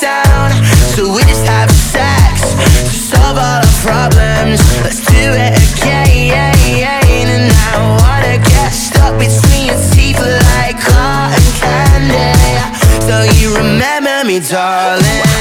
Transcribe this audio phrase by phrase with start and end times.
[0.00, 0.50] down.
[0.94, 4.60] So we just have sex to solve all our problems.
[4.82, 6.34] Let's do it again.
[7.06, 12.34] And I wanna get stuck between your teeth like cotton candy.
[13.06, 15.33] So you remember me, darling.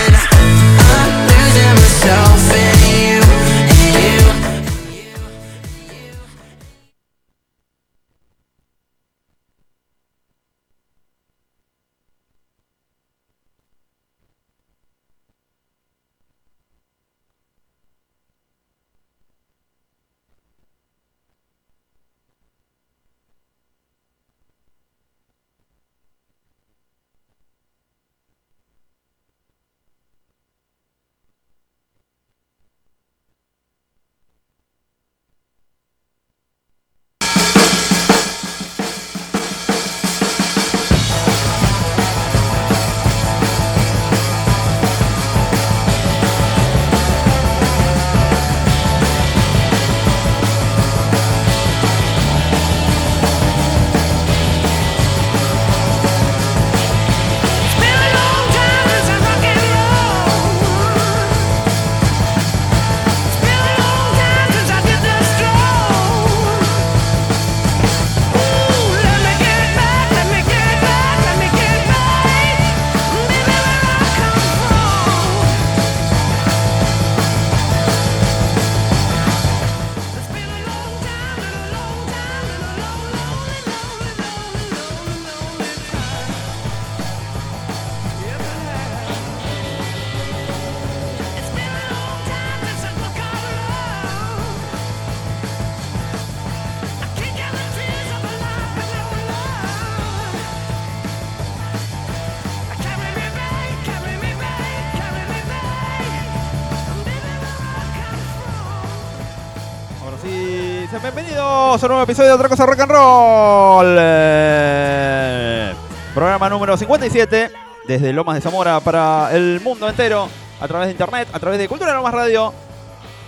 [112.14, 113.96] Episodio de Otra Cosa Rock and Roll.
[114.00, 115.74] Eh,
[116.14, 117.52] programa número 57,
[117.88, 120.30] desde Lomas de Zamora para el mundo entero,
[120.62, 122.54] a través de internet, a través de Cultura Lomas Radio.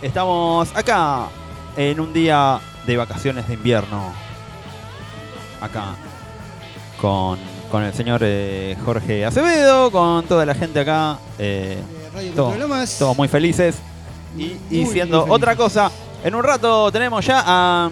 [0.03, 1.23] Estamos acá
[1.75, 4.13] en un día de vacaciones de invierno.
[5.61, 5.95] Acá
[7.01, 7.39] con,
[7.71, 11.17] con el señor eh, Jorge Acevedo, con toda la gente acá.
[11.39, 12.97] eh, Eh, Radio todo- Lomas.
[12.99, 13.77] todos muy felices.
[14.37, 15.89] Y, y Muy, siendo muy otra cosa,
[16.23, 17.89] en un rato tenemos ya a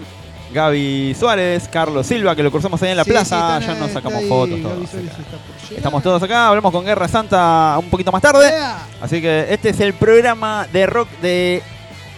[0.52, 3.80] Gaby Suárez, Carlos Silva, que lo cruzamos ahí en la Sí, plaza, sí, ya ahí,
[3.80, 4.94] nos sacamos ahí, fotos, todos.
[4.94, 5.74] Está.
[5.76, 8.52] Estamos todos acá, hablamos con Guerra Santa un poquito más tarde.
[9.00, 11.62] Así que este es el programa de rock de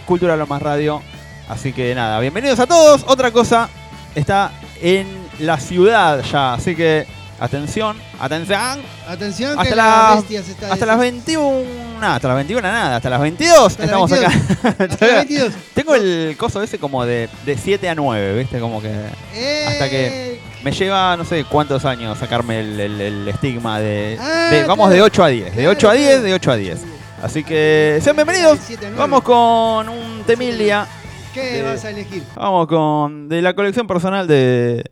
[0.05, 1.01] Cultura Lomas Radio.
[1.49, 3.05] Así que nada, bienvenidos a todos.
[3.07, 3.69] Otra cosa
[4.13, 4.51] está
[4.81, 5.07] en
[5.39, 7.07] la ciudad ya, así que
[7.39, 8.79] atención, atención.
[9.07, 12.61] Atención Hasta que las- la bestia se está Hasta las 21, nada, hasta las 21
[12.61, 14.35] nada, hasta las 22 Hasta las estamos 22.
[14.59, 14.69] acá.
[14.89, 15.53] Hasta las 22.
[15.73, 18.59] Tengo el coso ese como de, de 7 a 9, ¿viste?
[18.59, 18.91] Como que
[19.35, 24.17] Eh, Hasta que- me lleva no sé cuántos años sacarme el, el- el estigma de,
[24.19, 24.93] Ah, de- Vamos claro.
[24.95, 26.23] de 8 a 10, de Claro, 8 a 10, claro.
[26.23, 26.79] de 8 a 10.
[27.23, 28.59] Así que sean bienvenidos.
[28.97, 30.85] Vamos con un temilia.
[31.33, 32.23] ¿Qué de- vas a elegir?
[32.35, 33.29] Vamos con.
[33.29, 34.83] De la colección personal de.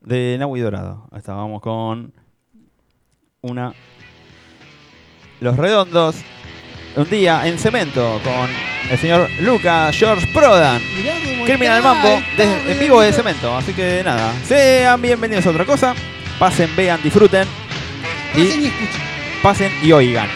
[0.00, 1.08] De Nahui Dorado.
[1.12, 2.12] Ahí está, vamos con.
[3.42, 3.72] Una.
[5.40, 6.16] Los Redondos.
[6.96, 8.50] Un día en cemento con
[8.90, 10.80] el señor Luca George Prodan.
[11.46, 13.56] Criminal Mambo en vivo de cemento.
[13.56, 14.32] Así que nada.
[14.44, 15.94] Sean bienvenidos a otra cosa.
[16.38, 17.46] Pasen, vean, disfruten.
[18.32, 19.00] Pasen Y y escuchen.
[19.42, 20.28] pasen y oigan.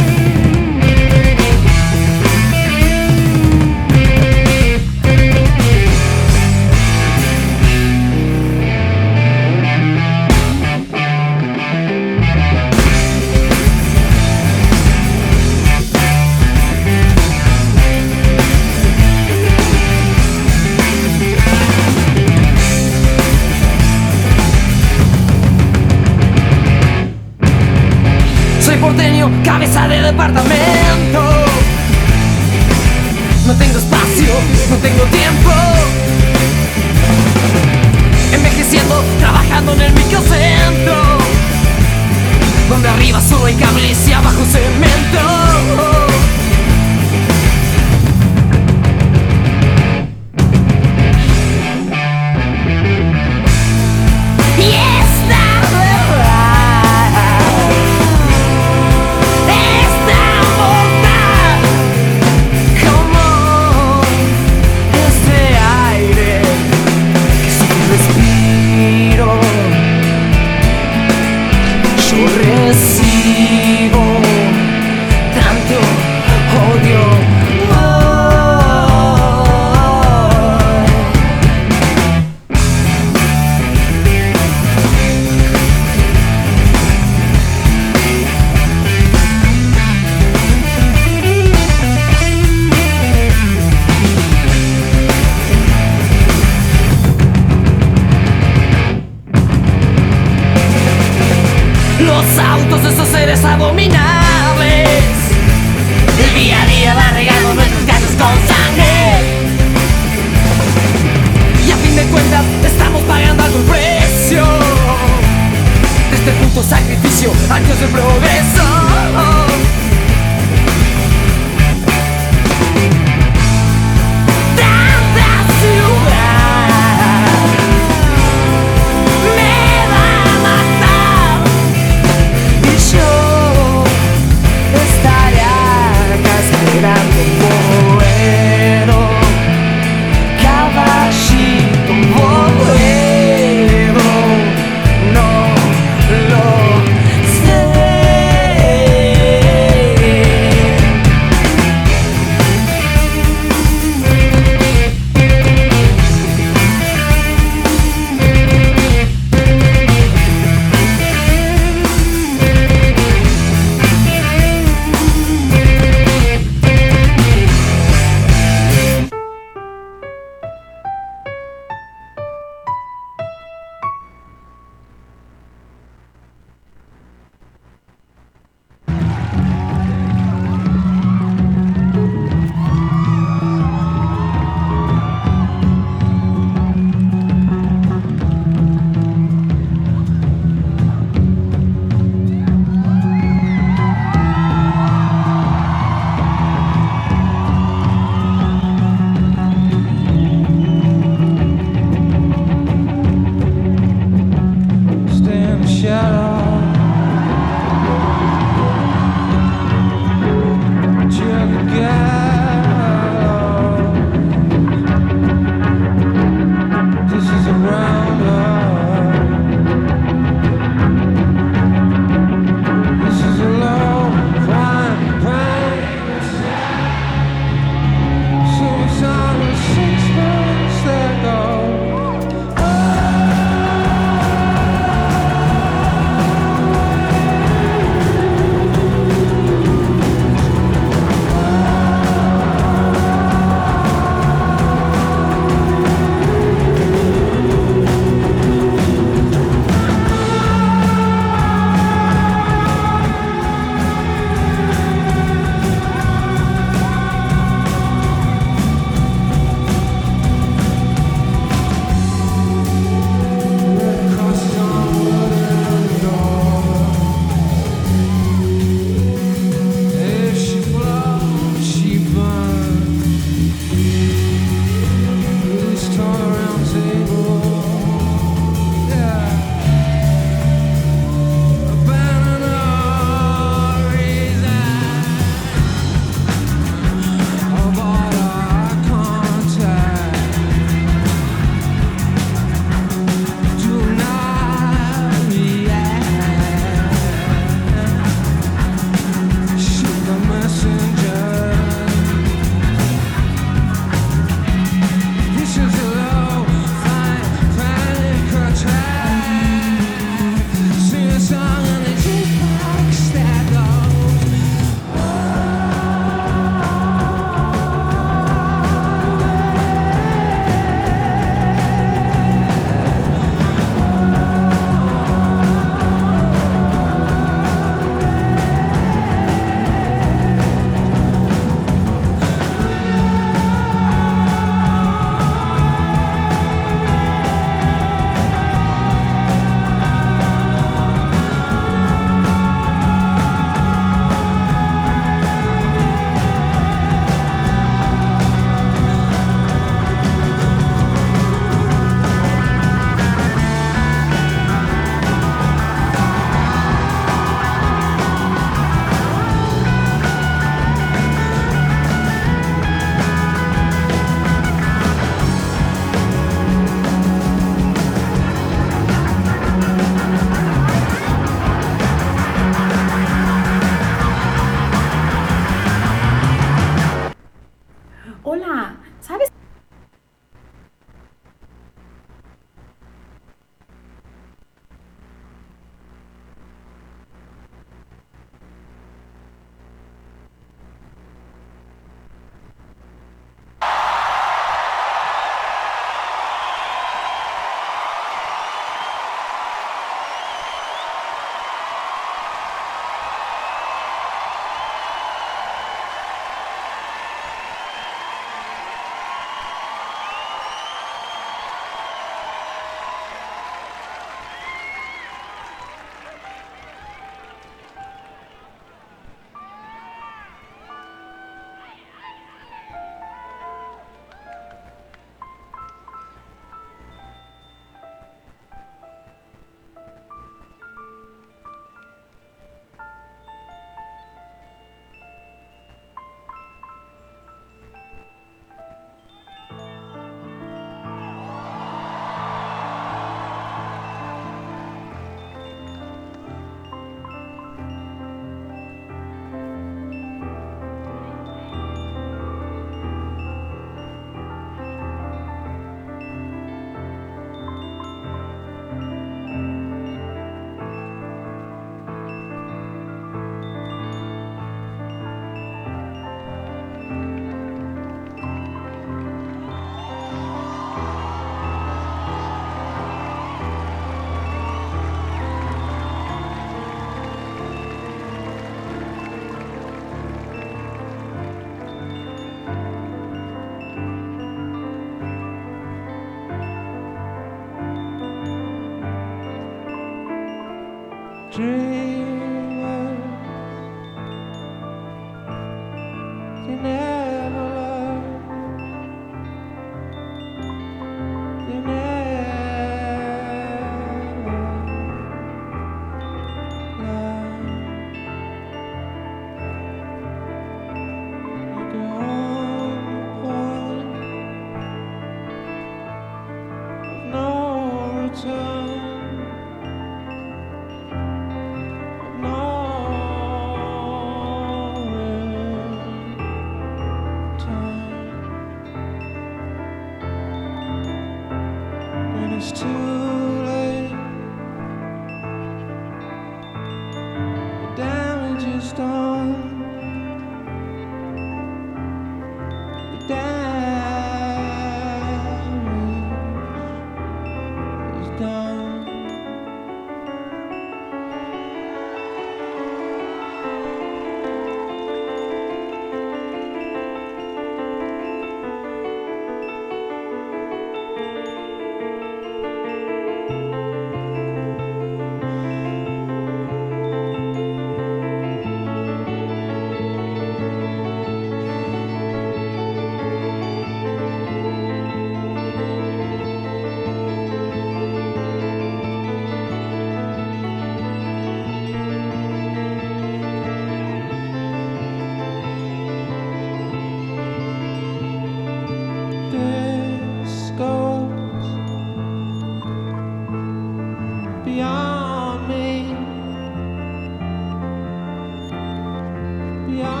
[599.71, 600.00] Yeah.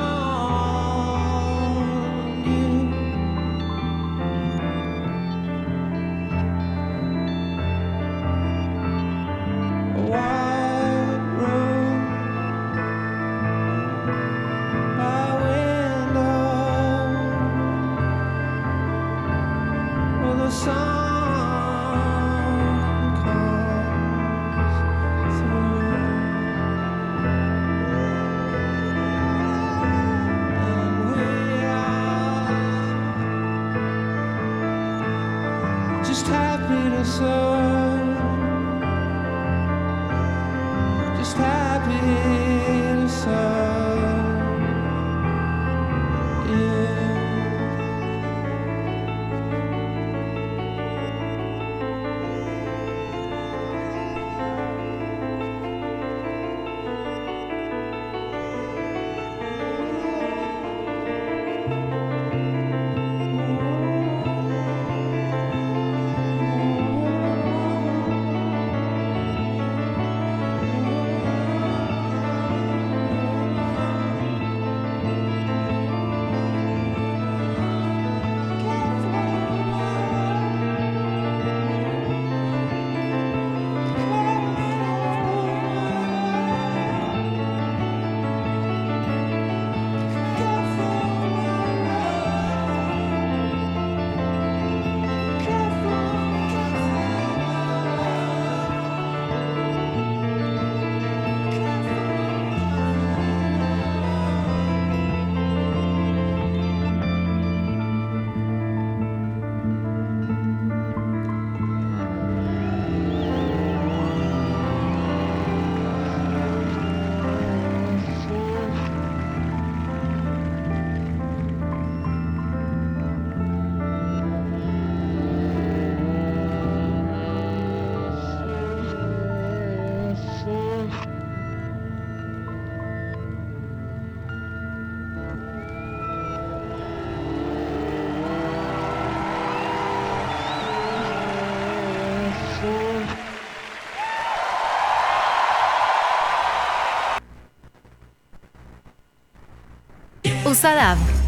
[150.61, 151.20] Sadab.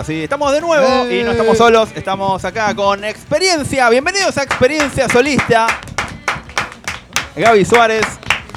[0.00, 3.86] Ahora sí, estamos de nuevo y no estamos solos, estamos acá con Experiencia.
[3.90, 5.66] Bienvenidos a Experiencia Solista.
[7.36, 8.06] Gaby Suárez,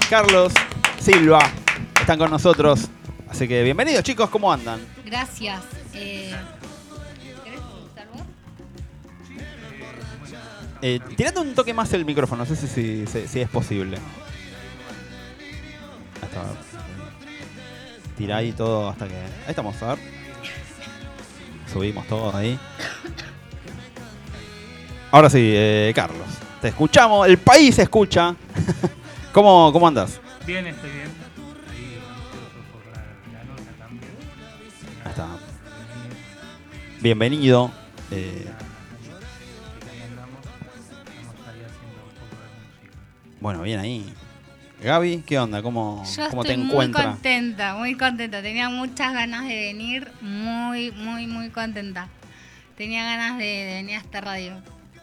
[0.10, 0.54] Carlos
[1.02, 1.40] Silva
[2.00, 2.88] están con nosotros.
[3.30, 4.80] Así que bienvenidos chicos, ¿cómo andan?
[5.04, 5.60] Gracias.
[5.94, 6.34] Eh,
[7.44, 8.22] ¿Querés preguntar vos?
[10.82, 13.98] Eh, tirate un toque más el micrófono, no sé si, si- si- si es posible.
[16.22, 16.46] Está.
[18.18, 19.16] Tira ahí todo hasta que.
[19.16, 20.23] Ahí estamos, a ver.
[21.74, 22.60] Subimos todo ahí.
[25.12, 26.28] Ahora sí, eh, Carlos.
[26.62, 28.36] Te escuchamos, el país se escucha.
[29.34, 30.22] ¿Cómo, ¿Cómo andas?
[30.46, 31.08] Bien, estoy bien.
[31.72, 32.00] Ahí
[32.72, 34.12] por la, la nota también.
[35.04, 35.28] Ahí está.
[37.02, 37.72] Bienvenido.
[38.12, 38.46] Eh,
[43.40, 44.14] bueno, bien ahí.
[44.84, 45.62] Gaby, ¿qué onda?
[45.62, 47.06] ¿Cómo, Yo cómo te estoy muy encuentras?
[47.06, 48.42] contenta, muy contenta.
[48.42, 52.10] Tenía muchas ganas de venir, muy, muy, muy contenta.
[52.78, 54.54] Tenía ganas de, de venir a esta radio.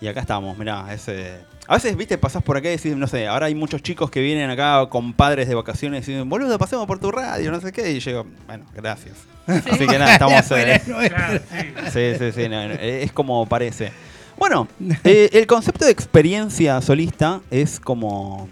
[0.01, 1.39] Y acá estamos, mirá, ese...
[1.67, 4.21] A veces, viste, pasás por acá y decís, no sé, ahora hay muchos chicos que
[4.21, 7.71] vienen acá con padres de vacaciones y dicen, boludo, pasemos por tu radio, no sé
[7.73, 9.15] qué, y llego, bueno, gracias.
[9.47, 10.51] Así que nada, estamos...
[10.51, 11.91] eh, Claro, sí.
[11.93, 13.93] sí, sí, sí, no, no, es como parece.
[14.37, 14.67] Bueno,
[15.05, 18.49] eh, el concepto de experiencia solista es como,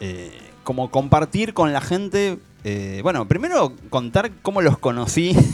[0.00, 5.34] eh, como compartir con la gente, eh, bueno, primero contar cómo los conocí.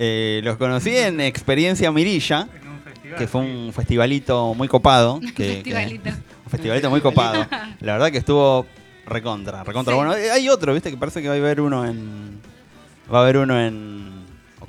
[0.00, 3.18] Eh, los conocí en Experiencia Mirilla, En un festival.
[3.18, 3.50] que fue sí.
[3.50, 5.18] un festivalito muy copado.
[5.18, 6.10] que- que- Festivalito.
[6.44, 7.44] un festivalito muy copado.
[7.80, 8.64] La verdad que estuvo
[9.06, 9.92] recontra, recontra.
[9.94, 9.96] Sí.
[9.96, 12.38] Bueno, hay otro, viste, que parece que va a haber uno en.
[13.12, 14.17] Va a haber uno en.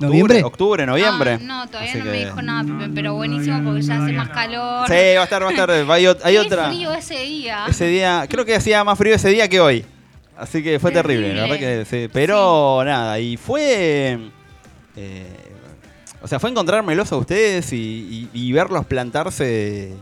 [0.00, 0.42] Octubre, ¿Noviembre?
[0.44, 1.32] Octubre, noviembre.
[1.32, 4.12] Ah, no, todavía Así no me dijo nada, pero buenísimo no, porque ya no, hace
[4.12, 4.86] no, más calor.
[4.88, 5.70] Sí, va a estar, va a estar.
[5.70, 6.68] hay, ot- hay Qué otra.
[6.68, 7.64] frío ese día.
[7.68, 9.84] Ese día, creo que hacía más frío ese día que hoy.
[10.38, 12.08] Así que fue terrible, la verdad que sí.
[12.12, 14.18] Pero nada, y fue.
[14.96, 15.26] eh,
[16.22, 17.76] o sea, fue encontrármelos a ustedes y,
[18.32, 19.92] y- y verlos plantarse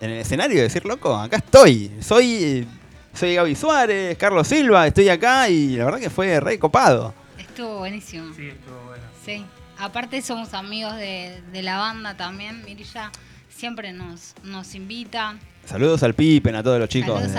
[0.00, 1.90] en el escenario y decir, loco, acá estoy.
[2.00, 2.66] Soy.
[3.14, 7.12] Soy Gaby Suárez, Carlos Silva, estoy acá y la verdad que fue re copado.
[7.36, 8.32] Estuvo buenísimo.
[8.36, 8.87] Sí, estuvo.
[9.28, 9.44] Sí.
[9.78, 12.64] Aparte somos amigos de, de la banda también.
[12.64, 13.12] Mirilla
[13.48, 15.36] siempre nos, nos invita.
[15.66, 17.38] Saludos al Pipen, a todos los chicos Saludos de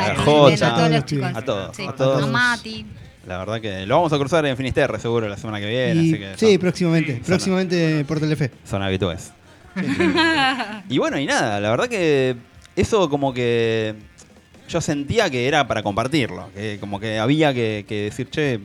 [0.65, 1.31] a a todos los a chicos.
[1.35, 2.23] a todos, Sí, a todos.
[2.23, 2.85] A Mati.
[3.25, 6.09] La verdad que lo vamos a cruzar en Finisterre seguro la semana que viene, Y-
[6.13, 7.21] así que sí, son- próximamente.
[7.25, 8.51] Próximamente por Telefe.
[8.63, 9.31] son habituales.
[10.89, 12.35] y bueno, y nada, la verdad que
[12.75, 13.95] eso como que
[14.67, 18.59] yo sentía que era para compartirlo, que como que había que, que decir, che,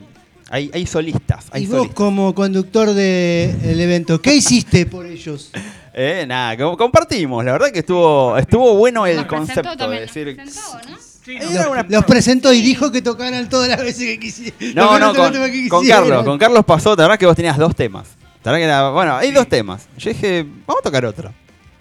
[0.51, 1.97] hay, hay solistas, hay y vos solistas.
[1.97, 5.51] como conductor del evento, ¿qué hiciste por ellos?
[5.93, 10.35] Eh, nada, compartimos, la verdad que estuvo estuvo bueno el concepto de decir...
[10.37, 10.97] presentó, ¿no?
[11.25, 14.75] Sí, no, Los, una- los presentó y dijo que tocaran todas las veces que quisieran.
[14.75, 15.33] No, no, con,
[15.69, 18.09] con Carlos, con Carlos pasó, la verdad que vos tenías dos temas.
[18.43, 19.89] La verdad que era, bueno, hay dos temas.
[19.97, 21.33] Yo dije, vamos a tocar otro.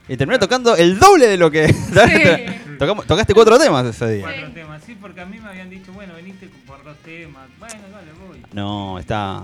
[0.07, 1.67] Y terminé tocando el doble de lo que...
[2.79, 4.23] Tocamos- tocaste cuatro temas ese día.
[4.23, 4.81] cuatro temas.
[4.85, 7.47] Sí, porque a mí me habían dicho, bueno, veniste por dos temas.
[7.59, 8.41] Bueno, dale, voy.
[8.51, 9.43] No, está...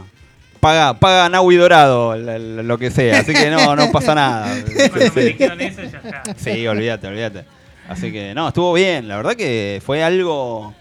[0.60, 4.54] Paga, paga Naui Dorado, la- la- lo que sea, así que no, no pasa nada.
[4.89, 6.24] Cuando me Sí, dijeron eso, ya está.
[6.36, 7.45] Sí, olvídate, olvídate.
[7.88, 10.74] Así que no, estuvo bien, la verdad que fue algo,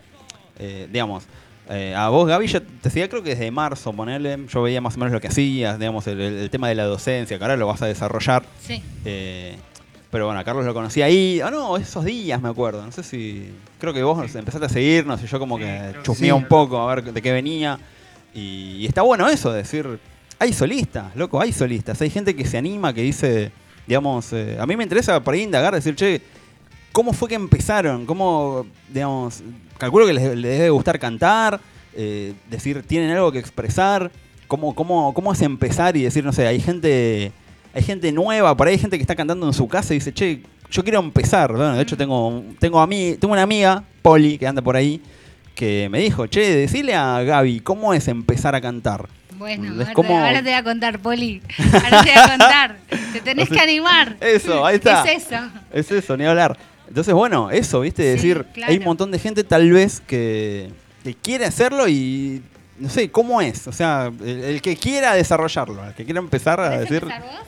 [0.59, 1.25] eh, digamos,
[1.69, 4.97] eh, a vos Gaby yo te seguía creo que desde marzo, ponerle, yo veía más
[4.97, 7.83] o menos lo que hacías, digamos, el, tema de la docencia, que ahora lo vas
[7.83, 8.45] a desarrollar.
[8.61, 8.83] Sí.
[9.05, 9.57] eh,
[10.11, 13.03] pero bueno, a Carlos lo conocí ahí, ah no, esos días me acuerdo, no sé
[13.03, 16.33] si, creo que vos empezaste a seguirnos y yo como Sí, que chusmeé sí.
[16.33, 17.79] un poco a ver de qué venía.
[18.35, 19.99] Y, y está bueno eso, decir,
[20.39, 23.53] hay solistas, loco, hay solistas, hay gente que se anima, que dice,
[23.87, 26.23] digamos, eh, a mí me interesa por ahí indagar, decir, che,
[26.93, 28.07] ¿cómo fue que empezaron?
[28.07, 29.43] ¿Cómo, digamos,
[29.79, 31.61] calculo que les, les debe gustar cantar,
[31.95, 34.11] eh, decir, tienen algo que expresar?
[34.47, 37.33] ¿Cómo, cómo, ¿Cómo es empezar y decir, no sé, hay gente,
[37.75, 40.13] hay gente nueva, por ahí hay gente que está cantando en su casa y dice,
[40.15, 41.53] che, yo quiero empezar.
[41.53, 45.03] Bueno, de hecho tengo, tengo, a mí, tengo una amiga, Poli, que anda por ahí,
[45.55, 49.09] que me dijo, che, decile a Gaby, ¿cómo es empezar a cantar?
[49.37, 51.43] Bueno, ahora, como- ahora te voy a contar, Poli.
[51.73, 52.77] Ahora te voy a contar.
[53.13, 54.17] Te tenés que animar.
[54.21, 55.03] Eso, ahí está.
[55.05, 55.37] ¿Qué es eso?
[55.73, 56.59] Es eso, ni hablar.
[56.89, 58.03] Entonces, bueno, eso, ¿viste?
[58.03, 58.73] Sí, decir, claro.
[58.73, 60.71] hay un montón de gente tal vez que,
[61.05, 62.43] que quiere hacerlo y
[62.79, 63.67] no sé, ¿cómo es?
[63.69, 67.03] O sea, el, el que quiera desarrollarlo, el que quiera empezar a ¿Querés decir...
[67.03, 67.47] empezar vos?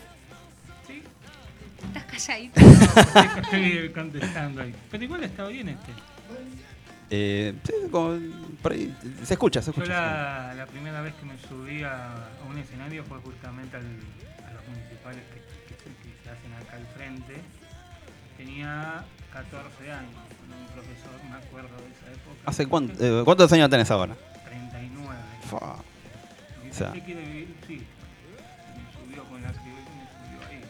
[0.86, 1.02] Sí,
[1.86, 2.60] Estás calladito.
[3.42, 4.74] estoy contestando ahí.
[4.90, 5.92] Pero igual estaba bien este.
[7.10, 8.18] eh, sí, como-
[8.62, 9.94] por ahí, se escucha, se Yo escucha.
[9.94, 14.52] la, la primera vez que me subí a, a un escenario fue justamente al, a
[14.52, 17.34] los municipales que, que que se hacen acá al frente.
[18.36, 22.40] Tenía 14 años con un profesor, me acuerdo de esa época.
[22.46, 24.16] ¿Hace cuánto, eh, cuántos años tenés ahora?
[24.44, 25.18] 39.
[25.48, 25.76] Fua.
[26.70, 26.90] O sea.
[26.90, 27.82] vivir, sí.
[28.76, 30.62] Me subió con la que me subió ahí.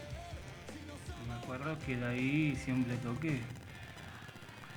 [1.28, 3.40] Me acuerdo que de ahí siempre toqué.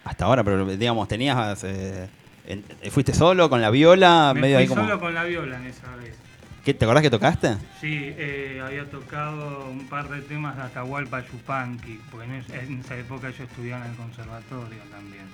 [0.05, 1.63] Hasta ahora, pero digamos, tenías...
[1.63, 2.09] Eh,
[2.91, 4.33] ¿Fuiste solo con la viola?
[4.35, 4.83] Me medio fui ahí como...
[4.83, 6.17] solo con la viola en esa vez.
[6.63, 7.57] ¿Qué, ¿Te acordás que tocaste?
[7.81, 12.79] Sí, eh, había tocado un par de temas de Atahualpa Yupanqui, porque en, es- en
[12.79, 15.25] esa época yo estudiaba en el conservatorio también.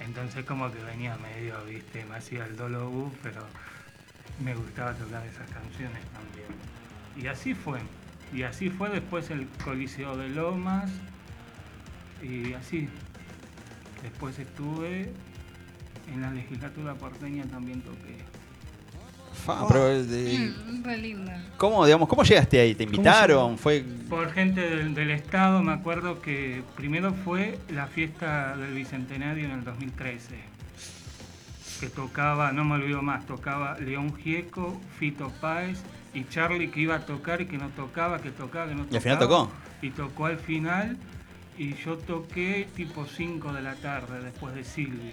[0.00, 3.42] Entonces como que venía medio, viste, me hacía el dolo pero
[4.42, 6.48] me gustaba tocar esas canciones también.
[7.16, 7.78] Y así fue.
[8.32, 10.90] Y así fue después el Coliseo de Lomas.
[12.22, 12.88] Y así.
[14.02, 15.12] Después estuve
[16.12, 18.16] en la legislatura porteña también toqué.
[19.40, 21.56] Fa, pero, eh, Mm.
[21.56, 22.74] ¿Cómo, digamos, ¿Cómo llegaste ahí?
[22.74, 23.58] ¿Te invitaron?
[23.58, 29.44] ¿Fue Por gente del, del Estado, me acuerdo que primero fue la fiesta del Bicentenario
[29.44, 30.36] en el 2013.
[31.80, 35.78] Que tocaba, no me olvido más, tocaba León Gieco, Fito Páez
[36.12, 38.92] y Charlie que iba a tocar y que no tocaba, que tocaba, que no tocaba.
[38.92, 39.50] ¿Y al final tocó?
[39.82, 40.96] Y tocó al final
[41.56, 45.12] y yo toqué tipo 5 de la tarde después de Silvio.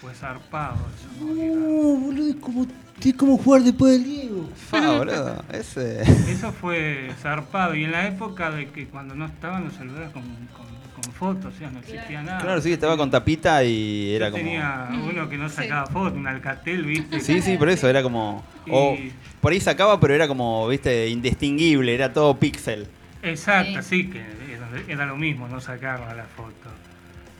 [0.00, 2.66] Fue zarpado eso, No, boludo, es como,
[3.02, 4.48] es como jugar después del Diego.
[4.56, 5.42] Fa, boludo.
[5.52, 6.02] Ese.
[6.02, 7.74] Eso fue zarpado.
[7.74, 10.64] Y en la época de que cuando no estaban los celulares con, con-
[11.02, 12.38] con fotos, o sea, no existía nada.
[12.40, 14.42] Claro, sí, estaba con tapita y Yo era como.
[14.42, 17.20] tenía uno que no sacaba fotos, un Alcatel, ¿viste?
[17.20, 18.44] Sí, sí, por eso era como.
[18.70, 22.86] O Y- por ahí sacaba, pero era como, viste, indistinguible, era todo píxel.
[23.22, 26.52] Exacto, sí, que era, era lo mismo, no sacarla la foto.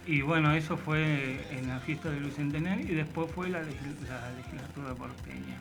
[0.07, 4.31] Y bueno, eso fue en la fiesta del Bicentenario y después fue la, legis- la
[4.37, 5.57] legislatura porteña.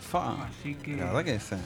[0.00, 0.44] Fa.
[0.44, 1.52] Así que La verdad que es.
[1.52, 1.58] eh,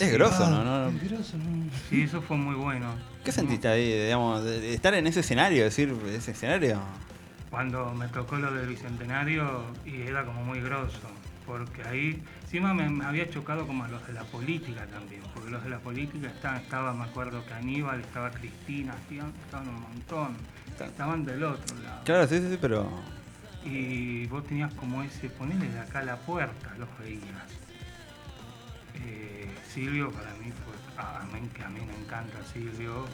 [0.00, 0.60] Es grosso, ¿no?
[0.62, 0.88] Ah, ¿no?
[0.88, 1.70] es grosso, ¿no?
[1.88, 2.88] sí, eso fue muy bueno.
[3.24, 5.62] ¿Qué sentiste ahí, digamos, de estar en ese escenario?
[5.64, 6.80] Decir, ese escenario.
[7.50, 10.98] cuando me tocó lo del bicentenario y era como muy grosso,
[11.46, 15.50] porque ahí encima me, me había chocado como a los de la política también, porque
[15.50, 20.36] los de la política estaban, estaba, me acuerdo que Aníbal, estaba Cristina, estaban un montón,
[20.80, 22.00] estaban del otro lado.
[22.04, 22.88] Claro, sí, sí, sí, pero.
[23.64, 27.22] Y vos tenías como ese, ponele de acá a la puerta, los veías.
[29.06, 33.06] Eh, Silvio para mí fue, a, a mí, que a mí me encanta Silvio,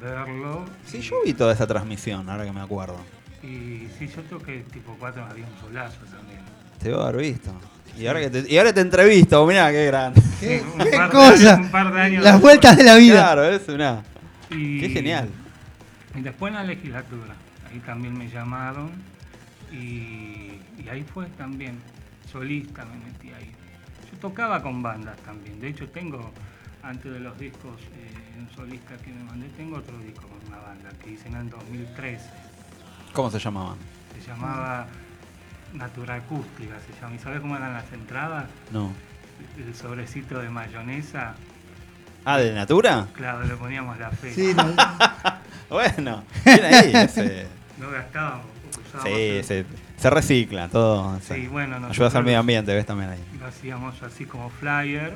[0.00, 0.64] verlo.
[0.86, 2.96] Sí, y- yo vi toda esa transmisión, ahora que me acuerdo.
[3.42, 6.40] y sí, yo toqué tipo 4 había un solazo también.
[6.80, 7.50] Te veo haber visto.
[7.98, 10.22] Y ahora, que te, y ahora te entrevisto, mirá, qué grande.
[10.38, 11.54] ¿Qué, Un qué par de cosa?
[11.54, 12.42] años- un par de años Las después.
[12.42, 13.14] vueltas de la vida.
[13.14, 14.02] Claro, es una.
[14.50, 15.28] Y, Qué genial.
[16.18, 17.36] Y después en la legislatura,
[17.70, 18.90] ahí también me llamaron
[19.70, 21.78] y, y ahí fue también,
[22.28, 23.52] solista me metí ahí.
[24.10, 26.32] Yo tocaba con bandas también, de hecho tengo,
[26.82, 30.58] antes de los discos eh, en solista que me mandé, tengo otro disco con una
[30.58, 32.28] banda que hice en el 2013.
[33.12, 33.76] ¿Cómo se llamaban?
[34.12, 34.88] Se llamaba
[35.72, 37.14] Naturacústica, se llama.
[37.14, 38.48] ¿Y sabes cómo eran las entradas?
[38.72, 38.92] No.
[39.56, 41.36] El sobrecito de mayonesa,
[42.30, 43.06] Ah, ¿de Natura?
[43.14, 44.32] claro, le poníamos la fe.
[44.34, 44.64] Sí, no,
[45.70, 46.92] Bueno, bien ahí.
[46.94, 47.46] ese-
[47.78, 48.44] No gastábamos,
[48.86, 49.64] usábamos Sí, el- se,
[49.96, 51.18] se recicla todo.
[51.20, 53.18] Sí, se- bueno, Ayudas nosotros al medio ambiente, ves también ahí.
[53.40, 55.14] Lo hacíamos así como flyer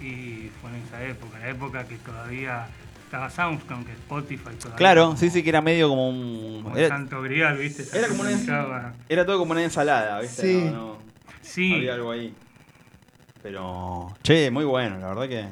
[0.00, 2.66] y fue en esa época, la época que todavía
[3.04, 4.76] estaba SoundCloud, que Spotify todavía.
[4.76, 6.62] Claro, sí, sí, que era medio como un.
[6.62, 7.84] Como el Era, Santo Grial, ¿viste?
[7.84, 8.92] Se era como una- acercaba.
[9.08, 10.42] era todo como una ensalada, ¿viste?
[10.42, 10.64] Sí.
[10.66, 10.98] No, no,
[11.42, 12.34] Sí, Había algo ahí.
[13.42, 14.14] Pero.
[14.22, 15.46] Che, muy bueno, la verdad que.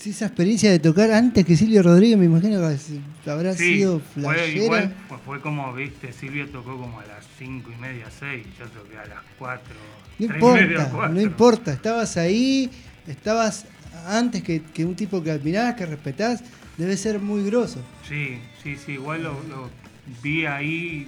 [0.00, 4.00] Sí, esa experiencia de tocar antes que Silvio Rodríguez, me imagino que habrá sí, sido
[4.00, 4.64] fue flashera.
[4.64, 8.66] igual, fue, fue como, viste, Silvio tocó como a las cinco y media, seis, yo
[8.66, 9.76] toqué a las cuatro,
[10.18, 11.14] No tres y media, importa, cuatro.
[11.14, 12.70] no importa, estabas ahí,
[13.06, 13.66] estabas
[14.06, 16.42] antes que, que un tipo que admirás, que respetás,
[16.76, 17.80] debe ser muy grosso.
[18.08, 19.68] Sí, sí, sí, igual lo, lo
[20.22, 21.06] vi ahí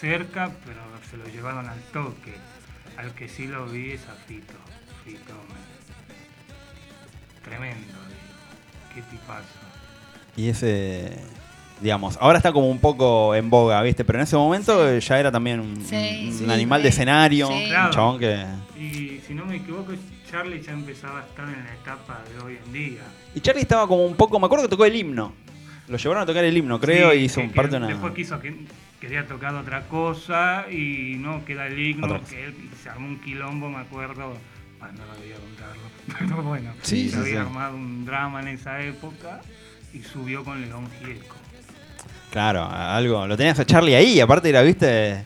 [0.00, 2.32] cerca, pero se lo llevaron al toque.
[2.96, 4.54] Al que sí lo vi es a Fito.
[5.04, 5.76] Fito, me-
[7.44, 8.05] tremendo.
[8.96, 9.44] Qué tipazo.
[10.36, 11.16] Y ese.
[11.80, 14.02] Digamos, ahora está como un poco en boga, ¿viste?
[14.04, 16.50] Pero en ese momento ya era también un, Sí, un sí.
[16.50, 17.48] animal de escenario.
[17.48, 17.52] Sí.
[17.52, 17.92] Un Claro.
[17.92, 18.44] chabón que.
[18.80, 19.92] Y si no me equivoco,
[20.30, 23.02] Charlie ya empezaba a estar en la etapa de hoy en día.
[23.34, 24.40] Y Charlie estaba como un poco.
[24.40, 25.34] Me acuerdo que tocó el himno.
[25.88, 27.86] Lo llevaron a tocar el himno, creo, Sí, y hizo que- un parte de una.
[27.88, 28.56] Después quiso que
[29.00, 33.68] quería tocar otra cosa y no queda el himno, que él se armó un quilombo,
[33.68, 34.36] me acuerdo.
[34.80, 35.82] Ah, no lo debía contarlo.
[36.18, 37.36] Pero bueno, Sí, se sí, había sí.
[37.38, 39.40] armado un drama en esa época
[39.92, 41.36] y subió con León Gieco.
[42.30, 43.26] Claro, algo.
[43.26, 45.24] Lo tenías a Charlie ahí, aparte era, viste.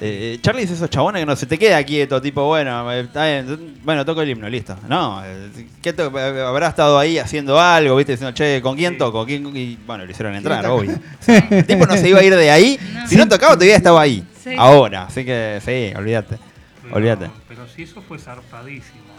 [0.00, 3.24] eh, Charlie es esos chabones que no se te queda quieto, tipo, bueno, eh, está
[3.26, 4.76] bien, bueno, toco el himno, listo.
[4.88, 5.48] No, eh,
[5.80, 9.24] ¿qué to- eh, habrá estado ahí haciendo algo, viste, diciendo, che, ¿con quién toco?
[9.24, 9.54] ¿Quién?
[9.56, 10.92] Y bueno, le hicieron entrar, obvio.
[11.20, 12.78] O sea, el tipo no se iba a ir de ahí.
[12.94, 13.06] No.
[13.08, 14.22] Si no tocaba, todavía estaba ahí.
[14.42, 14.50] Sí.
[14.58, 16.36] Ahora, así que sí, olvídate.
[16.82, 17.30] Pero, Olvídate.
[17.48, 19.09] Pero sí, eso fue zarpadísimo.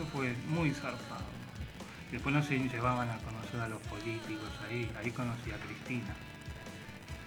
[0.00, 1.24] Eso fue muy zarpado.
[2.10, 4.90] Después no se llevaban a conocer a los políticos ahí.
[4.98, 6.14] Ahí conocí a Cristina.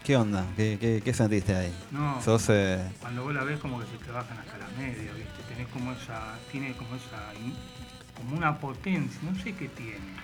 [0.04, 0.44] ¿Qué onda?
[0.58, 1.72] ¿Qué, qué, qué sentiste ahí?
[1.92, 2.20] No.
[2.22, 5.44] Sos, eh, Cuando vos la ves como que se te bajan hasta las medias, ¿viste?
[5.50, 7.32] Tenés como esa, tiene como esa,
[8.18, 10.24] como una potencia, no sé qué tiene.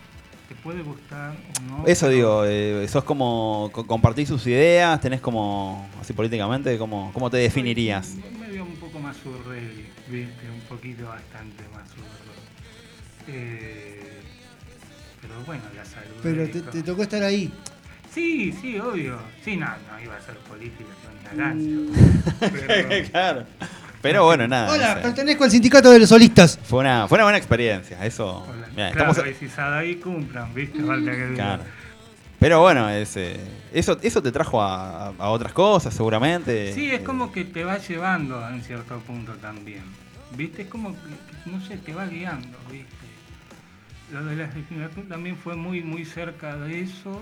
[0.50, 1.84] Te puede gustar o no.
[1.86, 7.14] Eso pero- digo, eh, sos como, co- compartís sus ideas, tenés como, así políticamente, como,
[7.14, 8.08] ¿cómo te definirías?
[8.08, 9.72] Soy medio un poco más surreal,
[10.10, 10.50] ¿viste?
[10.50, 11.79] Un poquito bastante más.
[13.32, 14.22] Eh,
[15.22, 16.16] pero bueno, la salud.
[16.24, 17.52] Pero te, te tocó estar ahí.
[18.14, 19.20] Sí, sí, obvio.
[19.46, 21.92] Sí, no, no iba a ser política, yo ni a Mm.
[22.40, 23.44] Pero- claro.
[24.02, 24.72] Pero bueno, nada.
[24.72, 25.02] Hola, no sé.
[25.02, 26.58] pertenezco al sindicato de los solistas.
[26.64, 28.44] Fue una, fue una buena experiencia, eso.
[28.50, 28.68] Hola.
[28.72, 30.82] mirá, claro, estamos- y si ahí cumplan, ¿viste?
[30.82, 31.36] Falta que diga.
[31.36, 31.64] Claro.
[32.40, 33.38] Pero bueno, es, eh,
[33.74, 36.74] eso, eso te trajo a, a- otras cosas, seguramente.
[36.74, 39.84] Sí, es Eh, como que te va llevando en cierto punto también.
[40.38, 40.62] ¿Viste?
[40.62, 41.00] Es como que,
[41.44, 42.88] que, no sé, te va guiando, ¿viste?
[44.12, 47.22] Lo de la legislatura también fue muy, muy cerca de eso.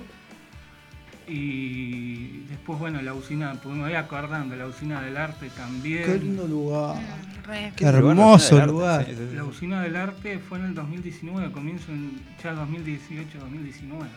[1.30, 6.04] Y después, bueno, la usina, pues me voy acordando, la usina del arte también.
[6.06, 6.96] Qué lindo lugar.
[7.46, 7.74] Re.
[7.76, 9.06] Qué hermoso arte, lugar.
[9.06, 9.36] sí, sí, sí.
[9.36, 14.08] La usina del arte fue en el 2019, comienzo en ya 2018-2019.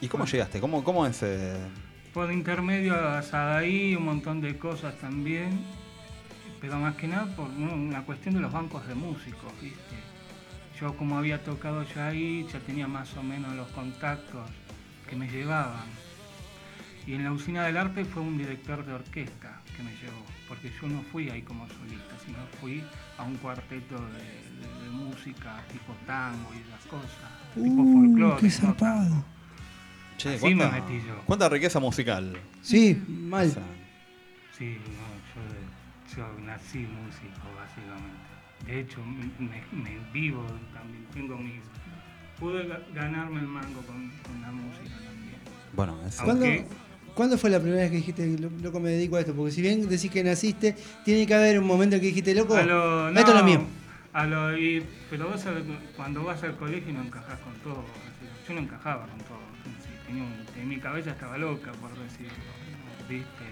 [0.00, 0.60] ¿Y cómo llegaste?
[0.60, 1.22] ¿Cómo, cómo es?
[1.22, 1.58] eh,
[2.14, 5.60] Por intermedio a Sadaí, un montón de cosas también,
[6.58, 9.78] pero más que nada por una cuestión de los bancos de músicos, ¿viste?
[10.80, 14.48] Yo como había tocado ya ahí, ya tenía más o menos los contactos
[15.08, 15.84] que me llevaban.
[17.06, 20.70] Y en la usina del arte fue un director de orquesta que me llevó, porque
[20.80, 22.82] yo no fui ahí como solista, sino fui
[23.18, 28.40] a un cuarteto de, de- de música tipo tango y esas cosas, tipo Uh, folclore.
[28.40, 29.24] qué zapado.
[30.18, 31.16] che, Así me ¿cuánta, metí yo.
[31.26, 32.36] ¿Cuánta riqueza musical?
[32.62, 33.50] Sí, mal.
[34.56, 38.29] Sí, no, yo, yo nací músico básicamente.
[38.66, 41.60] De hecho, me, me vivo también, tengo mis...
[42.38, 45.36] Pude ga- ganarme el mango con, con la música también.
[45.74, 46.66] bueno, es, ¿Cuándo, Aunque-
[47.14, 49.34] cuándo fue la primera vez que dijiste, "Lo- loco, me dedico a esto?
[49.34, 52.54] Porque si bien decís que naciste, tiene que haber un momento en que dijiste, loco,
[52.56, 53.62] A lo- esto es lo no, mío.
[54.12, 55.44] A lo, y- pero vos
[55.96, 57.84] cuando vas al colegio no encajás con todo.
[58.48, 59.38] Yo no encajaba con todo.
[59.78, 62.32] así, tenía un- en mi cabeza estaba loca, por decirlo.
[62.32, 63.08] ¿no?
[63.08, 63.44] ¿Viste?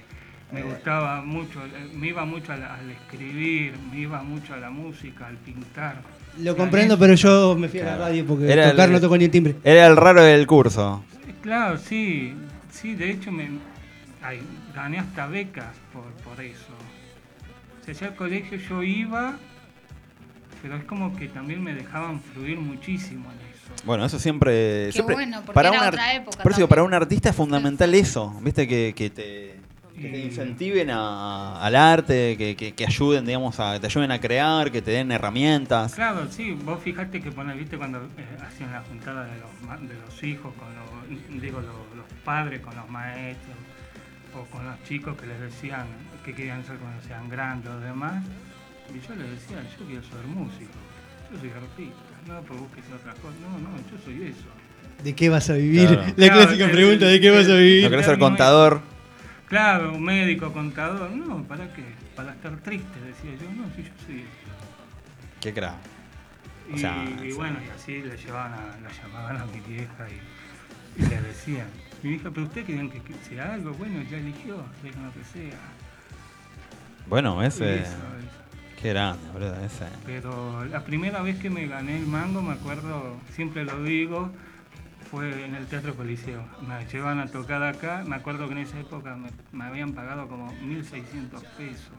[0.53, 4.71] Me gustaba mucho, eh, me iba mucho al, al escribir, me iba mucho a la
[4.71, 6.01] música, al pintar.
[6.39, 9.19] Lo comprendo, pero yo me fui a la radio porque Era tocar el- no tocó
[9.19, 9.57] ni el timbre.
[9.63, 11.05] Era el raro del curso.
[11.43, 12.33] Claro, sí,
[12.71, 13.49] sí, de hecho me
[14.23, 14.41] ay,
[14.75, 16.73] gané hasta becas por, por eso.
[17.83, 19.37] O sea, ya al colegio yo iba,
[20.63, 23.85] pero es como que también me dejaban fluir muchísimo en eso.
[23.85, 24.87] Bueno, eso siempre.
[24.87, 27.95] Qué siempre bueno, porque era ar- otra época Por eso para un artista es fundamental
[27.95, 28.67] eso, ¿viste?
[28.67, 29.55] Que, que te,
[29.99, 34.11] que te Y- incentiven a- al arte, que, que- que ayuden, digamos, a, te ayuden
[34.13, 35.95] a crear, que te den herramientas.
[35.95, 39.77] Claro, sí, vos fijate que poner, viste, cuando eh, hacían la juntada de los, ma-
[39.77, 43.57] de los hijos, con los, digo, los, los padres con los maestros,
[44.35, 45.87] o con los chicos que les decían
[46.25, 48.23] que querían ser cuando sean grandes o demás,
[48.91, 50.73] y yo les decía, yo quiero ser músico,
[51.33, 54.49] yo soy artista, no, pues busques otra cosa, no, no, yo soy eso.
[55.03, 55.87] ¿De qué vas a vivir?
[55.89, 56.03] Claro.
[56.17, 57.89] La Claro, clásica el- pregunta, ¿de qué vas a ¿No vivir?
[57.89, 58.81] querés ser no es- contador?
[59.49, 61.85] Claro, un médico, contador, no, ¿para qué?
[62.15, 64.29] Para estar triste, decía yo, no, si yo soy eso.
[65.41, 65.77] Qué crack.
[66.75, 67.33] Y, sea, sí.
[67.33, 71.67] bueno, y así le llevaban a, la llamaban a mi vieja y, y le decían,
[72.03, 75.25] mi vieja, pero usted querían que que sea algo, bueno, ya eligió, dejen lo que
[75.25, 75.59] sea.
[77.09, 77.77] Bueno, ese.
[77.77, 77.97] eso, eso.
[78.83, 79.55] Qué grande, boludo.
[79.65, 79.87] Ese.
[80.05, 84.31] Pero la primera vez que me gané el mango, me acuerdo, siempre lo digo,
[85.11, 86.43] fue en el Teatro Coliseo.
[86.67, 90.29] Me llevan a tocar acá, me acuerdo que en esa época me, me habían pagado
[90.29, 91.93] como 1.600 pesos.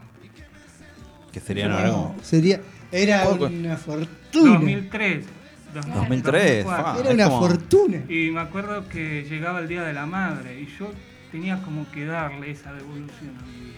[1.32, 2.16] Que sería No, ahora como.
[2.22, 3.46] sería, era Poco.
[3.46, 4.54] una fortuna.
[4.54, 5.26] 2003.
[5.72, 6.64] 2003, 2004.
[6.64, 6.98] fa.
[7.00, 7.98] Era una como- fortuna.
[8.08, 10.90] Y me acuerdo que llegaba el Día de la Madre y yo
[11.30, 13.70] tenía como que darle esa devolución a mi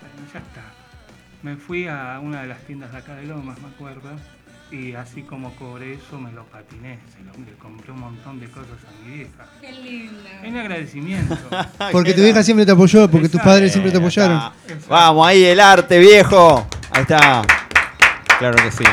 [0.00, 0.62] Bueno, ya está.
[1.44, 4.10] Me fui a una de las tiendas de acá de Lomas, me acuerdo,
[4.70, 6.98] y así como cobré eso, me lo patiné.
[7.16, 9.46] Se lo, le compré un montón de cosas a mi vieja.
[9.60, 10.22] Qué lindo.
[10.42, 11.36] En agradecimiento.
[11.92, 14.40] Porque tu vieja siempre te apoyó, porque tus padres siempre te apoyaron.
[14.88, 16.66] Vamos, ahí el arte, viejo.
[16.90, 17.42] Ahí está.
[18.38, 18.84] Claro que sí.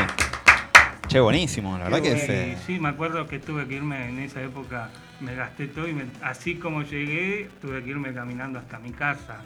[1.08, 2.28] Che, buenísimo, la verdad que es.
[2.28, 4.88] Eh, sí, me acuerdo que tuve que irme en esa época,
[5.20, 9.38] me gasté todo y me- así como llegué, tuve que irme caminando hasta mi casa.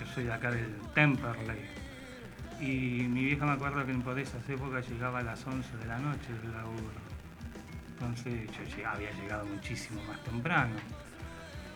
[0.00, 1.58] Yo soy de acá del Temperley.
[2.60, 5.98] Y mi vieja me acuerdo que por esas épocas llegaba a las 11 de la
[5.98, 6.98] noche del laburo.
[7.92, 10.74] Entonces yo llegaba- había llegado muchísimo más temprano.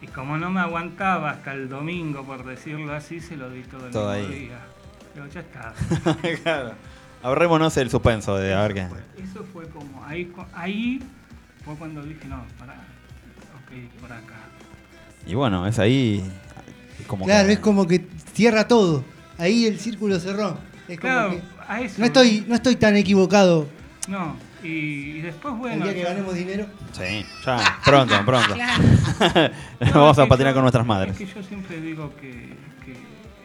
[0.01, 3.87] Y como no me aguantaba hasta el domingo, por decirlo así, se lo di todo
[3.87, 4.39] el Todo mismo ahí.
[4.41, 4.59] día.
[5.15, 5.75] Digo, ya está.
[6.43, 6.73] claro.
[7.23, 8.89] Ahorrémonos el suspenso de a ver qué.
[9.23, 11.01] Eso fue como, ahí, ahí
[11.65, 14.35] fue cuando dije, no, pará, ok, por acá.
[15.25, 16.29] Y bueno, es ahí.
[17.07, 18.05] Como Claro, que- es como que
[18.35, 19.05] cierra todo.
[19.39, 20.59] Ahí el círculo cerró.
[20.95, 21.95] Es como Claro, que a eso.
[21.99, 23.67] no estoy, no estoy tan equivocado.
[24.09, 25.85] No, y, y después, El bueno.
[25.85, 26.67] día que ganemos dinero.
[26.93, 28.55] Sí, ya, pronto, pronto.
[28.55, 28.83] Claro.
[29.81, 31.13] No, Vamos a patinar yo- con nuestras madres.
[31.21, 32.95] Es que yo siempre digo que, que,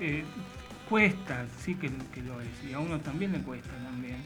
[0.01, 0.23] eh,
[0.89, 4.17] cuesta, sí que, que lo es, y a uno también le cuesta también,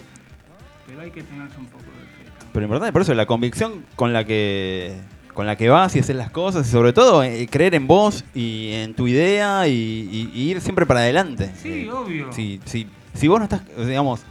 [0.87, 2.23] pero hay que tenerse un poco de fe.
[2.31, 2.49] también.
[2.53, 4.95] Pero importante, por eso, la convicción con la que
[5.33, 8.25] con la que vas y haces las cosas, y sobre todo eh, creer en vos
[8.35, 11.51] y en tu idea y, y- y ir siempre para adelante.
[11.61, 12.33] Sí, Eh, obvio.
[12.33, 14.21] Si, si, si vos no estás, digamos,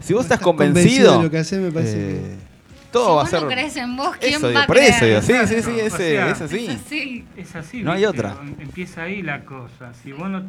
[0.00, 2.36] si vos No estás estás convencido convencido, de lo que hacés, me parece eh,
[2.92, 3.42] todo va a ser.
[3.42, 5.22] no crees en vos, ¿quién Eso, va a por eso, creer?
[5.24, 6.66] digo, sí, sí, sí, ese- sea, es así.
[6.66, 7.24] Es así.
[7.36, 7.82] Es así.
[7.82, 8.36] No hay otra.
[8.58, 9.92] Empieza ahí la cosa.
[10.02, 10.42] Si vos no,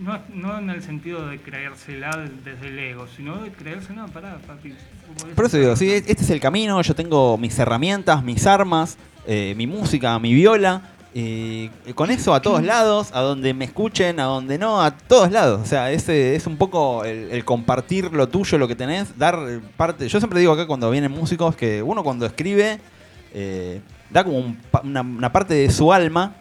[0.00, 2.10] no, no en el sentido de creérsela
[2.44, 4.74] desde el ego, sino de creerse, no, pará, papi.
[5.34, 9.54] Por eso digo, sí, este es el camino, yo tengo mis herramientas, mis armas, eh,
[9.56, 10.82] mi música, mi viola,
[11.14, 15.32] y con eso a todos lados, a donde me escuchen, a donde no, a todos
[15.32, 15.60] lados.
[15.62, 19.38] O sea, ese es un poco el, compartir lo tuyo, lo que tenés, dar
[19.76, 20.08] parte.
[20.08, 22.78] Yo siempre digo acá cuando vienen músicos que uno cuando escribe
[23.32, 23.80] eh,
[24.10, 26.34] da como una parte de su alma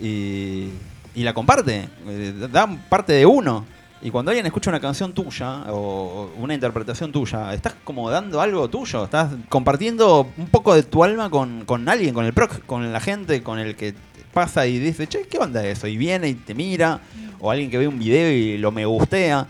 [0.00, 0.68] y,
[1.14, 3.64] y la comparte, eh, da parte de uno.
[4.00, 8.68] Y cuando alguien escucha una canción tuya o una interpretación tuya, estás como dando algo
[8.68, 12.92] tuyo, estás compartiendo un poco de tu alma con, con alguien, con el prox, con
[12.92, 13.94] la gente, con el que
[14.32, 15.88] pasa y dice, che, ¿qué onda eso?
[15.88, 17.00] Y viene y te mira,
[17.40, 19.48] o alguien que ve un video y lo me gustea.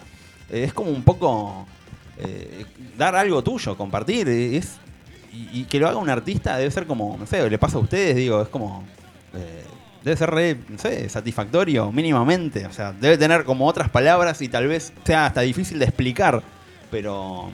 [0.48, 1.66] Eh, es como un poco
[2.16, 2.64] eh,
[2.96, 4.28] dar algo tuyo, compartir.
[4.28, 4.76] Es,
[5.30, 7.80] y, y que lo haga un artista debe ser como, no sé, le pasa a
[7.80, 8.82] ustedes, digo, es como...
[9.34, 9.64] eh,
[10.08, 12.66] debe ser re, no sé, satisfactorio mínimamente.
[12.66, 16.42] O sea, debe tener como otras palabras y tal vez sea hasta difícil de explicar.
[16.90, 17.50] Pero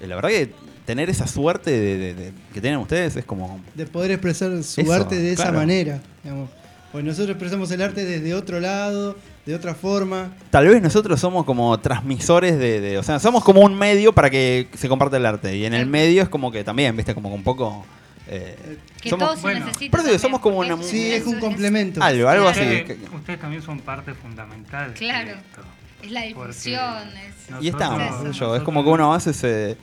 [0.00, 0.50] eh, la verdad que
[0.84, 3.60] tener esa suerte de, de- de- que tienen ustedes es como...
[3.74, 6.00] De poder expresar su Eso, arte de esa manera.
[6.22, 6.50] Digamos.
[6.92, 10.30] Pues nosotros expresamos el arte desde otro lado, de otra forma.
[10.50, 14.28] Tal vez nosotros somos como transmisores de, de- O sea, somos como un medio para
[14.30, 15.56] que se comparte el arte.
[15.56, 17.84] Y en el medio es como que también, viste, como un poco...
[18.28, 19.90] eh, Que somos- todo se bueno, necesita.
[19.90, 22.02] por eso digo, también, somos como una- Sí, es un complemento.
[22.02, 22.84] Algo, algo así.
[23.14, 24.92] Ustedes, también son parte fundamental.
[24.92, 25.30] de Claro.
[25.30, 25.60] esto.
[26.02, 27.08] Es la difusión.
[27.16, 29.76] es- Y estamos, sé yo, es como que uno hace ese.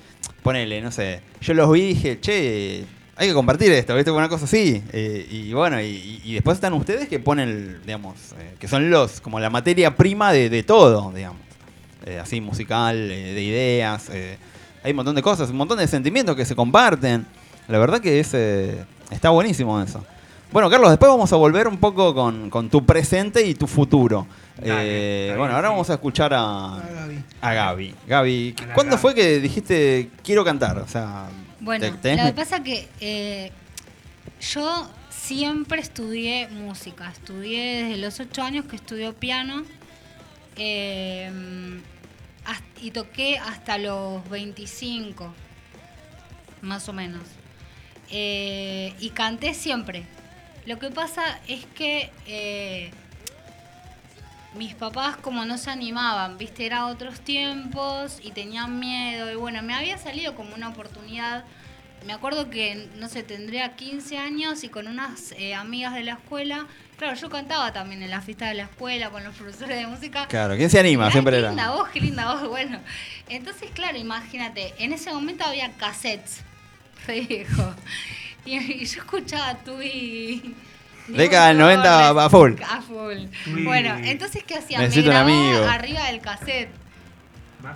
[0.43, 1.21] Ponele, no sé.
[1.41, 2.85] Yo los vi y dije, che,
[3.15, 4.09] hay que compartir esto, ¿viste?
[4.11, 4.81] Una cosa así.
[4.91, 9.21] Eh, y bueno, y, y después están ustedes que ponen, digamos, eh, que son los,
[9.21, 11.39] como la materia prima de, de todo, digamos.
[12.05, 14.09] Eh, así, musical, eh, de ideas.
[14.11, 14.37] eh,
[14.83, 17.25] hay un montón de cosas, un montón de sentimientos que se comparten.
[17.67, 20.03] La verdad que es, eh, está buenísimo eso.
[20.51, 24.27] Bueno, Carlos, después vamos a volver un poco con, con tu presente y tu futuro.
[24.57, 25.71] Dale, Eh, bueno, ahora sí.
[25.71, 27.23] vamos a escuchar a, Gaby.
[27.41, 27.95] a Gaby.
[28.07, 29.01] Gaby, A ¿cuándo Gaby.
[29.01, 30.77] fue que dijiste quiero cantar?
[30.79, 31.29] O sea,
[31.61, 33.51] Bueno, te- lo que pasa que eh,
[34.41, 37.09] yo siempre estudié música.
[37.09, 39.63] Estudié desde los 8 años que estudió piano.
[40.57, 41.31] eh,
[42.81, 45.31] y toqué hasta los 25,
[46.61, 47.21] más o menos.
[48.11, 50.03] Eh, y canté siempre.
[50.65, 52.91] Lo que pasa es que eh,
[54.55, 59.61] mis papás como no se animaban, viste, era otros tiempos y tenían miedo y bueno,
[59.63, 61.45] me había salido como una oportunidad.
[62.05, 66.13] Me acuerdo que, no sé, tendría 15 años y con unas eh, amigas de la
[66.13, 66.65] escuela,
[66.97, 70.25] claro, yo cantaba también en la fiesta de la escuela con los profesores de música.
[70.27, 71.03] Claro, ¿quién se anima?
[71.03, 71.49] Mirá, Siempre qué era.
[71.49, 72.79] linda voz, qué linda voz, bueno.
[73.29, 76.41] Entonces, claro, imagínate, en ese momento había cassettes,
[77.07, 77.73] re viejo.
[78.45, 80.55] Y, y yo escuchaba tú y...
[81.07, 82.53] Década del 90 a full.
[82.67, 83.17] A full.
[83.63, 84.79] Bueno, entonces, ¿qué hacía?
[84.79, 85.63] Necesito me un amigo.
[85.65, 86.69] arriba del cassette.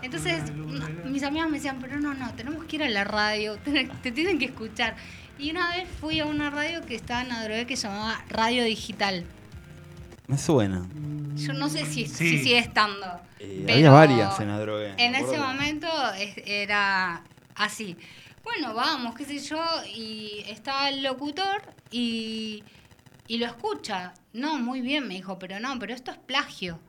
[0.01, 0.41] Entonces,
[1.05, 4.11] mis amigas me decían, pero no, no, tenemos que ir a la radio, te, te
[4.11, 4.95] tienen que escuchar.
[5.37, 8.63] Y una vez fui a una radio que estaba en Adrogué que se llamaba Radio
[8.63, 9.25] Digital.
[10.27, 10.83] Me suena.
[11.35, 12.29] Yo no sé si, Sí.
[12.29, 13.05] si sigue estando.
[13.39, 14.93] Eh, había varias en Adrogué.
[14.97, 15.87] En ese momento
[16.45, 17.21] era
[17.55, 17.97] así.
[18.45, 19.61] Bueno, vamos, qué sé yo,
[19.93, 22.63] y estaba el locutor y,
[23.27, 24.13] y lo escucha.
[24.33, 26.79] No, muy bien, me dijo, pero no, pero esto es plagio.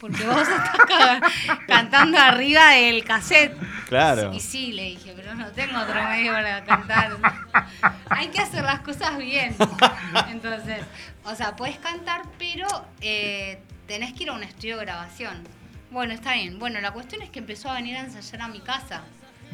[0.00, 1.20] Porque vos estás ca-
[1.66, 3.56] cantando arriba del cassette.
[3.88, 4.32] Claro.
[4.34, 7.16] Y sí, le dije, pero no tengo otro medio para cantar.
[8.10, 9.54] Hay que hacer las cosas bien.
[10.30, 10.82] Entonces,
[11.24, 12.66] o sea, puedes cantar, pero
[13.00, 15.42] eh, tenés que ir a un estudio de grabación.
[15.90, 16.58] Bueno, está bien.
[16.58, 19.02] Bueno, la cuestión es que empezó a venir a ensayar a mi casa.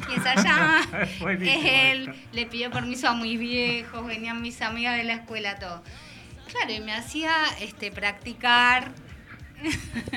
[0.09, 0.81] Y ensayaba,
[1.19, 5.83] Buenísimo él, le pidió permiso a mis viejos, venían mis amigas de la escuela, todo.
[6.51, 8.91] Claro, y me hacía este, practicar.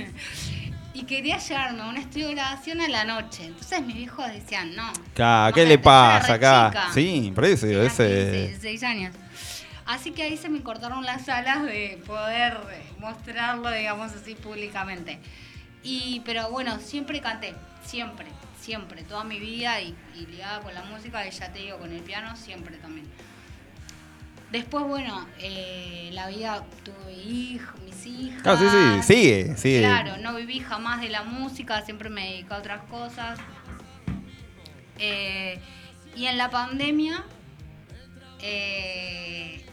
[0.97, 3.47] Y quería llevarme a un estudio de grabación a la noche.
[3.47, 4.93] Entonces mis viejos decían, no.
[5.53, 6.69] ¿Qué le pasa acá?
[6.71, 6.93] chica.
[6.95, 8.07] Sí, por eso digo, Tenía ese.
[8.07, 9.17] 15, 16 años.
[9.87, 15.19] Así que ahí se me cortaron las alas de poder eh, mostrarlo, digamos así, públicamente.
[15.83, 17.55] Y, pero bueno, siempre canté,
[17.85, 18.27] siempre,
[18.65, 21.93] siempre, toda mi vida y, y ligada con la música, y ya te digo, con
[21.93, 23.07] el piano, siempre también.
[24.51, 28.43] Después, bueno, eh, la vida, tuve hijos, mis hijas.
[28.45, 29.81] Ah, sí, sí, sigue, sigue.
[29.81, 33.39] Claro, no viví jamás de la música, siempre me dediqué a otras cosas.
[34.99, 35.61] Eh,
[36.17, 37.25] y en la pandemia,
[38.41, 39.65] eh,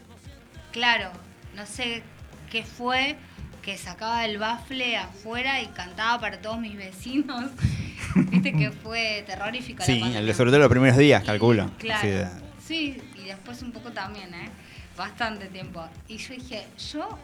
[0.72, 1.12] claro,
[1.54, 2.02] no sé
[2.50, 3.16] qué fue,
[3.62, 7.50] que sacaba el bafle afuera y cantaba para todos mis vecinos.
[8.16, 11.70] Viste que fue terrorífica Sí, la el de sobre todo los primeros días, Y- calculo.
[11.78, 12.00] Claro.
[12.02, 12.28] Sí, de-
[12.64, 14.48] Sí, y después un poco también, ¿eh?
[14.96, 15.84] Bastante tiempo.
[16.08, 17.18] Y yo dije, yo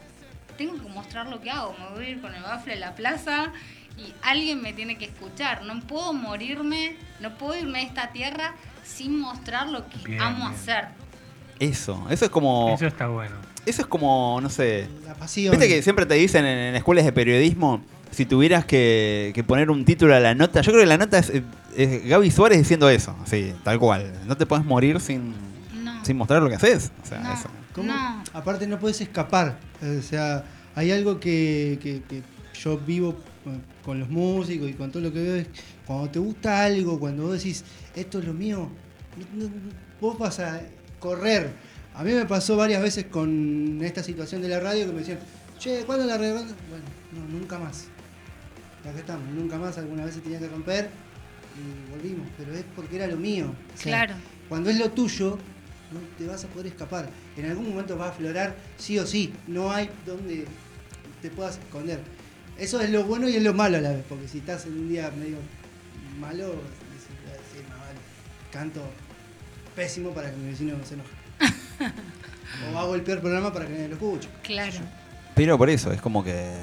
[0.57, 1.75] tengo que mostrar lo que hago.
[1.79, 3.51] Me voy a ir con el bafle a la plaza
[3.97, 5.63] y alguien me tiene que escuchar.
[5.63, 10.45] No puedo morirme, no puedo irme de esta tierra sin mostrar lo que Bien, amo
[10.49, 10.51] bien.
[10.59, 10.87] hacer.
[11.59, 12.73] Eso, eso es como.
[12.73, 13.35] Eso está bueno.
[13.69, 14.87] Eso es como, no sé.
[15.05, 15.51] La pasión.
[15.51, 19.69] Viste que siempre te dicen en, en escuelas de periodismo, si tuvieras que, que poner
[19.69, 21.31] un título a la nota, yo creo que la nota es,
[21.77, 24.11] es Gaby Suárez diciendo eso, así, tal cual.
[24.27, 25.33] No te puedes morir sin,
[25.83, 26.03] No.
[26.03, 26.91] sin mostrar lo que haces.
[27.03, 27.33] O sea, No.
[27.33, 27.49] eso.
[27.73, 27.87] ¿Cómo?
[27.93, 28.23] No.
[28.33, 29.59] Aparte no puedes escapar.
[29.81, 30.43] O sea,
[30.75, 32.23] hay algo que, que- que
[32.59, 33.15] yo vivo
[33.85, 35.47] con los músicos y con todo lo que veo es
[35.85, 37.63] cuando te gusta algo, cuando vos decís,
[37.95, 38.67] esto es lo mío,
[39.35, 39.51] no- no-
[40.01, 40.61] vos vas a
[40.99, 41.51] correr.
[41.95, 45.19] A mí me pasó varias veces con esta situación de la radio que me decían,
[45.57, 46.33] che, ¿cuándo la radio?
[46.35, 46.49] Bueno,
[47.11, 47.85] no, nunca más.
[48.85, 50.89] Y acá estamos, nunca más, alguna vez se tenía que romper
[51.57, 53.47] y volvimos, pero es porque era lo mío.
[53.73, 54.13] O sea, Claro.
[54.47, 55.37] cuando es lo tuyo,
[55.91, 57.09] no te vas a poder escapar.
[57.35, 59.33] En algún momento va a aflorar sí o sí.
[59.47, 60.45] No hay donde
[61.21, 61.99] te puedas esconder.
[62.57, 64.73] Eso es lo bueno y es lo malo a la vez, porque si estás en
[64.73, 65.37] un día medio
[66.19, 67.99] malo, decís, "Ah, sí, más vale,
[68.51, 68.81] canto
[69.75, 71.09] pésimo para que mi vecino no se enoje.
[72.73, 74.27] o hago el peor programa para que nadie lo escuche.
[74.43, 74.77] Claro.
[75.35, 76.53] Pero por eso, es como que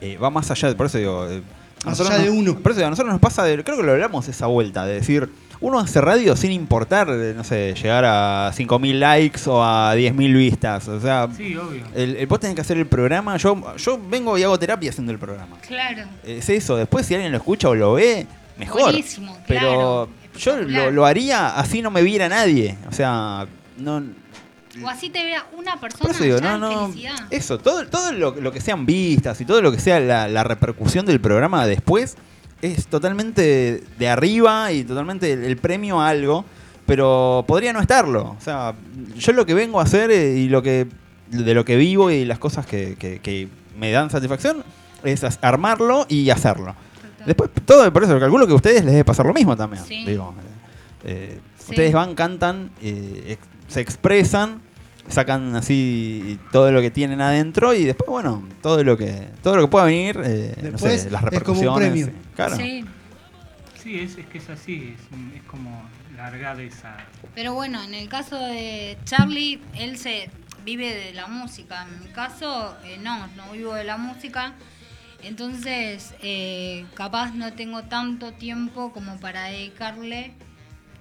[0.00, 1.28] eh, va más allá, por eso digo.
[1.28, 1.42] eh,
[1.84, 2.58] Más allá de uno.
[2.58, 4.94] Por eso digo, a nosotros nos pasa, de, creo que lo hablamos esa vuelta, de
[4.94, 5.28] decir,
[5.60, 10.88] uno hace radio sin importar, no sé, llegar a 5.000 likes o a 10.000 vistas.
[10.88, 11.84] O sea, Sí, obvio.
[11.94, 13.36] el, el- vos tenés que hacer el programa.
[13.36, 15.58] Yo, yo vengo y hago terapia haciendo el programa.
[15.66, 16.04] Claro.
[16.24, 18.26] Es eso, después si alguien lo escucha o lo ve,
[18.58, 18.82] mejor.
[18.82, 20.08] Buenísimo, Pero claro,
[20.38, 22.78] yo lo, lo haría así no me viera nadie.
[22.88, 23.46] O sea,
[23.76, 24.02] no.
[24.84, 26.86] O así te vea una persona eso digo, no, en no.
[26.88, 27.14] felicidad.
[27.30, 30.44] Eso, todo, todo lo, lo que sean vistas y todo lo que sea la, la
[30.44, 32.16] repercusión del programa después
[32.62, 36.44] es totalmente de arriba y totalmente el, el premio a algo,
[36.86, 38.36] pero podría no estarlo.
[38.38, 38.74] O sea,
[39.16, 40.86] yo lo que vengo a hacer eh, y lo que
[41.28, 44.64] de lo que vivo y las cosas que, que- que me dan satisfacción
[45.04, 46.74] es armarlo y hacerlo.
[46.96, 47.26] Total.
[47.26, 49.84] Después, todo por eso calculo que a ustedes les debe pasar lo mismo también.
[49.84, 50.04] Sí.
[50.04, 50.34] Digo,
[51.04, 51.72] eh, Sí.
[51.72, 54.60] Ustedes van, cantan, eh, ex- se expresan,
[55.10, 59.62] sacan así todo lo que tienen adentro y después, bueno, todo lo que todo lo
[59.62, 61.88] que pueda venir, eh, no Después sé, las es como un repercusiones.
[61.90, 62.06] premio.
[62.06, 62.56] eh, Claro.
[62.56, 62.84] Sí.
[63.82, 65.82] Sí, es, es que es así, es, un- es como
[66.16, 66.96] largar esa...
[67.34, 70.28] Pero bueno, en el caso de Charlie, él se
[70.66, 71.86] vive de la música.
[71.90, 74.52] En mi caso, eh, no, no vivo de la música.
[75.22, 80.32] Entonces, eh, capaz no tengo tanto tiempo como para dedicarle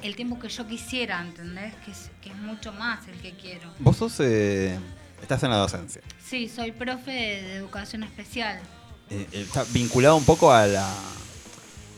[0.01, 1.73] el tiempo que yo quisiera, ¿entendés?
[1.85, 3.69] Que es, que es mucho más el que quiero.
[3.79, 4.77] Vos sos, eh,
[5.21, 6.01] estás en la docencia.
[6.23, 8.59] Sí, soy profe de, educación especial.
[9.09, 10.87] Eh, eh, está vinculado un poco a la...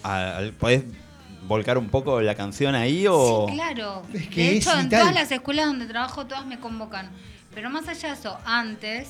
[0.04, 0.84] a- al- ¿Podés
[1.48, 3.46] volcar un poco la canción ahí o...?
[3.50, 4.04] Sí, claro.
[4.14, 5.00] Es que de es hecho, en vital.
[5.02, 7.10] todas las escuelas donde trabajo, todas me convocan.
[7.54, 9.10] Pero más allá de eso, antes,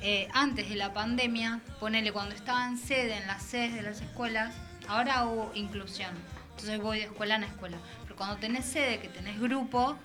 [0.00, 4.00] eh, antes de la pandemia, ponele cuando estaba en sede, en las sedes de las
[4.00, 4.54] escuelas,
[4.88, 6.10] ahora hubo inclusión.
[6.50, 7.78] Entonces voy de escuela en escuela.
[8.20, 9.96] Cuando tenés sede, que tenés grupo,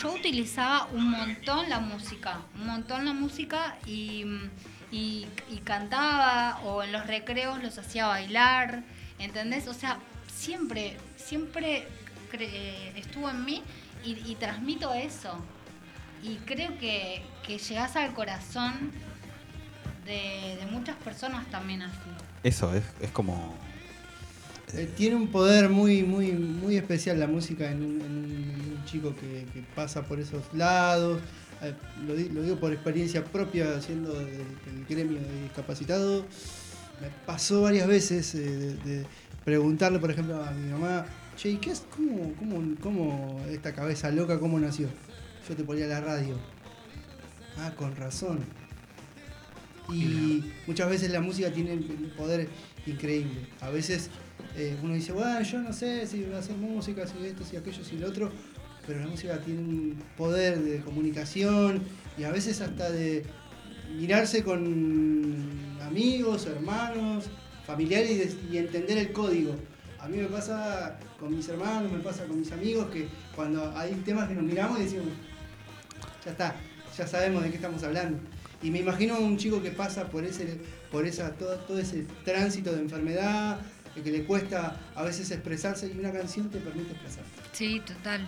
[0.00, 2.40] yo utilizaba un montón la música.
[2.54, 4.24] Un montón la música y,
[4.90, 8.82] y, y cantaba o en los recreos los hacía bailar.
[9.18, 9.68] ¿Entendés?
[9.68, 9.98] O sea,
[10.34, 11.86] siempre, siempre
[12.32, 13.62] eh, estuvo en mí
[14.06, 15.38] y, y transmito eso.
[16.22, 18.90] Y creo que, que llegás al corazón
[20.06, 22.10] de, de muchas personas también así.
[22.42, 23.54] Eso, es, es como...
[24.74, 29.44] Eh, tiene un poder muy, muy, muy especial la música en un, en chico que,
[29.52, 31.20] que pasa por esos lados.
[31.62, 31.74] Eh,
[32.06, 34.44] lo, di- lo digo por experiencia propia, siendo del,
[34.88, 36.24] gremio de discapacitado.
[37.00, 39.06] Me pasó varias veces eh, de, de
[39.44, 41.06] preguntarle, por ejemplo, a mi mamá,
[41.36, 44.88] che, ¿y qué es, cómo, cómo, cómo esta cabeza loca, cómo nació?
[45.48, 46.36] Yo te ponía la radio.
[47.58, 48.38] Ah, con razón.
[49.92, 52.48] Y muchas veces la música tiene un poder
[52.86, 53.48] increíble.
[53.60, 54.08] A veces
[54.56, 57.56] eh, uno dice, bueno, yo no sé si voy a hacer música, si esto, si
[57.56, 58.30] aquello, si lo otro,
[58.86, 61.82] pero la música tiene un poder de comunicación
[62.18, 63.24] y a veces hasta de
[63.96, 65.44] mirarse con
[65.82, 67.26] amigos, hermanos,
[67.66, 69.54] familiares y, de- y entender el código.
[70.00, 73.92] A mí me pasa con mis hermanos, me pasa con mis amigos, que cuando hay
[74.04, 75.06] temas que nos miramos y decimos,
[76.24, 76.56] ya está,
[76.96, 78.18] ya sabemos de qué estamos hablando.
[78.62, 80.58] Y me imagino a un chico que pasa por ese,
[80.90, 83.60] por esa, todo, todo ese tránsito de enfermedad,
[83.94, 87.30] que le cuesta a veces expresarse y una canción te permite expresarte.
[87.52, 88.26] Sí, total.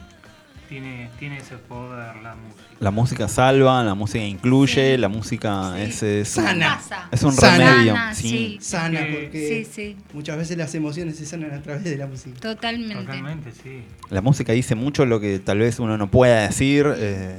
[0.69, 2.63] Tiene, tiene ese poder la música.
[2.81, 4.97] La música salva, la música incluye, Sí.
[5.01, 5.83] la música Sí.
[5.83, 6.77] es, es un- Sana.
[6.77, 7.09] Pasa.
[7.13, 7.71] es un Sana.
[7.73, 7.93] remedio.
[7.95, 8.29] Sana, sí.
[8.29, 8.59] sí.
[8.61, 12.07] Sana, Sí, porque Sí, sí, muchas veces las emociones se sanan a través de la
[12.07, 12.41] música.
[12.41, 12.95] totalmente.
[13.05, 13.83] Totalmente, sí.
[14.09, 17.37] La música dice mucho lo que tal vez uno no pueda decir, eh,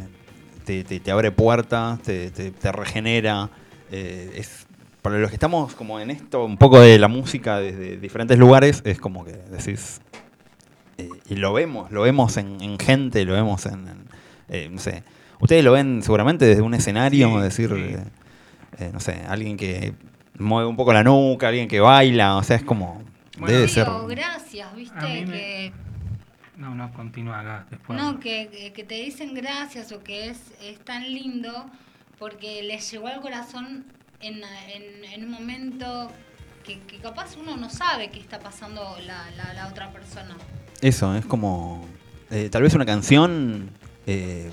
[0.65, 3.49] te, te- te abre puertas, te, te- te regenera.
[3.95, 4.62] eh, es,
[5.03, 8.81] para los que estamos como en esto, un poco de la música desde diferentes lugares,
[8.85, 10.01] es como que decís,
[10.97, 14.05] eh, y lo vemos, lo vemos en, en gente, lo vemos en, en,
[14.49, 15.03] eh, no sé,
[15.39, 17.75] ustedes lo ven seguramente desde un escenario, Sí, decir, sí.
[17.81, 18.03] eh,
[18.79, 19.93] eh, no sé, alguien que
[20.39, 23.03] mueve un poco la nuca, alguien que baila, o sea, es como,
[23.37, 23.87] Bueno, debe Sí, ser...
[24.07, 24.95] gracias, ¿viste?
[25.01, 25.73] Me- Que,
[26.57, 27.99] No, no, continúa acá después.
[28.01, 31.65] no, que, que- que te dicen gracias o que es, es tan lindo
[32.19, 33.85] porque les llegó al corazón
[34.23, 34.41] en,
[34.73, 36.11] en- en un momento
[36.63, 40.35] que, que capaz uno no sabe qué está pasando la, la- la otra persona.
[40.81, 41.85] Eso, es como.
[42.31, 43.69] eh, tal vez una canción
[44.07, 44.49] eh,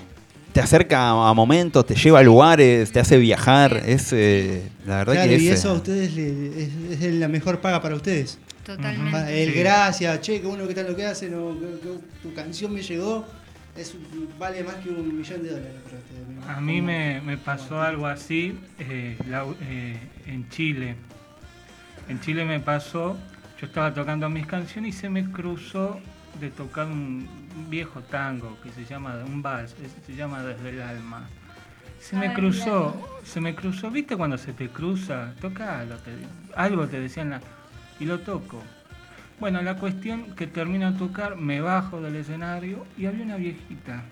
[0.53, 3.81] te acerca a momentos, te lleva a lugares, te hace viajar.
[3.85, 4.11] Es.
[4.13, 5.41] eh, la verdad Claro, que es.
[5.41, 8.37] y eso a eh, ustedes le- es, es la mejor paga para ustedes.
[8.65, 9.17] Totalmente.
[9.17, 12.33] Ah, El gracias, che, que uno que tal lo que hace, no, que- que tu
[12.35, 13.25] canción me llegó,
[13.75, 13.95] es,
[14.37, 15.73] vale más que un millón de dólares
[16.45, 19.97] me A mí me, me pasó algo así eh, la- eh,
[20.27, 20.95] en Chile.
[22.07, 23.17] En Chile me pasó,
[23.59, 25.99] yo estaba tocando mis canciones y se me cruzó
[26.39, 27.27] de tocar un
[27.69, 31.29] viejo tango que se llama, un vals, se llama Desde el Alma.
[31.99, 35.33] Se me cruzó, se me cruzó, ¿viste cuando se te cruza?
[35.39, 36.17] Tocalo, te-
[36.55, 37.41] algo te decían la-
[37.99, 38.63] y lo toco.
[39.41, 44.03] Bueno, la cuestión que termino de tocar, me bajo del escenario y había una viejita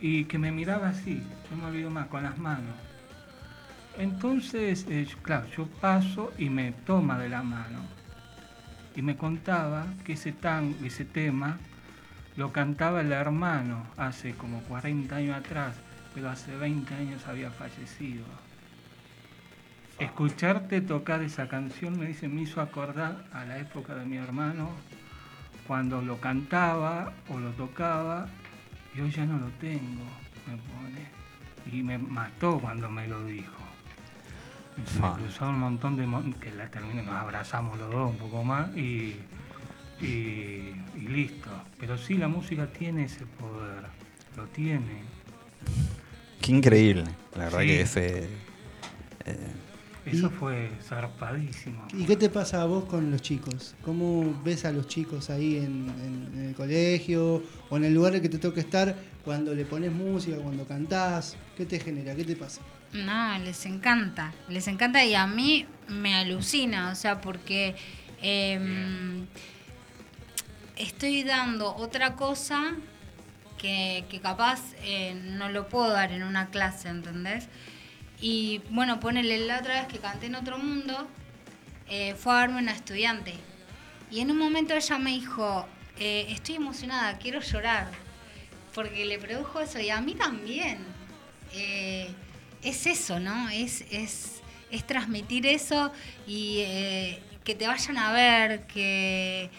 [0.00, 1.20] y que me miraba así,
[1.50, 2.76] no me olvido más, con las manos.
[3.98, 7.80] Entonces, eh, claro, yo paso y me toma de la mano
[8.94, 11.58] y me contaba que ese, tan, ese tema
[12.36, 15.74] lo cantaba el hermano hace como 40 años atrás,
[16.14, 18.43] pero hace 20 años había fallecido.
[19.98, 24.70] Escucharte tocar esa canción me dice, me hizo acordar a la época de mi hermano,
[25.66, 28.28] cuando lo cantaba o lo tocaba,
[28.94, 30.04] y hoy ya no lo tengo,
[30.46, 31.08] me pone.
[31.72, 33.52] Y me mató cuando me lo dijo.
[35.00, 36.06] Me cruzó un montón de...
[36.06, 39.16] mon- que la terminé, nos abrazamos los dos un poco más y,
[40.00, 41.48] y, y listo.
[41.78, 43.84] Pero sí, la música tiene ese poder,
[44.36, 45.02] lo tiene.
[46.42, 47.04] Qué increíble.
[47.36, 47.66] La verdad Sí.
[47.66, 47.96] que es.
[47.96, 48.28] eh,
[49.26, 49.52] eh,
[50.06, 51.86] Eso fue zarpadísimo.
[51.96, 53.74] ¿Y qué te pasa a vos con los chicos?
[53.82, 58.14] ¿Cómo ves a los chicos ahí en, en- en el colegio o en el lugar
[58.14, 58.94] en que te toca estar
[59.24, 61.36] cuando le pones música, cuando cantás?
[61.56, 62.14] ¿Qué te genera?
[62.14, 62.60] ¿Qué te pasa?
[62.92, 67.74] No, les encanta, les encanta y a mí me alucina, o sea, porque
[68.22, 69.26] em,
[70.76, 72.72] estoy dando otra cosa
[73.58, 77.48] que, que capaz eh, no lo puedo dar en una clase, ¿entendés?
[78.26, 81.06] Y bueno, ponele la otra vez que canté en otro mundo,
[81.90, 83.34] eh, fue a verme una estudiante.
[84.10, 85.66] Y en un momento ella me dijo,
[85.98, 87.90] eh, estoy emocionada, quiero llorar.
[88.74, 90.78] Porque le produjo eso y a mí también.
[91.52, 92.08] Eh,
[92.62, 93.50] es eso, ¿no?
[93.50, 95.92] Es, es, es transmitir eso
[96.26, 96.64] y
[97.44, 99.50] que te vayan a ver, que,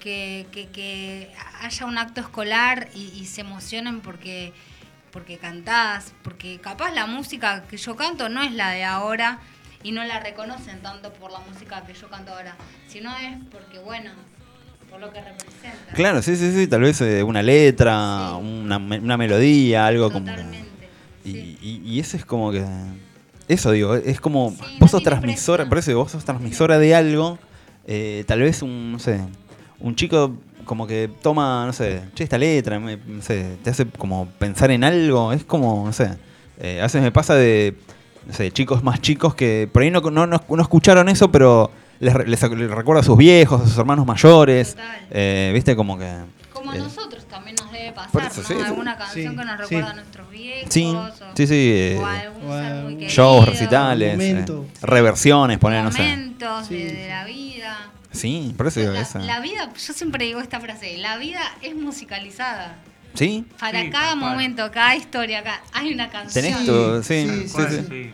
[0.00, 1.30] que, que- que
[1.60, 4.52] haya un acto escolar y, y se emocionen porque,
[5.12, 9.38] porque cantás, porque capaz la música que yo canto no es la de ahora
[9.82, 12.56] y no la reconocen tanto por la música que yo canto ahora,
[12.88, 14.10] sino es porque, bueno,
[14.90, 15.92] por lo que representa.
[15.94, 16.66] claro, sí, sí, sí.
[16.66, 18.44] Tal vez eh, una letra, Sí.
[18.46, 20.26] una, una melodía, algo como.
[20.26, 20.68] Totalmente.
[21.24, 21.58] Y, sí.
[21.62, 22.64] y- y eso es como que.
[23.48, 24.50] Eso digo, es como.
[24.50, 27.38] Sí, no vos sos tiene transmisora, por eso vos sos transmisora de algo.
[27.86, 29.20] eh, tal vez un, no sé,
[29.80, 33.86] un chico como que toma, no sé, che, esta letra, me- no sé, te hace
[33.86, 35.32] como pensar en algo.
[35.32, 36.10] Es como, no sé.
[36.58, 37.74] eh, a veces me pasa de,
[38.26, 41.70] no sé, chicos más chicos que por ahí no, no, no- no escucharon eso, pero
[42.00, 44.76] les, re- les, les recuerda a sus viejos, a sus hermanos mayores.
[45.10, 46.10] Eh, Viste, como que.
[46.52, 48.46] Como a eh, nosotros también nos debe pasar, eso, ¿no?
[48.46, 48.60] sí, sí.
[48.64, 49.74] Alguna canción Sí, que nos sí.
[49.74, 50.72] recuerda a nuestros viejos.
[50.72, 51.72] Sí, o, sí, sí.
[51.74, 53.08] eh, o a algún o a ser muy querido.
[53.10, 54.44] shows, recitales, eh,
[54.82, 56.02] reversiones, poner, no sé.
[56.02, 57.08] Momentos de, Sí, de sí.
[57.08, 57.90] la vida.
[58.12, 59.18] Sí, por eso digo La, esa.
[59.20, 62.76] la vida, yo siempre digo esta frase, la vida es musicalizada.
[63.14, 63.44] ¿Sí?
[63.60, 66.44] Para Sí, cada momento, cada historia, acá hay una canción.
[66.44, 67.70] Tenés tu- sí, sí, sí, sí, ¿Cuál?
[67.70, 67.84] sí.
[67.88, 68.10] Sí.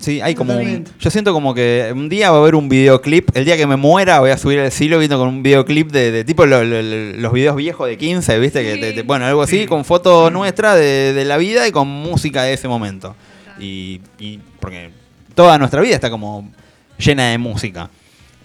[0.00, 0.84] Sí, hay como un.
[1.00, 3.36] Yo siento como que un día va a haber un videoclip.
[3.36, 6.12] El día que me muera voy a subir al cielo viendo con un videoclip de,
[6.12, 8.62] de tipo lo- lo- lo- los videos viejos de 15, ¿viste?
[8.62, 9.66] Que te- te- bueno, algo así, Sí.
[9.66, 13.16] con fotos nuestras de, de la vida y con música de ese momento.
[13.58, 14.92] Y, y porque
[15.34, 16.48] toda nuestra vida está como
[16.96, 17.90] llena de música.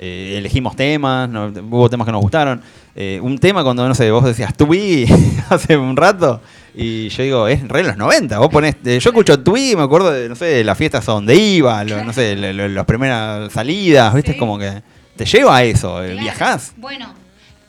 [0.05, 2.61] Eh, elegimos temas, no- hubo temas que nos gustaron.
[2.93, 5.07] Eh, un tema cuando, no sé, vos decías Tui
[5.49, 6.41] hace un rato.
[6.75, 8.37] Y yo digo, es re los 90.
[8.39, 11.07] Vos ponés, eh, yo escucho Tui y me acuerdo de, no sé, de las fiestas
[11.07, 14.31] a donde iba, lo- no sé, lo- lo- las primeras salidas, ¿viste?
[14.31, 14.35] Sí.
[14.35, 14.81] Es como que
[15.15, 16.21] te lleva a eso, eh, Claro.
[16.21, 16.73] viajás.
[16.75, 17.13] Bueno,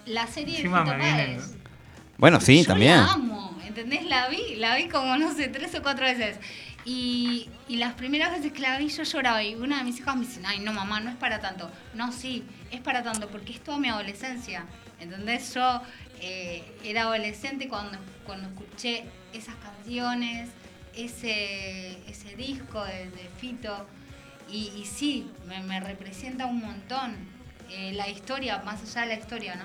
[0.07, 1.39] la serie de viene-.
[2.19, 2.97] Bueno, sí, Yo también.
[2.97, 4.05] la amo, ¿entendés?
[4.07, 6.37] La vi, la vi como, no sé, tres o cuatro veces.
[6.85, 10.27] Y, las primeras veces que la vi yo lloraba y una de mis hijas me
[10.27, 11.71] dice, ay, no mamá, no es para tanto.
[11.95, 14.67] No, sí, es para tanto porque es toda mi adolescencia.
[15.01, 15.55] ¿Entendés?
[15.55, 15.81] Yo
[16.21, 20.51] eh, era adolescente cuando, cuando escuché esas canciones,
[20.95, 23.87] ese, ese disco de, Fito.
[24.51, 27.17] Y, sí, me, me representa un montón
[27.71, 29.65] eh, la historia, más allá de la historia, ¿no?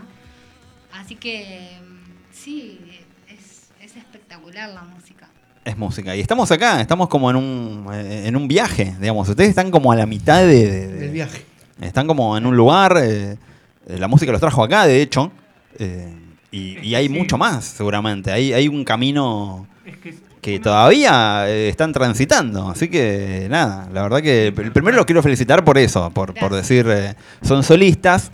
[0.97, 2.79] Así que mm, sí,
[3.27, 5.18] es, es espectacular la música.
[5.65, 6.15] Es música.
[6.15, 9.27] Y estamos acá, estamos como en un, eh, en un viaje, digamos.
[9.29, 11.45] Ustedes están como a la mitad de, de- de- El viaje.
[11.81, 13.37] Están como en un lugar, eh,
[13.87, 15.31] eh, la música los trajo acá, de hecho,
[15.77, 16.13] eh,
[16.51, 17.13] y, y hay Sí.
[17.13, 18.31] mucho más, seguramente.
[18.31, 19.95] Hay, hay un camino Es
[20.41, 22.69] que, todavía eh, están transitando.
[22.69, 26.53] Así que nada, la verdad que el primero los quiero felicitar por eso, por, por
[26.53, 28.31] decir, eh, son solistas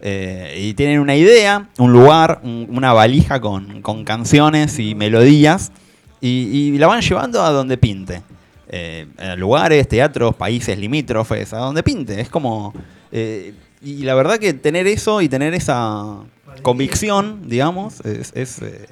[0.00, 5.72] eh, y tienen una idea, un lugar, un- una valija con, con canciones y melodías
[6.20, 8.22] y, la van llevando a donde pinte.
[8.68, 9.06] Eh,
[9.36, 12.20] lugares, teatros, países limítrofes, a donde pinte.
[12.20, 12.74] Es como...
[13.12, 16.16] eh, y la verdad que tener eso y tener esa
[16.62, 18.88] convicción, digamos, es, es, eh,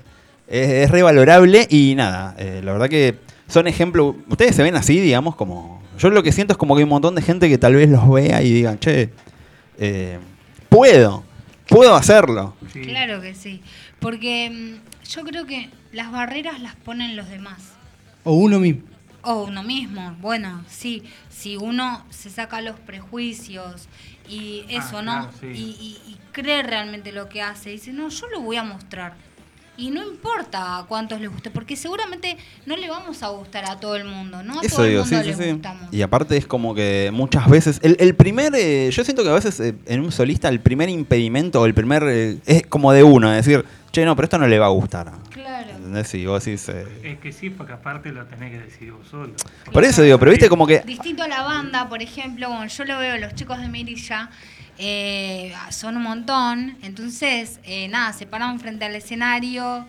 [0.46, 3.16] es, revalorable y nada, la verdad que
[3.48, 5.82] son ejemplos, ustedes se ven así, digamos, como...
[5.98, 7.88] Yo lo que siento es como que hay un montón de gente que tal vez
[7.88, 9.10] los vea y digan, che,
[10.68, 11.24] puedo,
[11.68, 12.54] puedo hacerlo.
[12.72, 13.60] Claro que sí,
[13.98, 17.58] porque mm, yo creo que las barreras las ponen los demás.
[18.24, 18.82] O uno mismo.
[19.22, 23.88] O uno mismo, bueno, sí, si uno se saca los prejuicios
[24.28, 25.12] y Ah, eso, ¿no?
[25.12, 25.46] claro, sí.
[25.48, 29.14] y, y- y cree realmente lo que hace, dice, no, yo lo voy a mostrar.
[29.78, 33.78] Y no importa a cuántos les guste, porque seguramente no le vamos a gustar a
[33.78, 34.60] todo el mundo, ¿no?
[34.60, 35.52] A Eso todo el digo, sí, mundo sí, les sí.
[35.52, 35.88] gustamos.
[35.92, 39.34] Y aparte es como que muchas veces, el, el primer, eh, yo siento que a
[39.34, 43.02] veces eh, en un solista el primer impedimento o el primer, eh, es como de
[43.02, 45.12] uno, es decir, che, no, pero esto no le va a gustar.
[45.86, 45.98] Claro.
[45.98, 46.08] ¿Entendés?
[46.08, 46.68] Si vos decís...
[46.68, 49.32] eh, Es que sí, porque aparte lo tenés que decidir vos solo.
[49.72, 50.80] por eso digo, pero viste como que...
[50.80, 54.30] Distinto a la banda, por ejemplo, bueno, yo lo veo, los chicos de Mirilla
[54.78, 59.86] eh, son un montón, entonces, eh, nada, se paran frente al escenario,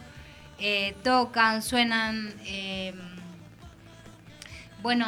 [0.59, 2.33] eh, tocan, suenan.
[2.45, 2.93] eh,
[4.81, 5.05] bueno,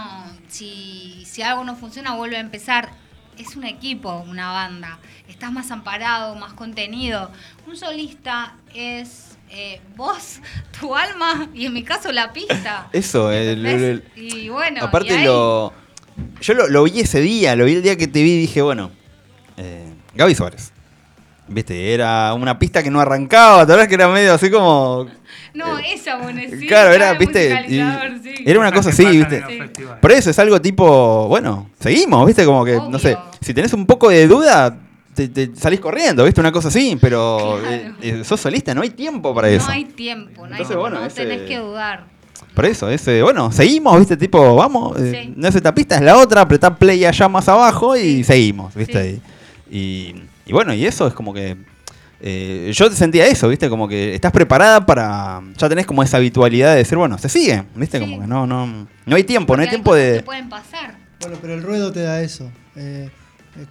[0.50, 2.90] si, si algo no funciona, vuelve a empezar.
[3.38, 5.00] Es un equipo, una banda.
[5.30, 7.32] Estás más amparado, más contenido.
[7.68, 10.40] Un solista es eh, vos,
[10.80, 12.88] tu alma y en mi caso la pista.
[12.92, 15.74] Eso, el- y bueno, Aparte y ahí- lo...
[16.42, 18.62] Yo lo, lo vi ese día, lo vi el día que te vi y dije,
[18.62, 18.92] bueno,
[19.56, 19.86] eh,
[20.16, 20.74] Gaby Suárez.
[21.48, 25.08] Viste, era una pista que no arrancaba, tal vez que era medio así como...
[25.52, 26.68] No, esa bonecita.
[26.68, 27.80] claro, era, viste, y-
[28.22, 28.44] sí.
[28.46, 29.44] era una cosa así, viste.
[30.00, 33.88] Por eso es algo tipo, bueno, seguimos, viste, como que, no sé, si tenés un
[33.88, 34.78] poco de duda,
[35.28, 37.76] te, te salís corriendo, viste, una cosa así, pero Claro.
[37.76, 39.68] eh, eh, sos solista, no hay tiempo para eso.
[39.68, 42.06] No hay tiempo, no, Entonces, tiempo, bueno, no ese- tenés que dudar.
[42.56, 46.18] Por eso, ese, bueno, seguimos, viste, tipo, vamos, eh, no es esta pista, es la
[46.18, 49.16] otra, apretá play allá más abajo y seguimos, viste.
[49.16, 49.22] Sí.
[49.70, 51.58] Y, y- y bueno, y eso es como que.
[52.22, 55.42] eh, yo sentía eso, viste, como que estás preparada para.
[55.58, 58.04] Ya tenés como esa habitualidad de decir, bueno, se sigue, viste, Sí.
[58.04, 58.88] como que no, no.
[59.06, 60.16] No hay tiempo, no hay tiempo de.
[60.18, 60.98] que pueden pasar.
[61.22, 62.50] Bueno, pero el ruedo te da eso.
[62.76, 63.10] Eh,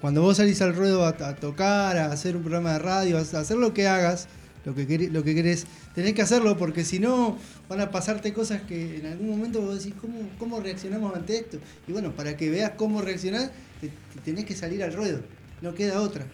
[0.00, 3.20] cuando vos salís al ruedo a, a tocar, a hacer un programa de radio, a,
[3.20, 4.28] hacer lo que hagas,
[4.64, 8.32] lo que, querés, lo que querés, tenés que hacerlo porque si no van a pasarte
[8.32, 11.58] cosas que en algún momento vos decís, ¿cómo, cómo reaccionamos ante esto?
[11.86, 13.50] Y bueno, para que veas cómo reaccionar,
[13.80, 15.20] te, te tenés que salir al ruedo,
[15.62, 16.26] no queda otra.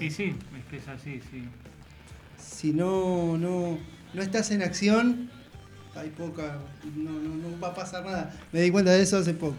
[0.00, 1.44] Y sí, es que es así, sí.
[2.38, 3.78] Si no, no,
[4.12, 5.30] no estás en acción,
[5.94, 6.58] hay poca,
[6.96, 8.34] no, no, no va a pasar nada.
[8.52, 9.56] Me di cuenta de eso hace poco.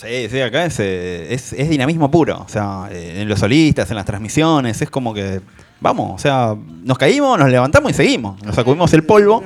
[0.00, 2.38] Sí, sí, acá es, eh, es, es dinamismo puro.
[2.44, 5.40] O sea, eh, en los solistas, en las transmisiones, es como que.
[5.80, 8.42] Vamos, o sea, nos caímos, nos levantamos y seguimos.
[8.44, 9.42] Nos sacudimos el polvo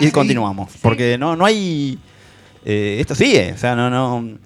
[0.00, 0.70] y continuamos.
[0.82, 1.98] Porque no, no hay.
[2.64, 3.52] eh, esto sigue.
[3.52, 4.36] O sea, no, no.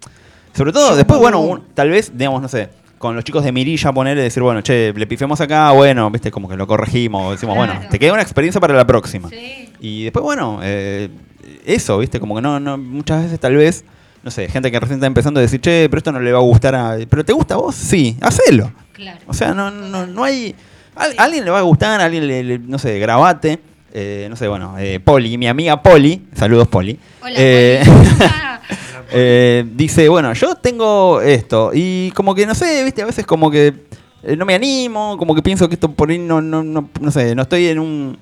[0.55, 3.93] Sobre todo, después, bueno, un- tal vez, digamos, no sé, con los chicos de Mirilla
[3.93, 7.33] poner y decir, bueno, che, le pifemos acá, bueno, viste, como que lo corregimos.
[7.33, 7.73] Decimos, Claro.
[7.75, 9.29] bueno, te queda una experiencia para la próxima.
[9.31, 9.71] Sí.
[9.81, 11.09] Y después, bueno, eh,
[11.65, 12.19] eso, ¿viste?
[12.21, 13.85] Como que no, no, muchas veces tal vez,
[14.23, 16.39] no sé, gente que recién está empezando a decir, che, pero esto no le va
[16.39, 16.97] a gustar a...
[17.09, 17.75] ¿Pero te gusta a vos?
[17.75, 18.73] Sí, hacelo.
[18.93, 19.19] Claro.
[19.27, 20.55] O sea, no, no, no hay...
[20.95, 23.59] A, a alguien le va a gustar, a alguien le, le- no sé, grabate.
[23.95, 26.99] eh, no sé, bueno, eh, Poli, mi amiga Poli, saludos Poli.
[27.23, 28.29] Hola, Eh, Poli.
[29.13, 33.51] eh, dice, bueno, yo tengo esto y como que, no sé, viste, a veces como
[33.51, 33.75] que
[34.23, 37.11] eh, no me animo, como que pienso que esto por ahí no, no, no, no
[37.11, 38.19] sé, no estoy en un...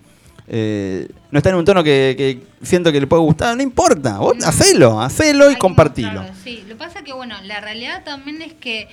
[0.50, 4.18] eh, no está en un tono que, que siento que le puede gustar, no importa,
[4.18, 4.46] vos No.
[4.46, 6.24] hacelo, hacelo y que compartilo.
[6.42, 8.88] Sí, lo que pasa que, bueno, la realidad también es que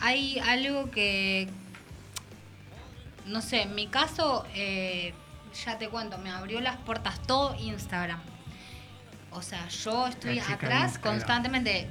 [0.00, 1.48] hay algo que,
[3.26, 5.14] no sé, en mi caso, eh,
[5.64, 8.20] ya te cuento, me abrió las puertas todo Instagram.
[9.32, 11.88] O sea, yo estoy atrás constantemente.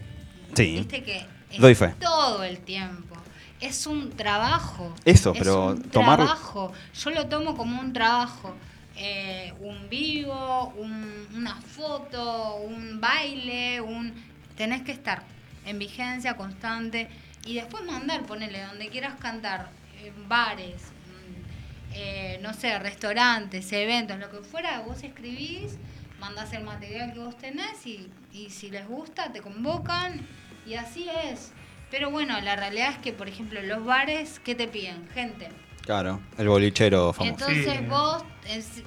[0.56, 0.76] Sí.
[0.78, 1.94] Viste que es Doy fe.
[2.00, 3.16] todo el tiempo.
[3.60, 4.94] Es un trabajo.
[5.06, 6.72] Eso, es pero un tomar- trabajo.
[6.94, 8.56] Yo lo tomo como un trabajo.
[8.96, 14.14] Eh, un vivo, un- una foto, un baile, un
[14.56, 15.24] tenés que estar
[15.66, 17.10] en vigencia constante
[17.46, 19.70] y después mandar, ponele donde quieras cantar,
[20.04, 25.78] en bares, mm, eh, no sé, restaurantes, eventos, lo que fuera, vos escribís,
[26.20, 30.22] mandás el material que vos tenés y, y si les gusta te convocan
[30.68, 31.52] y así es.
[31.90, 35.08] Pero bueno, la realidad es que, por ejemplo, los bares, ¿qué te piden?
[35.14, 35.50] Gente.
[35.82, 37.50] Claro, el bolichero famoso.
[37.50, 37.86] Entonces Sí.
[37.90, 38.24] vos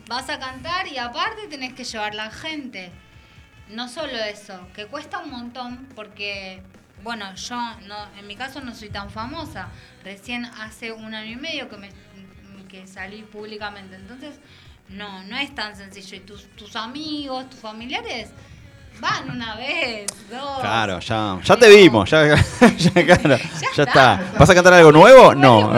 [0.08, 2.90] vas a cantar y aparte tenés que llevar la gente.
[3.68, 6.62] No solo eso, que cuesta un montón porque,
[7.02, 9.68] bueno, yo no, en mi caso no soy tan famosa.
[10.04, 11.90] Recién hace un año y medio que, me,
[12.68, 13.96] que salí públicamente.
[13.96, 14.38] Entonces,
[14.88, 16.16] no, no es tan sencillo.
[16.16, 18.30] Y tus, tus amigos, tus familiares
[19.00, 20.60] van una vez, dos.
[20.60, 22.36] Claro, ya, ya te vimos, ya,
[22.78, 23.82] ya, claro, ya, está.
[23.82, 24.32] está.
[24.38, 25.34] ¿Vas a cantar algo nuevo?
[25.34, 25.70] No.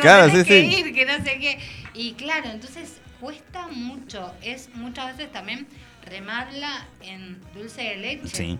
[0.00, 0.76] Claro, sí, tenés que sí.
[0.76, 1.58] ir, que no sé qué.
[1.94, 4.32] Y claro, entonces cuesta mucho.
[4.42, 5.66] Es muchas veces también
[6.06, 8.28] remarla en dulce de leche.
[8.36, 8.58] Sí,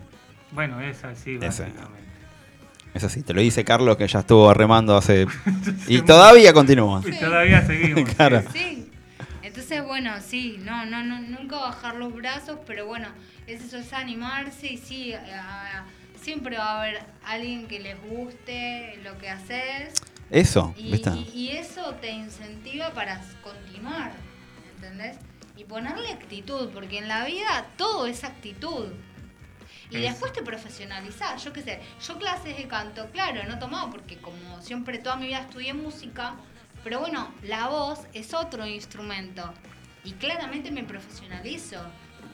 [0.51, 1.99] Bueno, es así, básicamente.
[2.93, 3.21] es así.
[3.23, 5.25] Te lo dice Carlos que ya estuvo remando hace...
[5.87, 7.01] Y todavía continúa.
[7.05, 8.09] Y todavía seguimos.
[8.15, 8.43] Claro.
[8.53, 8.85] sí.
[9.41, 13.07] Entonces, bueno, sí, no, no, no, nunca bajar los brazos, pero bueno,
[13.47, 15.13] es eso, es animarse y sí,
[16.21, 19.93] siempre va a haber alguien que les guste lo que haces.
[20.29, 21.09] Eso, Y, ¿viste?
[21.11, 24.11] y- y eso te incentiva para continuar,
[24.83, 25.17] ¿entendés?
[25.57, 28.87] Y ponerle actitud, porque en la vida todo es actitud.
[29.91, 33.57] Y Es- después te profesionalizás, yo qué sé, yo clases de canto, claro, no he
[33.57, 36.35] tomado porque como siempre toda mi vida estudié música,
[36.83, 39.51] pero bueno, la voz es otro instrumento
[40.03, 41.81] y claramente me profesionalizo.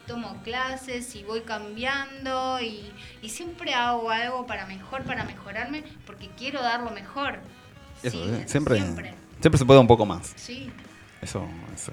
[0.06, 2.92] Tomo clases y voy cambiando y,
[3.24, 7.40] y siempre hago algo para mejor, para mejorarme, porque quiero dar lo mejor.
[8.04, 9.16] Eso, Sí, eh, siempre, siempre.
[9.42, 10.32] siempre se puede un poco más.
[10.36, 10.70] Sí.
[11.24, 11.92] Eso, eso.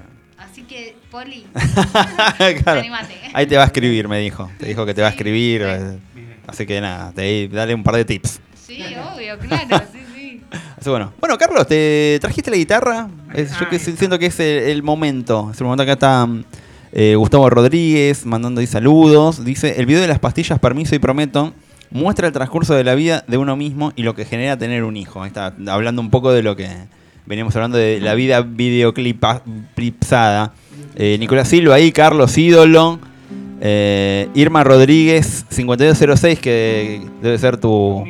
[0.50, 1.46] Así que, Poli,
[2.62, 2.80] Claro.
[2.80, 3.14] Animate.
[3.32, 4.50] Ahí te va a escribir, me dijo.
[4.58, 5.62] Te dijo que te va a escribir.
[5.62, 5.98] sí.
[6.14, 6.36] Bien.
[6.46, 8.40] Así que nada, te, dale un par de tips.
[8.54, 8.82] sí,
[9.14, 10.40] obvio, claro, sí, sí.
[10.80, 11.12] Así bueno.
[11.20, 13.08] Bueno, Carlos, ¿te trajiste la guitarra?
[13.34, 15.50] Es- yo que siento que es el, el momento.
[15.52, 16.28] Es el momento acá está
[16.92, 19.44] eh, Gustavo Rodríguez mandando ahí saludos.
[19.44, 21.54] Dice, el video de las pastillas Permiso y Prometo
[21.90, 24.96] muestra el transcurso de la vida de uno mismo y lo que genera tener un
[24.96, 25.22] hijo.
[25.22, 26.68] Ahí está hablando un poco de lo que
[27.26, 30.52] veníamos hablando de la vida videoclipsada.
[30.94, 32.98] Eh, Nicolás Silva ahí, Carlos Ídolo.
[33.60, 38.04] eh, Irma Rodríguez, 5206, que debe ser tu,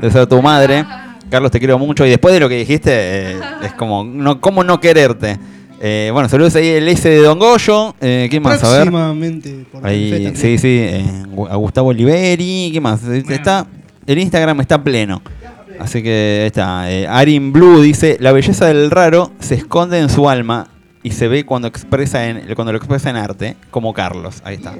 [0.00, 0.84] debe ser tu madre.
[1.30, 2.04] Carlos, te quiero mucho.
[2.06, 5.38] Y después de lo que dijiste, eh, es como, no, ¿cómo no quererte?
[5.80, 7.94] Eh, bueno, saludos ahí el S de Don Goyo.
[8.00, 8.62] ¿Qué más?
[8.64, 8.90] A ver.
[9.70, 10.86] Por Ahí, sí, sí,
[11.50, 13.04] a Gustavo Oliveri, ¿qué más?
[13.04, 13.66] Está,
[14.06, 15.20] el Instagram está pleno.
[15.80, 16.90] Así que ahí está.
[16.90, 20.68] eh, Arin Blue dice, la belleza del raro se esconde en su alma
[21.02, 24.40] y se ve cuando expresa en, cuando lo expresa en arte, como Carlos.
[24.44, 24.74] Ahí está.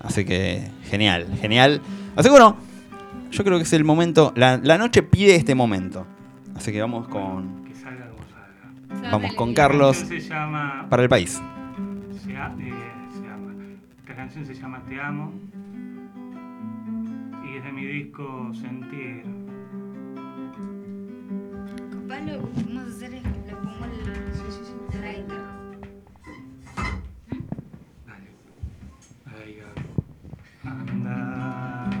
[0.00, 1.80] Así que genial, genial.
[2.16, 2.56] Así que bueno,
[3.30, 6.06] yo creo que es el momento, la, la noche pide este momento.
[6.56, 9.10] Así que vamos con, Que salga como salga.
[9.10, 9.54] vamos con.
[9.54, 11.40] Carlos Esta se llama, para el país.
[12.24, 12.72] se, ha- eh,
[13.14, 13.54] se llama.
[14.00, 15.32] Esta canción se llama Te Amo.
[17.44, 19.22] Y es de mi disco Sentir.
[22.12, 25.52] Capaz lo que podemos hacer es que le pongo el, de la guitarra.
[28.06, 28.28] Dale.
[29.24, 29.60] Ahí
[31.04, 31.91] va.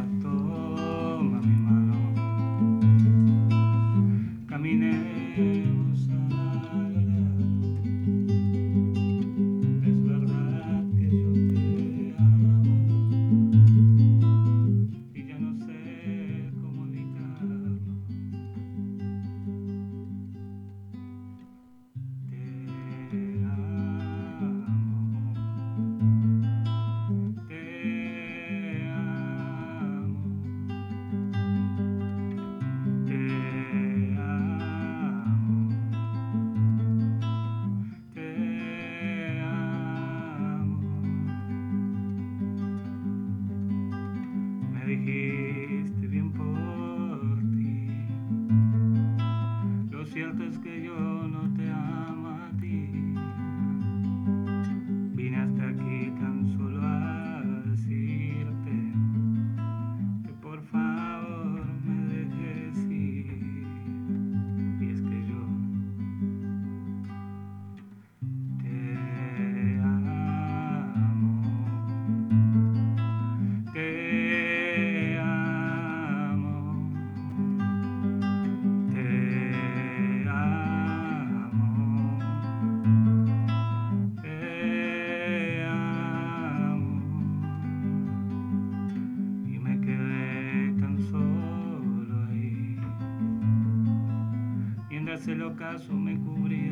[95.42, 96.71] Ocaso me cubría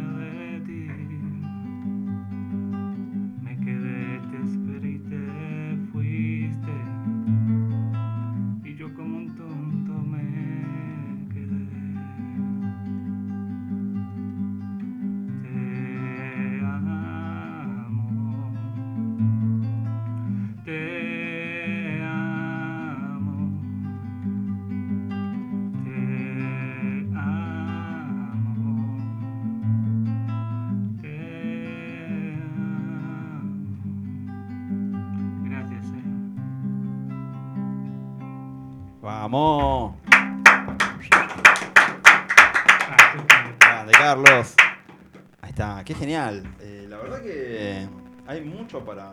[46.28, 46.54] genial.
[46.60, 47.86] Eh, la verdad que
[48.26, 49.10] hay mucho para.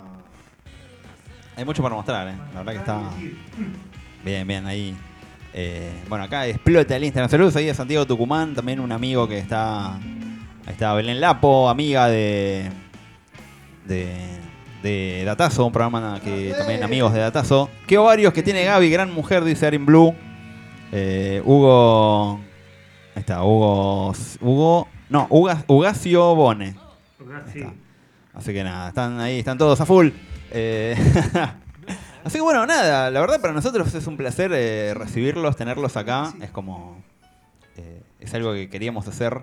[1.56, 2.36] Hay mucho para mostrar, ¿eh?
[2.54, 3.02] La verdad que está.
[4.24, 4.96] Bien, bien, ahí.
[5.54, 7.30] Eh, bueno, acá explota el Instagram.
[7.30, 9.96] Saludos ahí a Santiago Tucumán, también un amigo que está.
[9.96, 12.70] Ahí está Belén Lapo, amiga de.
[13.86, 14.16] de.
[14.84, 17.70] de Datazo, un programa que también amigos de Datazo.
[17.88, 20.14] Qué ovarios que tiene Gaby, gran mujer, dice Arin Blue.
[20.92, 22.36] Eh, Hugo.
[23.16, 24.14] Ahí está, Hugo.
[24.42, 24.88] Hugo.
[25.10, 26.76] No, Uga- Ugacio Bone.
[27.54, 27.64] Sí.
[28.34, 30.10] Así que nada, están ahí, están todos a full.
[30.52, 30.96] Eh,
[32.24, 36.34] Así que bueno, nada, la verdad para nosotros es un placer eh, recibirlos, tenerlos acá.
[36.42, 37.02] Es como.
[37.78, 39.42] eh, es algo que queríamos hacer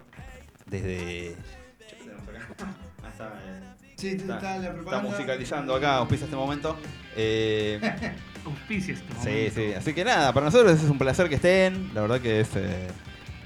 [0.66, 1.28] desde.
[1.30, 2.66] Está,
[3.96, 5.08] Sí, está- está la está propaganda.
[5.10, 6.76] musicalizando acá, auspicia este momento.
[7.16, 7.80] Eh,
[8.44, 9.54] Auspicia este Sí, momento.
[9.54, 9.72] sí.
[9.72, 11.90] Así que nada, para nosotros es un placer que estén.
[11.94, 12.50] La verdad que es.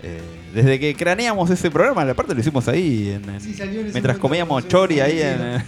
[0.02, 0.20] Eh,
[0.54, 3.10] desde que craneamos ese programa, la parte lo hicimos ahí.
[3.10, 5.40] en- en- Sí, salió en ese mientras comíamos chori ahí en.
[5.40, 5.64] eh.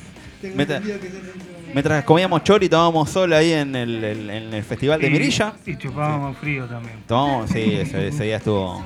[1.72, 5.52] Mientras comíamos chori, tomábamos sol ahí en el, el- en el festival de Y- Mirilla.
[5.66, 6.96] Y chupábamos frío también.
[7.06, 8.84] Tomamos, sí, ese, ese día estuvo.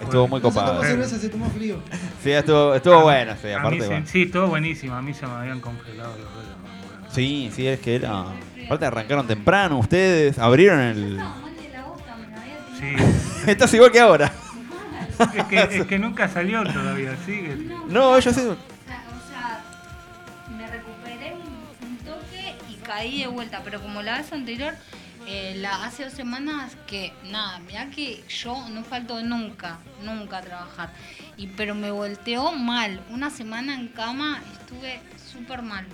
[0.00, 0.82] Estuvo muy copado.
[0.82, 1.80] cerveza, se tomó frío.
[2.22, 3.84] Sí, estuvo, estuvo bueno, sí, aparte.
[3.86, 4.06] bueno.
[4.06, 4.94] sí, todo buenísimo.
[4.94, 7.14] A mí se me habían congelado los dedos.
[7.14, 8.24] Sí, sí, es que era.
[8.66, 11.18] Aparte arrancaron temprano ustedes, abrieron el.
[12.78, 12.86] Sí.
[13.50, 14.32] Estás igual que ahora.
[15.18, 17.56] Es, que, es que nunca salió todavía, sigue.
[17.88, 18.40] No, yo sí.
[18.40, 19.64] O sea, o sea,
[20.56, 24.74] me recuperé un, un toque y caí de vuelta, pero como la vez anterior,
[25.30, 30.40] eh, la, hace dos semanas que nada, mirá que yo no falto nunca, nunca a
[30.40, 30.90] trabajar.
[31.36, 33.02] Y, pero me volteó mal.
[33.10, 35.00] Una semana en cama estuve
[35.30, 35.84] súper mal.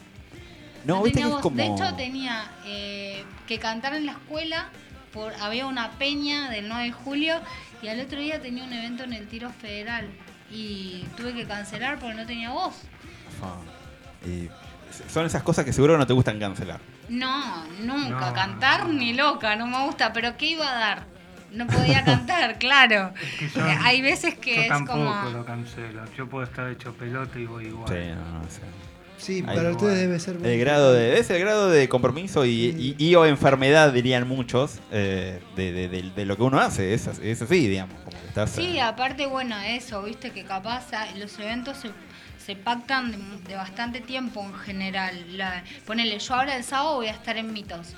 [0.85, 1.43] No, viste tenía que es voz.
[1.43, 1.57] como.
[1.57, 4.69] De hecho, tenía eh, que cantar en la escuela.
[5.13, 7.41] Por, había una peña del 9 de julio
[7.85, 10.09] y al otro día tenía un evento en el Tiro Federal.
[10.51, 12.75] Y tuve que cancelar porque no tenía voz.
[14.27, 14.49] Y
[15.11, 16.81] son esas cosas que seguro no te gustan cancelar.
[17.09, 18.29] No, nunca.
[18.29, 18.33] No.
[18.35, 20.13] Cantar ni loca, no me gusta.
[20.13, 21.07] Pero ¿qué iba a dar?
[21.51, 23.13] No podía cantar, claro.
[23.39, 25.31] que yo- Hay veces que Yo es tampoco como.
[25.31, 26.05] lo cancelo.
[26.17, 27.89] Yo puedo estar hecho pelota y voy igual.
[27.89, 28.61] Sí, no, no sé.
[29.25, 32.45] Sí, Ahí para no ustedes debe ser El grado de, es el grado de compromiso
[32.45, 36.61] y, y- y o enfermedad, dirían muchos, eh, de, de- de- de lo que uno
[36.61, 36.93] hace.
[36.93, 37.95] Es, así- es así, digamos.
[38.05, 41.91] Como que estás, Sí, eh, aparte, bueno, eso, viste que capaz ah, los eventos se,
[42.45, 45.15] se pactan de, de bastante tiempo en general.
[45.39, 47.95] La, ponele, yo ahora el sábado voy a estar en Mitos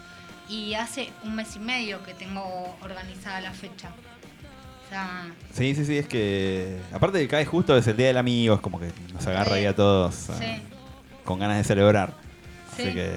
[0.48, 3.88] y hace un mes y medio que tengo organizada la fecha.
[4.86, 6.76] O sea, Sí, sí, sí, es que.
[6.92, 9.46] Aparte de que cae justo es el día del amigo, es como que nos agarra
[9.50, 9.54] Sí.
[9.54, 10.62] ahí a todos sí.
[11.26, 12.14] Con ganas de celebrar.
[12.72, 12.92] Así Sí.
[12.94, 13.10] que.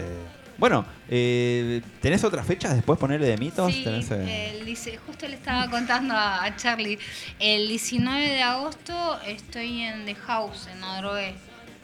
[0.58, 3.74] Bueno, eh, ¿tenés otras fechas después ponerle de mitos?
[3.74, 7.00] Sí, ¿Tenés, eh, el dice- justo le estaba contando a, a Charlie.
[7.40, 11.34] El 19 de agosto estoy en The House, en Adrogué.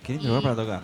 [0.03, 0.81] Qué lindo lugar para tocar.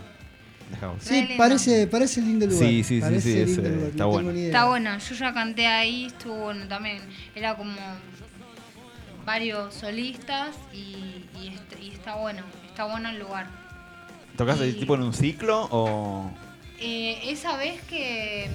[0.72, 1.06] Dejamos.
[1.06, 2.66] Re Sí, parece, parece lindo lugar.
[2.66, 4.32] Sí, sí, sí, Parece sí, lindo ese lugar, está no bueno.
[4.32, 7.02] Está bueno, yo ya canté ahí, estuvo bueno también.
[7.36, 7.76] Era como
[9.26, 13.48] varios solistas y, y est- y está bueno, está bueno el lugar.
[14.38, 16.32] ¿Tocás Y- tipo en un ciclo o.?
[16.80, 18.50] Eh, esa vez que,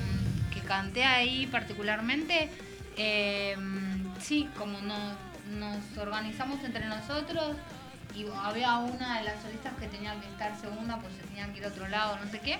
[0.52, 2.50] que canté ahí particularmente,
[2.98, 3.54] Eh,
[4.22, 5.14] sí, como no-
[5.58, 7.54] nos organizamos entre nosotros
[8.14, 11.58] y había una de las solistas que tenía que estar segunda, pues se tenía que
[11.58, 12.58] ir a otro lado, no sé qué.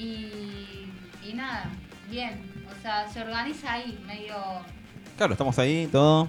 [0.00, 0.86] Y,
[1.28, 1.64] y nada,
[2.08, 2.40] bien.
[2.70, 4.36] O sea, se organiza ahí, medio...
[5.16, 6.28] Claro, estamos ahí, todo.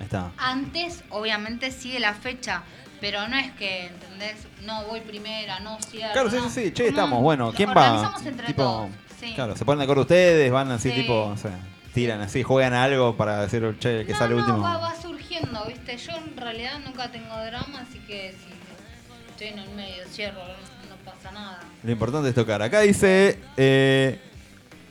[0.00, 0.32] Ahí está.
[0.36, 2.64] Antes, obviamente, sigue la fecha,
[3.04, 4.46] pero no es que, ¿entendés?
[4.64, 6.14] No, voy primera, no cierro.
[6.14, 6.48] Claro, sí, no.
[6.48, 6.72] sí, sí.
[6.72, 8.14] Che, estamos, bueno, ¿quién va?
[8.24, 8.90] entre tipo, todos,
[9.20, 9.34] sí.
[9.34, 11.02] Claro, se ponen de acuerdo ustedes, van así, Sí.
[11.02, 11.58] tipo, o sea,
[11.92, 14.60] tiran así, juegan algo para decir, che, el que no, sale no, último.
[14.62, 15.98] Va, va surgiendo, ¿viste?
[15.98, 20.96] Yo en realidad nunca tengo drama, así que si estoy en el medio, cierro, no,
[21.04, 21.60] pasa nada.
[21.82, 22.62] Lo importante es tocar.
[22.62, 24.18] Acá dice eh,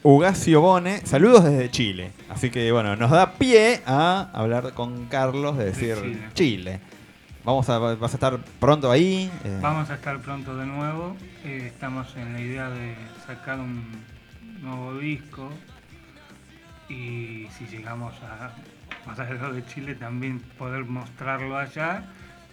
[0.04, 2.12] Ugacio Bone, saludos desde Chile.
[2.30, 6.30] Así que bueno, nos da pie a hablar con Carlos de decir Chile.
[6.36, 6.93] Chile.
[7.44, 9.30] Vamos a, vas a estar pronto ahí.
[9.44, 11.16] eh, Vamos a estar pronto de nuevo.
[11.44, 12.96] eh, estamos en la idea de
[13.28, 13.84] sacar un
[14.62, 15.50] nuevo disco.
[16.90, 18.52] Y si llegamos a
[19.08, 22.04] más allá de Chile, también poder mostrarlo allá.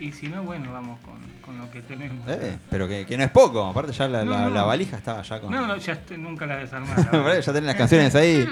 [0.00, 2.26] Y si no, bueno, vamos con, con lo que tenemos.
[2.26, 3.64] eh, pero que, que no es poco.
[3.66, 4.50] Aparte ya la, No, la- no.
[4.50, 5.52] la valija está ya con...
[5.52, 7.04] No, no, ya nunca la desarmaron.
[7.36, 8.48] ya tienen las canciones ahí.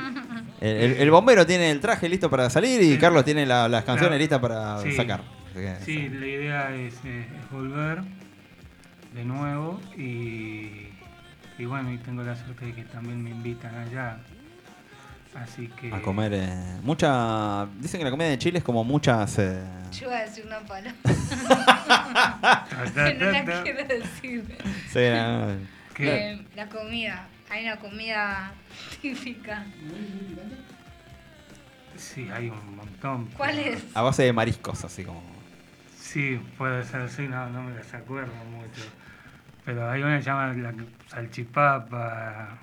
[0.60, 2.98] El, el- el bombero tiene el traje listo para salir y.
[2.98, 4.92] Carlos tiene la- las canciones listas para Sí.
[4.92, 5.22] sacar.
[5.58, 8.02] Que, Sí, la idea es, eh, es volver
[9.14, 10.88] de nuevo y,
[11.58, 14.18] y bueno, y tengo la suerte de que también me invitan allá.
[15.34, 15.92] Así que...
[15.92, 17.66] A comer eh, mucha...
[17.78, 19.38] Dicen que la comida de Chile es como muchas...
[19.38, 19.62] eh,
[19.92, 20.94] Yo iba a decir una palabra
[23.18, 24.58] no la quiero decir.
[24.90, 25.56] sí, no,
[25.94, 26.32] ¿Qué?
[26.32, 28.52] Eh, la comida, hay una comida
[29.02, 29.64] típica.
[31.96, 33.26] Sí, hay un montón.
[33.36, 33.84] ¿Cuál es?
[33.94, 35.37] a base de mariscos, así como...
[36.10, 38.80] Sí, puede ser, sí, no, no me las acuerdo mucho.
[39.66, 40.74] Pero hay una que se llama la
[41.06, 42.58] salchipapa.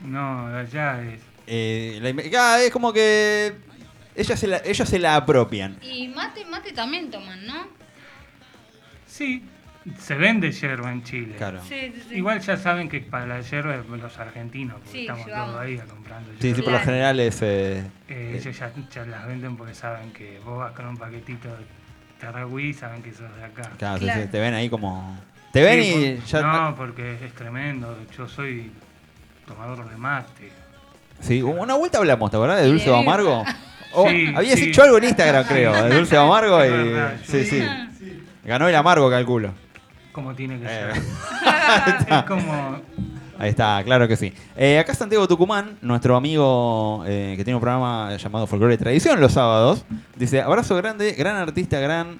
[0.00, 1.22] No, allá es...
[1.46, 3.54] Eh, la ah, es como que
[4.14, 5.78] ellas se la, ellos se la apropian.
[5.80, 7.66] Y mate, mate también toman, ¿no?
[9.06, 9.42] Sí,
[10.00, 11.34] se vende yerba en Chile.
[11.36, 11.60] Claro.
[11.62, 12.14] Sí, sí, sí.
[12.16, 15.48] Igual ya saben que para la yerba es los argentinos, porque Sí, estamos llevamos.
[15.50, 16.64] todos ahí comprando Sí, sí, yerba.
[16.64, 17.42] por lo general es...
[17.42, 21.48] eh, Eh, ellos ya, ya las venden porque saben que vos vas con un paquetito
[21.48, 21.64] de
[22.20, 23.70] taragüí y saben que sos de acá.
[23.78, 24.22] claro, sí, Claro.
[24.22, 25.18] sí, te ven ahí como...
[25.52, 26.40] Te ven Sí, y por- ya...
[26.42, 27.96] No, porque es tremendo.
[28.16, 28.70] Yo soy
[29.46, 30.50] tomador de mate.
[31.20, 32.60] Sí, una vuelta hablamos, ¿te acordás?
[32.60, 33.44] De dulce o amargo.
[33.98, 34.68] Oh, Sí, habías sí.
[34.68, 36.68] hecho algo en Instagram, creo, de dulce o amargo y...
[36.68, 37.62] verdad, Sí, sí.
[38.44, 39.54] Ganó el amargo, calculo.
[40.16, 40.68] Como tiene que Eh.
[40.94, 41.02] ser.
[42.18, 42.80] es como.
[43.38, 44.32] Ahí está, claro que sí.
[44.56, 49.20] Eh, acá Santiago Tucumán, nuestro amigo eh, que tiene un programa llamado Folklore y Tradición
[49.20, 49.84] los sábados,
[50.16, 52.18] dice, abrazo grande, gran artista, gran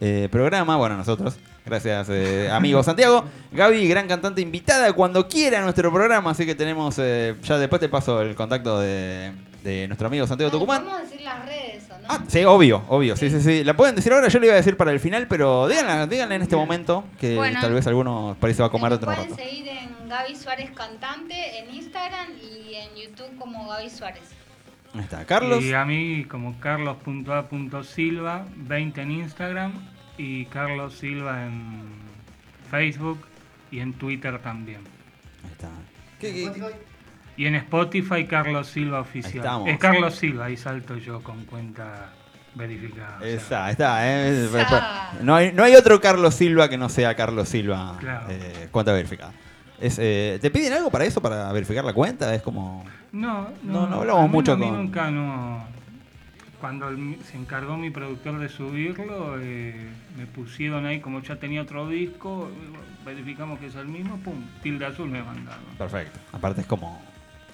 [0.00, 2.08] eh, programa, bueno, nosotros, gracias
[2.50, 3.24] amigo Santiago.
[3.52, 7.90] Gaby, gran cantante invitada cuando quiera a nuestro programa, así que tenemos, ya después te
[7.90, 9.32] paso el contacto de,
[9.64, 10.84] de nuestro amigo Santiago No, Tucumán.
[10.84, 12.06] Vamos a decir las redes, ¿o no?
[12.08, 13.64] Ah, sí, obvio, obvio, sí, sí, sí.
[13.64, 16.34] La pueden decir ahora, yo le iba a decir para el final, pero díganla, díganla
[16.36, 17.60] en este momento, que Bueno.
[17.60, 19.36] tal vez alguno se va a comer Me otro pueden rato.
[19.42, 24.22] seguir en Gaby Suárez Cantante en Instagram y en YouTube como Gaby Suárez.
[24.94, 25.64] Ahí está, Carlos.
[25.64, 29.72] Y a mí como carlos.a.silva, 20 en Instagram
[30.18, 31.82] y Carlos Silva en
[32.70, 33.26] Facebook
[33.70, 34.80] y en Twitter también.
[35.44, 35.68] Ahí está.
[36.20, 36.93] ¿Qué- qué- qué-
[37.36, 39.36] Y en Spotify Carlos Silva Oficial.
[39.36, 39.68] estamos.
[39.68, 42.10] Es Carlos Silva, ahí salto yo con cuenta
[42.54, 43.16] verificada.
[43.18, 44.06] o sea, Está, está.
[44.08, 45.12] eh, Esa.
[45.22, 47.96] No, hay, no hay otro Carlos Silva que no sea Carlos Silva.
[47.98, 48.26] Claro.
[48.30, 49.32] eh, cuenta verificada.
[49.80, 52.32] Es, eh, ¿Te piden algo para eso, para verificar la cuenta?
[52.34, 52.84] Es como...
[53.10, 55.66] No, No, no, no hablamos mucho a mí con- nunca no.
[56.60, 59.74] Cuando el- se encargó mi productor de subirlo, eh,
[60.16, 62.48] me pusieron ahí, como ya tenía otro disco,
[63.04, 65.64] verificamos que es el mismo, pum, tilde azul me mandaron.
[65.76, 66.20] Perfecto.
[66.32, 67.02] Aparte es como...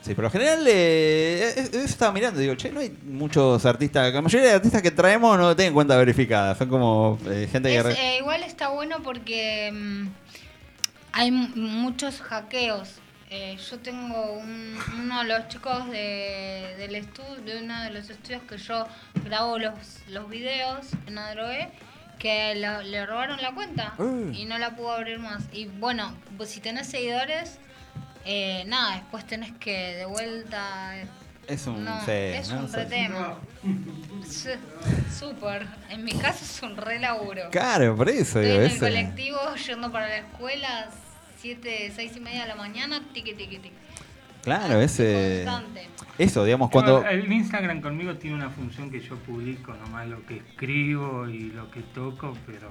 [0.02, 4.22] Sí, por lo general, eh, eso estaba mirando, digo, che, no hay muchos artistas, la
[4.22, 7.78] mayoría de artistas que traemos no tienen cuenta verificada, son como eh, gente que...
[7.78, 10.08] Es, eh, igual está bueno porque mm,
[11.12, 12.94] hay muchos hackeos.
[13.32, 18.08] Eh, yo tengo un- uno de los chicos de, del estudio, de uno de los
[18.10, 18.86] estudios que yo
[19.24, 19.74] grabo los,
[20.08, 21.68] los videos en Adroe,
[22.18, 24.30] que lo- le robaron la cuenta Uh.
[24.32, 25.44] y no la pudo abrir más.
[25.52, 27.58] Y bueno, pues si tenés seguidores,
[28.24, 30.94] eh, nada, después tenés que de vuelta...
[31.48, 31.84] es un...
[31.84, 32.60] no, sí, es ¿no?
[32.60, 33.38] un re tema.
[35.18, 35.66] Súper.
[35.88, 37.50] En mi caso es un re laburo.
[37.50, 40.88] Claro, por eso, Estoy digo, en el ese- colectivo yendo para la escuela,
[41.38, 43.72] 7, 6 y media de la mañana, tiqui, tiqui, tiqui.
[44.42, 45.42] Claro, ese...
[45.44, 45.88] Constante.
[46.16, 47.04] Eso, digamos, cuando...
[47.06, 51.70] El Instagram conmigo tiene una función que yo publico nomás lo que escribo y lo
[51.70, 52.70] que toco, pero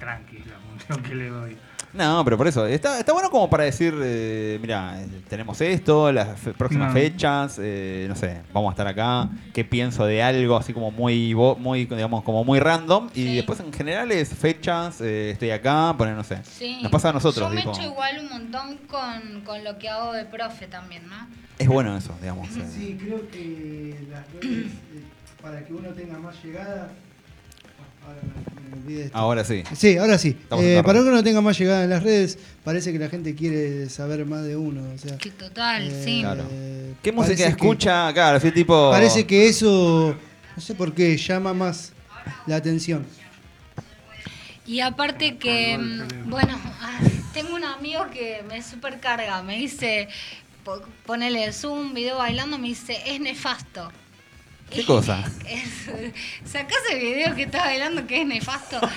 [0.00, 1.56] tranqui la función que le doy.
[1.92, 4.96] No, pero por eso, está, está bueno como para decir, eh, mira,
[5.28, 6.92] tenemos esto, las fe- próximas No.
[6.94, 11.34] fechas, eh, no sé, vamos a estar acá, qué pienso de algo, así como muy,
[11.34, 13.34] bo- muy digamos, como muy random, y Sí.
[13.36, 16.78] después en general es fechas, eh, estoy acá, poner, no sé, Sí.
[16.80, 19.88] nos pasa a nosotros, Yo me tipo, echo igual un montón con, con lo que
[19.88, 21.26] hago de profe también, ¿no?
[21.58, 22.48] es bueno eso, digamos.
[22.56, 22.64] eh.
[22.72, 25.02] Sí, creo que las redes, eh,
[25.42, 26.88] para que uno tenga más llegada.
[28.12, 29.62] Ah, Ahora sí.
[29.76, 30.36] Sí, ahora sí.
[30.58, 33.88] Eh, para que uno tenga más llegada en las redes, parece que la gente quiere
[33.88, 34.82] saber más de uno.
[34.94, 36.20] O sea, Que total, eh, sí.
[36.20, 36.44] Claro.
[36.50, 38.12] eh, ¿Qué música parece que- escucha?
[38.12, 38.90] Claro, así tipo...
[38.90, 40.16] Parece que eso,
[40.56, 41.92] no sé por qué, llama más
[42.46, 43.06] la atención.
[44.66, 46.98] Y aparte que, mm, bueno, ah,
[47.32, 50.08] tengo un amigo que me super carga, me dice,
[50.64, 53.90] po- ponele Zoom, video bailando, me dice, es nefasto.
[54.74, 55.24] ¿Qué cosa?
[55.48, 55.90] Es,
[56.44, 58.80] sacás el video que estás bailando que es nefasto.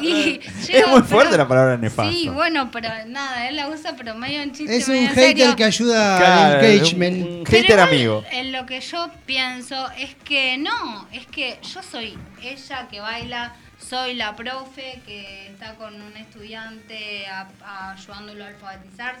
[0.00, 2.10] Y Es llego, muy pero- fuerte la palabra nefasto.
[2.10, 4.74] Sí, bueno, pero nada, él la usa, pero medio en chiste.
[4.76, 5.56] Es un hater serio.
[5.56, 7.16] que ayuda Claro, al engagement.
[7.26, 8.24] un- un Pero hater igual, amigo.
[8.32, 13.54] En lo que yo pienso es que no, es que yo soy ella que baila,
[13.78, 19.16] soy la profe que está con un estudiante a- a- ayudándolo a alfabetizar,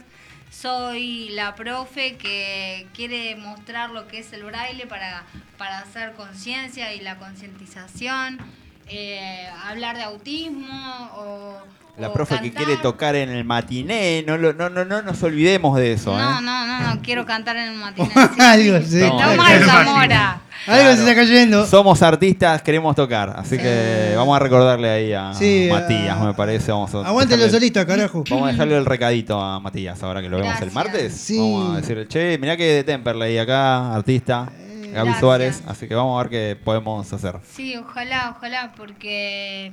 [0.60, 5.24] soy la profe que quiere mostrar lo que es el braille para,
[5.58, 8.38] para hacer conciencia y la concientización,
[8.86, 11.83] eh, hablar de autismo o...
[11.96, 15.22] La o profe que quiere tocar en el matiné, no, lo- no, no, no nos
[15.22, 16.42] olvidemos de eso, No, ¿eh?
[16.42, 18.10] no, no, no, quiero cantar en el matiné.
[18.40, 18.96] Algo así.
[18.98, 20.40] No, Toma es- Zamora.
[20.66, 20.94] Algo Claro.
[20.96, 21.66] se está cayendo.
[21.66, 26.34] Somos artistas, queremos tocar, así que vamos a recordarle ahí a Sí, Matías, a- me
[26.34, 26.72] parece.
[26.72, 28.24] Vamos a Aguante los dejarle- solistas, carajo.
[28.28, 30.74] Vamos a dejarle el recadito a Matías ahora que lo vemos el Gracias.
[30.74, 31.12] martes.
[31.14, 31.38] Sí.
[31.38, 35.20] Vamos a decirle, che, mirá que de Temperley acá, artista, Gaby Gracias.
[35.20, 37.36] Suárez, así que vamos a ver qué podemos hacer.
[37.54, 39.70] Sí, ojalá, ojalá, porque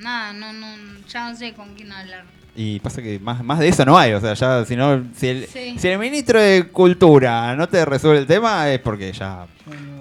[0.00, 0.66] nada, no, no,
[1.08, 2.24] ya no sé con quién hablar.
[2.56, 5.28] Y pasa que más, más de eso no hay, o sea, ya si no, si
[5.28, 5.76] el, Sí.
[5.78, 9.46] si el ministro de Cultura no te resuelve el tema es porque ya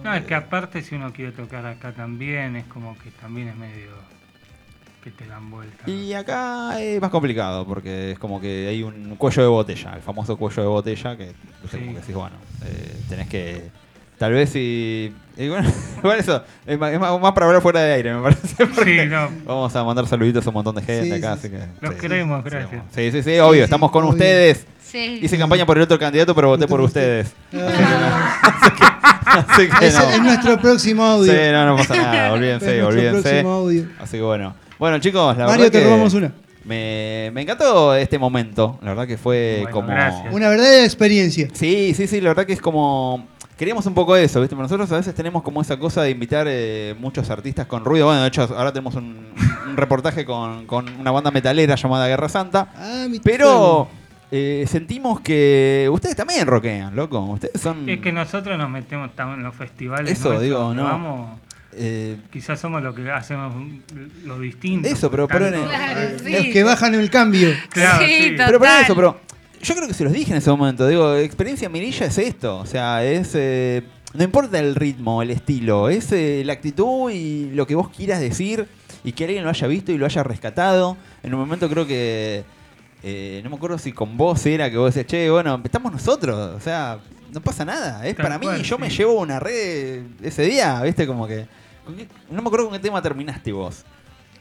[0.04, 3.56] No, es que aparte si uno quiere tocar acá también, es como que también es
[3.56, 3.92] medio
[5.04, 5.90] que te dan vuelta.
[5.90, 10.02] Y acá es más complicado porque es como que hay un cuello de botella, el
[10.02, 11.28] famoso cuello de botella que,
[11.64, 11.84] no sé, Sí.
[11.84, 12.36] como que decís, bueno,
[12.66, 13.70] eh, tenés que.
[14.20, 15.14] Tal vez si.
[15.38, 15.68] y bueno,
[16.00, 18.48] igual eso es más, es más- más para hablar fuera de aire, me parece.
[18.84, 19.30] Sí, no.
[19.46, 21.60] Vamos a mandar saluditos a un montón de gente Sí, acá, sí, así que.
[21.82, 22.82] Los sí, queremos, sí, gracias.
[22.94, 24.12] Sí, sí, sí, obvio, sí, estamos con obvio.
[24.14, 24.66] ustedes.
[24.84, 25.20] Sí.
[25.22, 27.32] Hice campaña por el otro candidato, pero voté por ustedes.
[29.26, 30.10] Así que es, no.
[30.10, 31.32] es nuestro próximo audio.
[31.32, 33.22] Sí, no, no pasa nada, olvídense, nuestro olvídense.
[33.22, 33.86] próximo audio.
[34.00, 34.56] Así que bueno.
[34.80, 36.32] Bueno, chicos, la Mario, verdad te que robamos una.
[36.66, 38.80] Me, me encantó este momento.
[38.82, 39.88] La verdad que fue Bueno, como.
[39.90, 40.34] gracias.
[40.34, 41.48] Una verdadera experiencia.
[41.54, 43.28] Sí, sí, sí, la verdad que es como.
[43.60, 44.56] Queríamos un poco eso, ¿viste?
[44.56, 48.06] Pero nosotros a veces tenemos como esa cosa de invitar eh, muchos artistas con ruido.
[48.06, 49.18] Bueno, de hecho, ahora tenemos un,
[49.68, 52.70] un reportaje con, con una banda metalera llamada Guerra Santa.
[52.74, 53.90] Ah, mi Pero
[54.32, 57.20] eh, sentimos que ustedes también rockean, loco.
[57.20, 57.90] Ustedes son.
[57.90, 60.10] Es que nosotros nos metemos también en los festivales.
[60.14, 60.84] Eso, nuestros, digo, no.
[60.86, 61.40] Vamos,
[61.74, 63.54] eh, quizás somos lo que hacemos
[64.24, 64.88] lo distinto.
[64.88, 66.32] Eso, pero- pero en- Claro, sí.
[66.32, 67.50] Los que bajan el cambio.
[67.72, 68.32] Claro, Sí, sí.
[68.32, 68.46] total.
[68.48, 69.20] Pero por eso, pero
[69.62, 70.88] yo creo que se los dije en ese momento.
[70.88, 72.58] Digo, experiencia mirilla es esto.
[72.60, 73.32] O sea, es.
[73.34, 73.84] eh,
[74.14, 78.20] no importa el ritmo, el estilo, es eh, la actitud y lo que vos quieras
[78.20, 78.68] decir
[79.04, 80.98] y que alguien lo haya visto y lo haya rescatado.
[81.24, 82.44] En un momento creo que.
[83.04, 86.56] eh, no me acuerdo si con vos era que vos decías, che, bueno, estamos nosotros.
[86.56, 87.00] O sea,
[87.32, 88.06] no pasa nada.
[88.08, 91.06] Es Tal para mí, cual, yo me llevo una red ese día, ¿viste?
[91.06, 91.46] Como que.
[91.86, 93.84] ¿con qué- no me acuerdo con qué tema terminaste vos.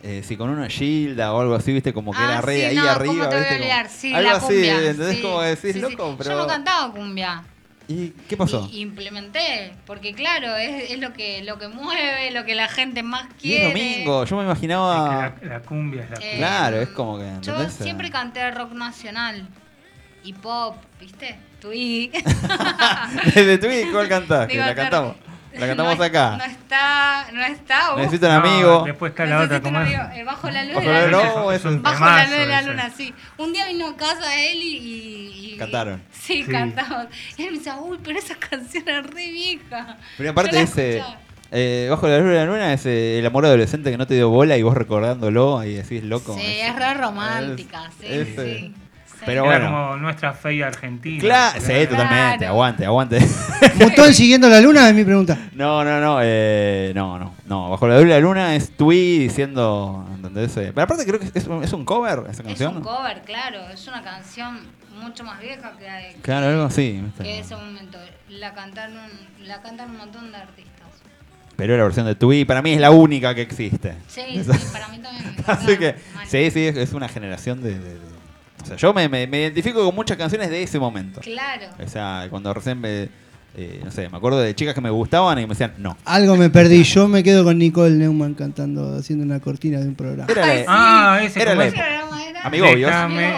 [0.03, 2.63] Eh, si con una Gilda o algo así, viste, como que Ah, era re sí,
[2.67, 3.13] ahí no, arriba.
[3.15, 3.49] ¿cómo te voy a ¿viste?
[3.49, 3.89] Como- olvidar?
[3.89, 4.79] Sí, algo la así, cumbia.
[4.79, 5.17] ¿entendés?
[5.17, 5.23] sí.
[5.23, 5.81] Como decís, Sí, sí.
[5.81, 6.31] loco, pero.
[6.31, 7.43] Yo no cantaba cumbia.
[7.91, 8.69] ¿Y qué pasó?
[8.71, 13.03] Y implementé, porque claro, es, es lo que lo que mueve, lo que la gente
[13.03, 13.69] más Y es quiere.
[13.69, 15.35] domingo, yo me Es imaginaba.
[15.41, 16.37] que la, la cumbia es la Eh, cumbia.
[16.37, 17.33] Claro, es como que.
[17.41, 19.49] Yo siempre canté rock nacional
[20.23, 21.39] y pop, ¿viste?
[21.63, 22.13] Tui.
[23.35, 24.47] Desde Twitch, ¿cuál cantás?
[24.49, 25.17] Que Digo, la cantamos.
[25.55, 26.37] La cantamos no, acá.
[26.37, 27.93] No está, no está.
[27.95, 27.99] uf.
[28.01, 28.83] Necesito un No, amigo.
[28.85, 31.23] Después está la otra, amigo, eh, bajo la luz Bajo de la luna.
[31.35, 32.69] no, es un Bajo la luz de la ese.
[32.69, 33.15] luna, sí.
[33.39, 34.77] Un día vino a casa él y.
[34.77, 36.03] y- y- Cantaron.
[36.13, 36.53] Sí, Sí.
[36.53, 37.07] cantamos.
[37.37, 39.97] Y él me decía, uy, pero esa canción es re vieja.
[40.17, 41.03] Pero aparte ese.
[41.51, 44.15] eh, bajo la luz de la luna es eh, el amor adolescente que no te
[44.15, 46.35] dio bola y vos recordándolo y decís loco.
[46.39, 48.35] Sí, es- es re romántica, sí, es, sí.
[48.39, 48.75] eh, sí.
[49.25, 49.65] Pero Era bueno.
[49.71, 51.21] como nuestra fe argentina.
[51.21, 52.39] Claro, sí, totalmente.
[52.39, 52.47] Claro.
[52.53, 53.19] Aguante, aguante.
[53.79, 54.89] ¿Botón siguiendo la luna?
[54.89, 55.37] Es mi pregunta.
[55.55, 57.71] No, no, no, eh, no, no, no.
[57.71, 60.57] Bajo la luz de la luna es Tui diciendo, ¿entendés?
[60.57, 62.77] Eh, Pero aparte creo que es un, es un cover esa Es canción.
[62.79, 63.61] un cover, claro.
[63.73, 64.61] Es una canción
[65.01, 65.85] mucho más vieja que,
[66.15, 67.03] que- Claro, algo así.
[67.21, 67.99] que ese momento.
[68.29, 68.95] La cantaron,
[69.43, 70.75] la cantan un montón de artistas.
[71.57, 73.95] Pero la versión de Tui para mí es la única que existe.
[74.07, 75.35] Sí, sí, para mí también.
[75.37, 75.45] me.
[75.53, 76.27] Así que, Mal.
[76.29, 77.71] sí, sí, es, es una generación de...
[77.79, 78.18] de- de-
[78.63, 81.21] o sea, yo me, me- me identifico con muchas canciones de ese momento.
[81.21, 81.67] Claro.
[81.85, 83.09] O sea, cuando recién me...
[83.57, 85.97] eh, no sé, me acuerdo de chicas que me gustaban y me decían, no.
[86.05, 86.83] Algo me perdí.
[86.85, 90.31] Yo me quedo con Nicole Neumann cantando, haciendo una cortina de un programa.
[90.31, 90.65] Era la, Ay, sí.
[90.69, 91.75] Ah, ese Era ¿cómo la es?
[91.75, 92.41] ¿Qué programa era?
[92.43, 92.91] Amigobios.
[92.91, 93.33] Déjame,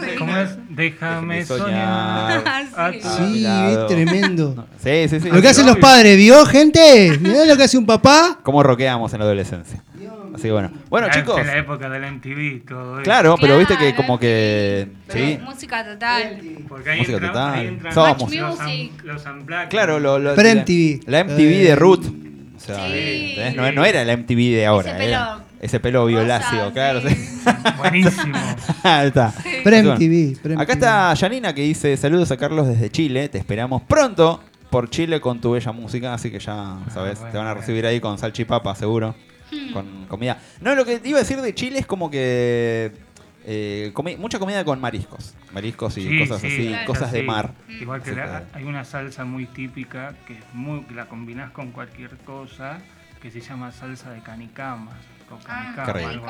[0.00, 0.16] sí.
[0.18, 0.50] ¿Cómo es?
[0.70, 2.42] Déjame Déjame soñar.
[2.42, 2.66] soñar.
[2.78, 3.44] Ah, Sí.
[3.46, 4.66] Es tremendo.
[4.82, 5.30] Sí, sí, sí.
[5.30, 7.18] Lo que hacen los padres, ¿vio, gente?
[7.20, 8.38] Mirá lo que hace un papá.
[8.42, 9.82] ¿Cómo roqueamos en la adolescencia?
[10.36, 10.70] Así que bueno.
[10.88, 11.40] Bueno, la- chicos.
[11.40, 13.02] En la época del MTV, todo eso.
[13.02, 14.88] Claro, pero viste que como que...
[15.08, 15.38] Sí.
[15.44, 16.40] Música total.
[16.68, 17.54] Porque ahí Música entran- total.
[17.54, 18.34] ahí entran Somos.
[18.34, 18.58] los,
[19.04, 19.68] los unplugged.
[19.68, 21.00] Claro, lo, lo- Pero la- MTV.
[21.06, 22.04] La MTV de Root.
[22.56, 23.36] O sea, Sí.
[23.54, 24.92] no, no era la MTV de ahora.
[24.96, 27.00] Ese era pelo ese pelo violáceo, rosa, claro.
[27.02, 27.14] sí.
[27.14, 27.40] sí.
[27.78, 28.36] Buenísimo.
[28.82, 29.32] Ahí está.
[29.64, 30.36] Prem Bueno, TV.
[30.42, 33.28] Prem Acá está Janina que dice saludos a Carlos desde Chile.
[33.28, 36.14] Te esperamos pronto por Chile con tu bella música.
[36.14, 39.14] Así que ya sabes, Ah, bueno, te van a recibir ahí con salchipapa seguro.
[39.50, 39.72] Hmm.
[39.72, 40.38] Con comida.
[40.60, 42.92] No, lo que te iba a decir de Chile es como que...
[43.44, 45.34] eh, comi- mucha comida con mariscos.
[45.52, 46.86] Mariscos y Sí, cosas sí, así, claro.
[46.86, 47.52] cosas de mar.
[47.80, 51.70] Igual que la- hay una salsa muy típica que es muy que la combinás con
[51.70, 52.78] cualquier cosa
[53.22, 54.90] que se llama salsa de canicama.
[55.30, 56.26] O canicama, algo,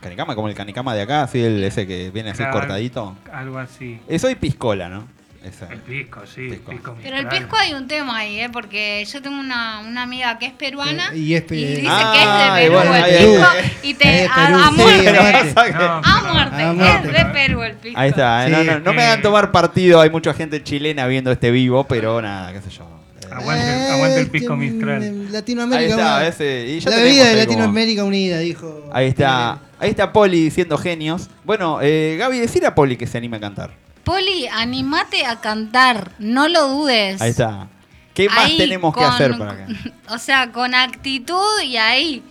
[0.00, 2.52] Canicama, como el canicama de acá, así el ese que viene así Claro.
[2.58, 3.16] cortadito.
[3.32, 3.98] algo así.
[4.08, 5.08] Eso y piscola, ¿no?
[5.44, 5.72] Esa.
[5.72, 6.70] El pisco, sí, Pisco.
[6.72, 8.48] pisco Pero el pisco hay un tema ahí, ¿eh?
[8.52, 12.20] Porque yo tengo una, una amiga que es peruana Y es pe- dice Ah, que
[12.20, 15.12] es de Perú bueno, el pisco ahí, y te a, Perú, muerte.
[15.12, 17.98] No, A muerte, A es de Perú el pisco.
[18.00, 18.52] Ahí está, Sí.
[18.52, 22.20] no, no, no me hagan tomar partido, hay mucha gente chilena viendo este vivo, pero
[22.20, 22.84] nada, qué sé yo.
[23.22, 25.32] Eh, Aguante, aguante el pisco Eh, Mistral.
[25.32, 25.90] Latinoamérica.
[25.90, 26.26] está, va.
[26.26, 26.66] ese.
[26.68, 28.88] Y ya la bebida de como- Latinoamérica unida, dijo.
[28.92, 31.28] Ahí está, ahí está Poli diciendo genios.
[31.44, 33.70] Bueno, eh, Gaby, decir a Poli que se anime a cantar.
[34.06, 37.20] Poli, animate a cantar, no lo dudes.
[37.20, 37.66] Ahí está.
[38.14, 39.74] ¿Qué más Ahí, tenemos que hacer para que.?
[40.10, 42.22] O sea, con actitud y ahí.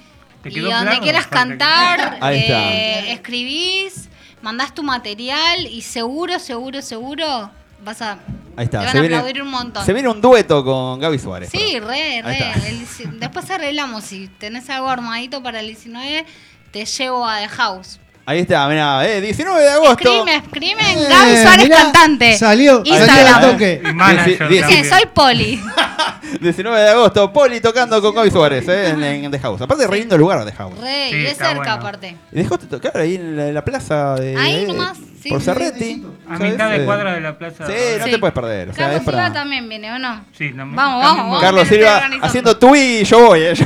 [0.41, 1.01] ¿Te Y donde claro?
[1.01, 2.71] quieras que- cantar, Ahí está.
[2.73, 4.07] eh, escribís,
[4.41, 7.51] mandás tu material y seguro, seguro, seguro
[7.83, 8.19] vas a.
[8.55, 8.79] Ahí está.
[8.79, 9.85] Te van se a viene, aplaudir un montón.
[9.85, 11.49] se viene un dueto con Gaby Suárez.
[11.51, 12.53] Sí, re, re.
[12.69, 14.05] El- después arreglamos.
[14.05, 16.25] Si tenés algo armadito para el 19,
[16.71, 17.99] te llevo a The House.
[18.27, 19.91] Ahí está, mirá, eh, 19 de agosto.
[20.23, 22.37] Escribe, escribe Eh, Gaby Suárez mirá, cantante.
[22.37, 23.15] Salió, Instagram.
[23.17, 23.81] salió al toque.
[23.87, 24.85] Y manager Dieci- dieci- Dice, también.
[24.89, 25.63] soy Poli.
[26.41, 29.61] 19 de agosto, Poli tocando con Gaby Suárez eh, en, en The House.
[29.61, 30.73] Aparte, re lindo lugar The House.
[30.79, 31.73] Re, Sí, y es está cerca bueno.
[31.73, 32.17] aparte.
[32.31, 34.35] Y dejaste tocar ahí en la, en la plaza de.
[34.35, 36.05] Ahí de- nomás, sí, por sí, Cerretti.
[36.27, 36.51] A ¿sabes?
[36.51, 37.67] mitad de Eh, cuadra de la plaza.
[37.67, 38.11] Sí, no Sí.
[38.11, 38.69] te puedes perder.
[38.69, 39.17] O sea, Carlos es para.
[39.25, 40.25] Silva también viene, ¿o no?
[40.35, 41.41] Sí, también- Vamos, vamos, vamos.
[41.41, 42.25] Carlos Silva organizando.
[42.25, 43.41] haciendo tu y yo voy.
[43.43, 43.65] eh, yo-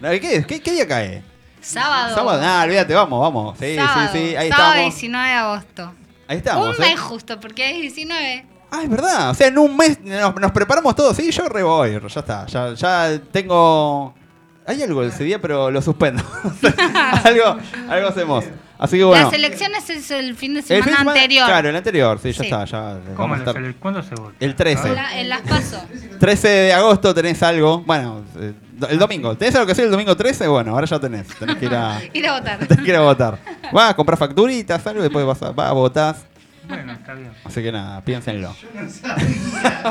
[0.00, 1.22] No, ¿Qué, qué, qué día cae?
[1.62, 2.14] Sábado.
[2.14, 2.42] Sábado.
[2.44, 3.58] Ah, olvídate, vamos, vamos.
[3.58, 4.36] Sí, Sábado, sí, sí.
[4.36, 4.94] Ahí sábado estamos.
[4.94, 5.92] 19 de agosto.
[6.28, 6.78] Ahí estamos.
[6.78, 6.88] Un eh.
[6.88, 8.46] mes justo, porque es 19.
[8.70, 9.30] Ah, es verdad.
[9.30, 11.16] O sea, en un mes nos, nos preparamos todos.
[11.16, 11.92] Sí, yo re voy.
[11.92, 12.46] Ya está.
[12.46, 14.14] Ya, ya tengo.
[14.66, 16.22] Hay algo ese día, pero lo suspendo.
[17.24, 17.56] algo,
[17.88, 18.44] algo hacemos.
[18.78, 19.24] Así que bueno.
[19.26, 21.46] Las elecciones es el fin de El semana fin de semana- anterior.
[21.46, 22.18] Claro, el anterior.
[22.22, 22.44] Sí, ya Sí.
[22.48, 22.64] está.
[22.64, 23.74] Ya ¿Cómo estar.
[23.76, 24.34] ¿Cuándo se vota?
[24.40, 24.88] El 13.
[24.88, 25.82] En, la- en las paso.
[26.18, 27.80] 13 de agosto tenés algo.
[27.80, 28.52] Bueno, eh,
[28.90, 29.36] el domingo.
[29.36, 30.46] ¿Tenés algo que hacer el domingo 13?
[30.48, 31.26] Bueno, ahora ya tenés.
[31.38, 32.58] Tenés que ir a, Ir a votar.
[32.66, 33.38] tenés que ir a votar.
[33.72, 36.16] Vas a comprar facturitas, algo, y después vas a, vas a votar.
[36.68, 37.30] Bueno, está bien.
[37.44, 38.54] Así que nada, piénsenlo.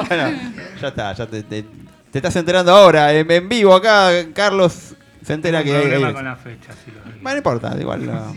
[0.08, 0.40] bueno,
[0.82, 1.66] ya está, ya te, te-
[2.12, 3.14] te estás enterando ahora.
[3.14, 6.92] En, en vivo acá, Carlos se entera que Tengo problema hay- con la fecha, si
[6.92, 7.02] lo.
[7.04, 8.34] Bueno, no importa, igual no,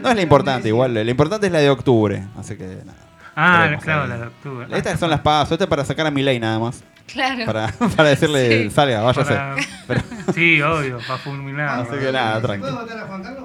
[0.00, 0.94] no es la importante, igual.
[0.94, 2.24] La importante es la de octubre.
[2.38, 2.98] Así que nada.
[3.36, 4.20] Ah, Veremos claro, ahí.
[4.20, 4.66] la octubre.
[4.70, 6.82] Estas son las pasos, esto es para sacar a mi ley nada más.
[7.06, 7.44] Claro.
[7.44, 8.70] Para, para decirle, Sí.
[8.70, 9.34] salga, váyase.
[9.34, 9.56] Para-
[9.86, 10.00] Pero-
[10.34, 11.80] Sí, obvio, para fulminar.
[11.80, 12.80] Así que nada, ¿Puedo tranquilo.
[12.80, 13.44] votar a Juan Carlos?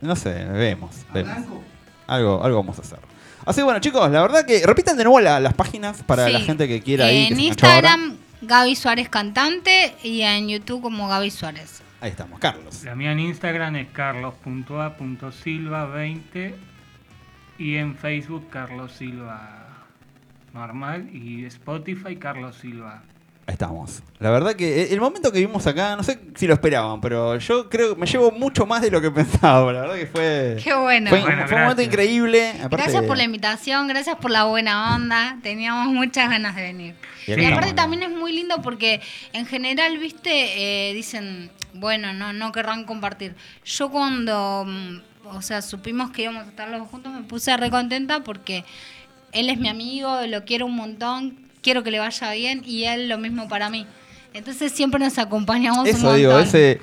[0.00, 0.94] No sé, vemos.
[1.10, 1.34] ¿A vemos.
[1.34, 1.62] Blanco?
[2.06, 2.98] Algo, algo vamos a hacer.
[3.46, 6.32] Así que bueno, chicos, la verdad que repitan de nuevo la- las páginas para Sí.
[6.32, 7.24] la gente que quiera ir.
[7.24, 7.78] En que se enganchó ahora.
[7.90, 11.82] Instagram, Gaby Suárez Cantante y en YouTube como Gaby Suárez.
[12.00, 12.84] Ahí estamos, Carlos.
[12.84, 16.54] La mía en Instagram es carlos.a.silva20
[17.58, 19.66] y en Facebook Carlos Silva
[20.52, 23.02] normal y Spotify Carlos Silva.
[23.46, 24.02] Ahí estamos.
[24.18, 27.38] La verdad que eh, el momento que vimos acá, no sé si lo esperaban, pero
[27.38, 29.72] yo creo que me llevo mucho más de lo que pensaba.
[29.72, 30.56] La verdad que fue.
[30.62, 31.08] Qué bueno.
[31.08, 32.50] Fue, Bueno, fue un momento increíble.
[32.62, 35.38] aparte- Gracias por la invitación, gracias por la buena onda.
[35.42, 36.94] Teníamos muchas ganas de venir.
[37.26, 39.00] Y aparte también es muy lindo porque
[39.32, 43.34] en general, viste, Eh, dicen, bueno, no, no querrán compartir.
[43.64, 44.98] Yo cuando, mm,
[45.32, 48.64] o sea, supimos que íbamos a estar los dos juntos, me puse re contenta porque
[49.32, 53.08] él es mi amigo, lo quiero un montón, quiero que le vaya bien y él
[53.08, 53.86] lo mismo para mí.
[54.34, 56.80] Entonces siempre nos acompañamos Eso digo, ese.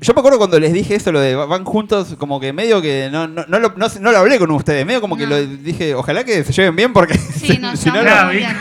[0.00, 3.08] Yo me acuerdo cuando les dije eso, lo de van juntos, como que medio que
[3.10, 5.94] no, no, no, lo, no, no lo hablé con ustedes, medio como que lo dije,
[5.94, 8.56] ojalá que se lleven bien porque Sí, si, si no, no- bien.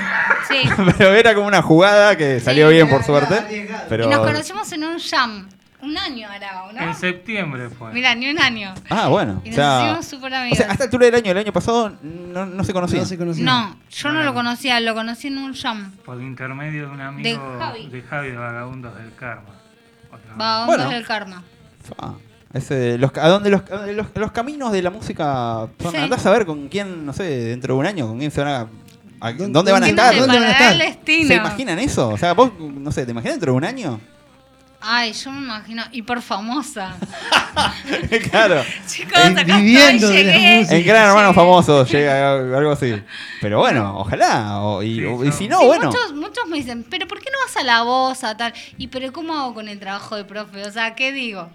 [0.47, 0.69] Sí, Sí.
[0.97, 3.67] pero era como una jugada que salió bien, por suerte.
[3.89, 4.05] Pero...
[4.05, 5.47] Y nos conocimos en un jam.
[5.83, 6.89] Un año ahora, ¿no?
[6.89, 7.91] En septiembre fue.
[7.93, 8.73] Mira, ni un año.
[8.89, 9.41] Ah, bueno.
[9.43, 10.57] Y o nos sea, hicimos súper o amigos.
[10.57, 12.99] sea, hasta altura del año, el año pasado, no, no se conocía.
[13.01, 13.43] No se conocía.
[13.45, 15.91] No, yo no lo conocía, lo conocí en un jam.
[16.05, 17.87] Por intermedio de un amigo De Javi.
[17.87, 19.49] de Javi de Vagabundos del Karma.
[20.37, 20.91] Vagabundos Bueno.
[20.91, 21.43] del karma.
[22.53, 23.63] Ese, los, a dónde los,
[23.95, 25.97] los, los caminos de la música son, Sí.
[25.97, 28.49] andás a ver con quién, no sé, dentro de un año, con quién se van
[28.53, 28.67] a...
[29.27, 30.15] a- ¿Dónde- ¿Dónde van a estar?
[30.15, 31.05] dónde van a estar?
[31.05, 32.09] ¿Se imaginan eso?
[32.09, 33.99] O sea, vos, no sé, ¿te imaginas dentro de un año?
[34.85, 36.95] Ay, yo me imagino, hiper famosa.
[38.31, 38.63] claro.
[38.85, 40.59] Chicos, acá viviendo estoy, llegué.
[40.61, 41.33] En Gran Hermano Llegué.
[41.33, 43.01] Famoso llega algo así.
[43.41, 44.59] Pero bueno, ojalá.
[44.61, 45.85] o- y, Sí, o- y yo- si no, Sí, bueno.
[45.87, 48.53] muchos, muchos me dicen, pero ¿por qué no vas a la voz a tal?
[48.77, 50.63] Y pero ¿cómo hago con el trabajo de profe?
[50.65, 51.49] O sea, ¿qué digo?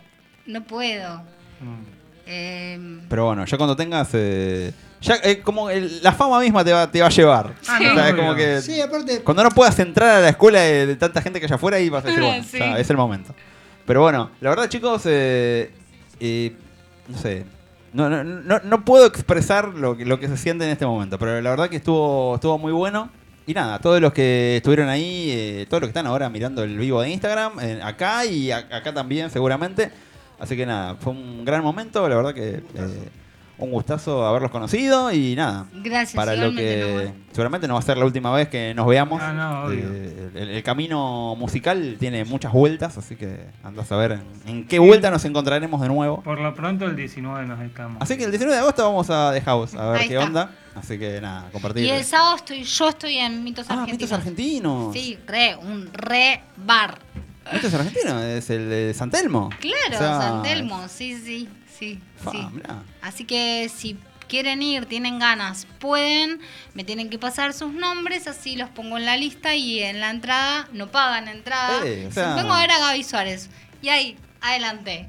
[0.47, 1.19] No puedo.
[1.61, 1.83] Mm.
[2.27, 4.09] Eh, Pero bueno, ya cuando tengas.
[4.15, 7.55] eh, ya eh, como el- la fama misma te va, te va a llevar.
[7.69, 8.23] Ah, O no, sea, es obvio.
[8.23, 8.61] como que.
[8.63, 11.53] Sí, aparte, Cuando no puedas entrar a la escuela de, de tanta gente que hay
[11.53, 12.59] afuera y vas a decir, bueno, Sí.
[12.79, 13.35] es el momento.
[13.87, 15.71] Pero bueno, la verdad, chicos, eh,
[16.21, 16.53] eh,
[17.09, 17.45] no sé.
[17.93, 21.19] No, no, no, no puedo expresar lo que, lo que se siente en este momento,
[21.19, 23.11] pero la verdad que estuvo, estuvo muy bueno.
[23.47, 26.77] Y nada, todos los que estuvieron ahí, eh, todos los que están ahora mirando el
[26.77, 29.91] vivo de Instagram, eh, acá y a- acá también seguramente.
[30.39, 33.09] Así que nada, fue un gran momento, la verdad que eh,
[33.59, 35.67] un gustazo haberlos conocido y nada.
[35.73, 36.15] gracias.
[36.15, 39.21] Para lo que seguramente no va a ser la última vez que nos veamos.
[39.23, 39.85] Ah, no, obvio.
[39.93, 44.67] Eh, el, el camino musical tiene muchas vueltas, así que andas a ver en, en
[44.69, 46.23] qué vuelta nos encontraremos de nuevo.
[46.23, 48.01] Por lo pronto el 19 nos estamos.
[48.01, 50.27] Así que el 19 de agosto vamos a The House a ver Ahí qué está.
[50.27, 50.51] onda.
[50.77, 51.85] Así que nada, compartir.
[51.85, 54.01] Y el sábado estoy, yo estoy en Mitos ah, Argentinos.
[54.01, 54.93] mitos argentinos.
[54.95, 56.99] Sí, re, un re bar.
[57.53, 59.49] Mitos argentinos, es el de San Telmo.
[59.59, 61.49] Claro, O sea, San Telmo, sí, sí,
[61.79, 62.01] sí.
[62.31, 62.39] sí.
[62.53, 62.83] mirá.
[63.03, 63.97] Así que si
[64.29, 66.41] quieren ir, tienen ganas, pueden,
[66.75, 70.11] me tienen que pasar sus nombres, así los pongo en la lista y en la
[70.11, 71.79] entrada, no pagan entrada.
[71.87, 73.49] Eh, o Dicen, sea- Vengo a ver a Gaby Suárez.
[73.81, 75.09] Y ahí, adelante.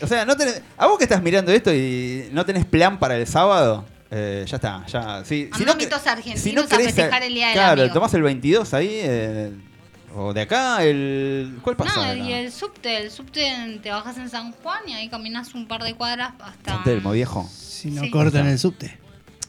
[0.00, 3.16] O sea, no tenés, a vos que estás mirando esto y no tenés plan para
[3.16, 5.24] el sábado, eh, ya está, ya.
[5.24, 7.94] Si, si no, a Mitos que- Argentinos a festejar el Día del Claro, Amigo.
[7.94, 9.50] tomás el 22 ahí, eh,
[10.14, 11.58] o de acá, el...
[11.62, 12.14] ¿Cuál pasa?
[12.14, 15.66] No, y el subte, el subte te bajas en San Juan y ahí caminas un
[15.68, 16.72] par de cuadras hasta...
[16.74, 17.48] San Telmo, viejo.
[17.52, 18.10] si no Sí.
[18.10, 18.98] cortan el subte.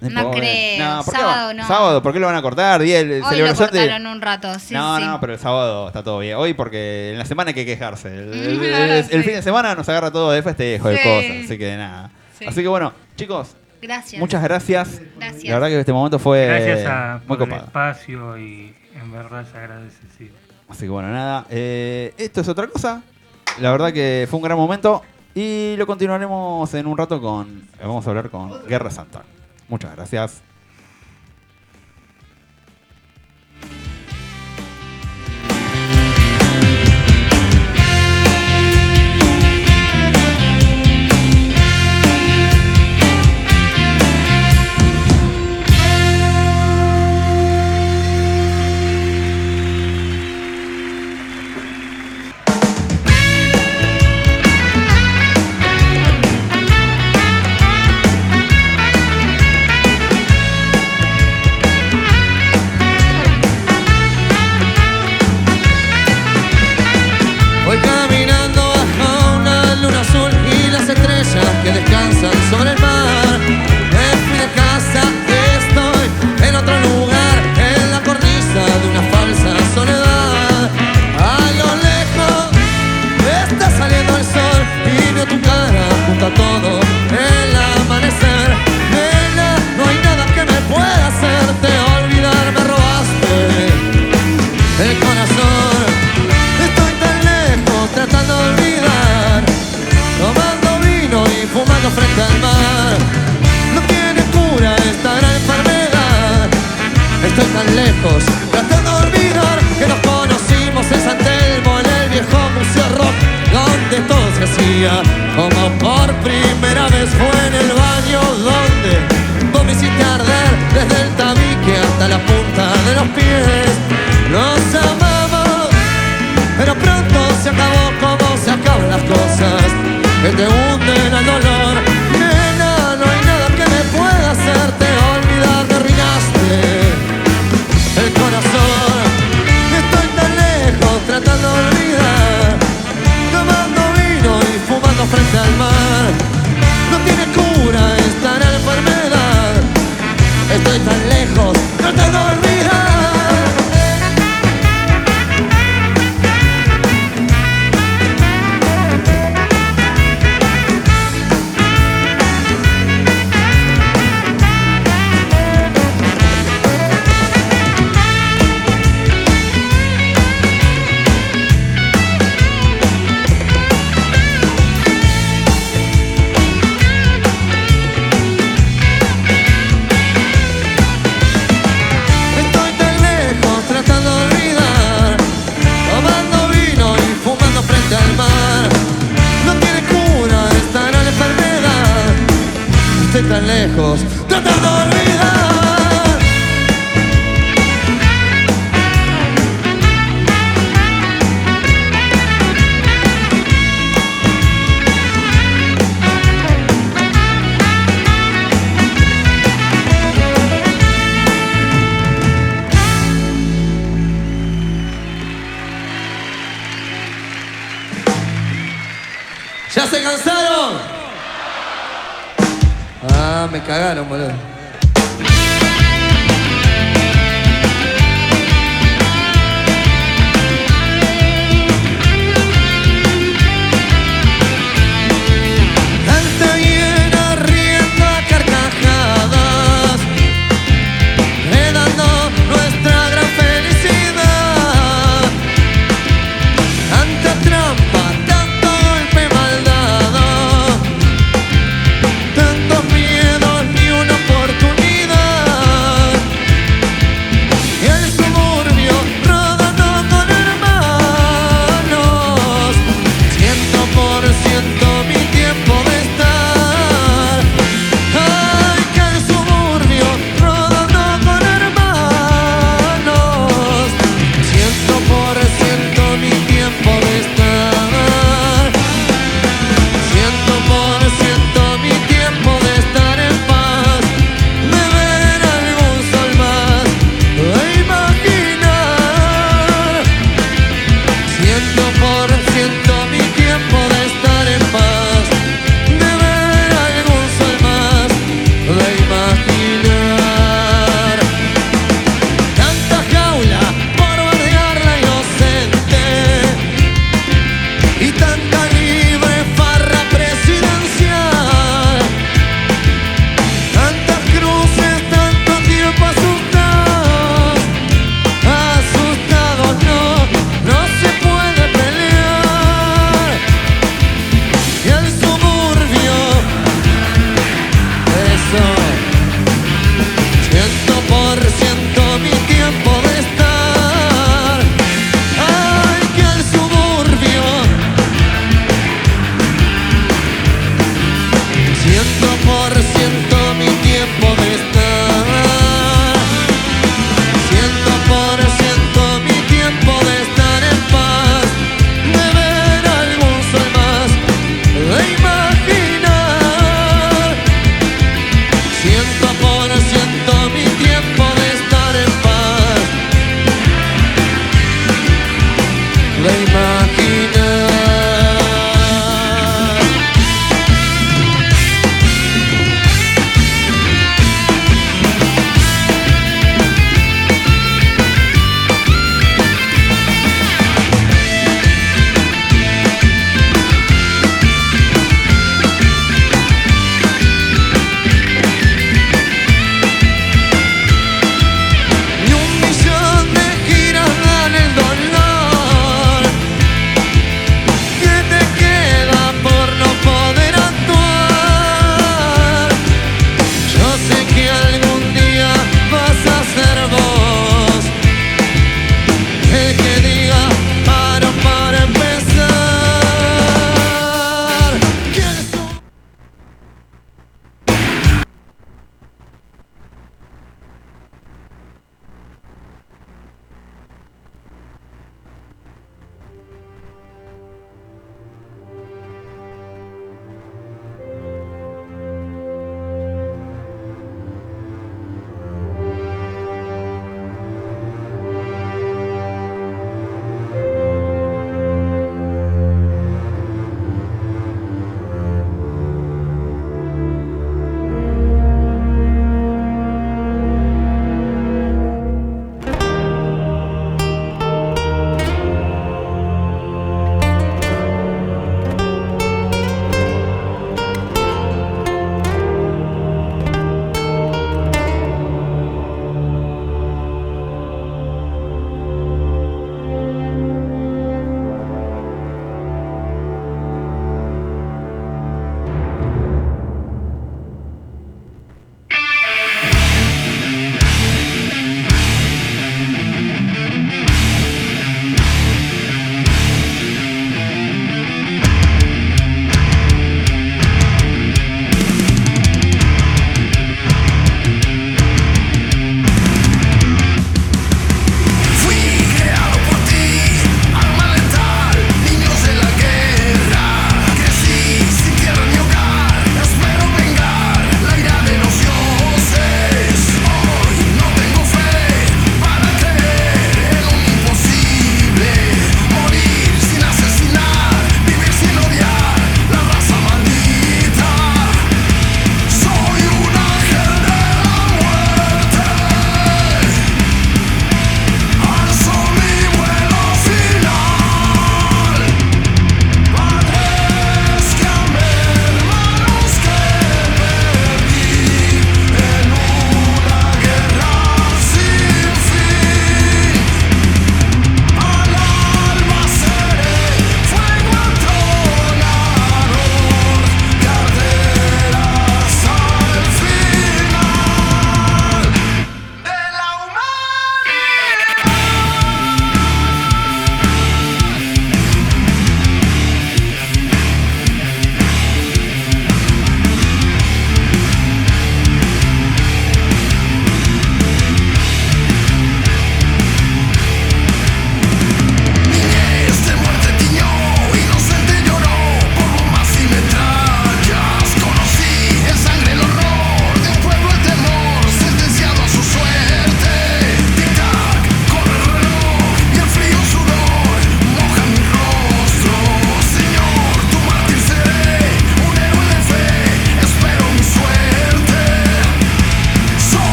[0.00, 0.30] No importa.
[0.38, 1.66] creo, ¿por qué sábado no.
[1.66, 2.82] Sábado, ¿por qué lo van a cortar?
[2.82, 3.78] Día de Hoy lo celebración de...
[3.78, 5.04] cortaron un rato, sí, no, sí.
[5.04, 6.36] no, pero el sábado está todo bien.
[6.36, 8.08] Hoy porque en la semana hay que quejarse.
[8.08, 9.22] El, el- el- el sí.
[9.22, 11.02] fin de semana nos agarra todo de festejo, de Sí.
[11.02, 11.44] cosas.
[11.46, 12.10] Así que nada.
[12.38, 12.44] Sí.
[12.44, 14.20] Así que bueno, chicos, Gracias.
[14.20, 15.00] muchas gracias.
[15.18, 15.44] Gracias.
[15.44, 17.64] La verdad que este momento fue Gracias a, muy por el copado.
[17.66, 20.30] espacio y en verdad se agradece, sí.
[20.68, 21.46] Así que bueno, nada.
[21.50, 23.02] eh, esto es otra cosa.
[23.60, 25.02] La verdad que fue un gran momento.
[25.34, 27.68] Y lo continuaremos en un rato con.
[27.80, 29.22] Vamos a hablar con Guerra Santa.
[29.68, 30.42] Muchas gracias.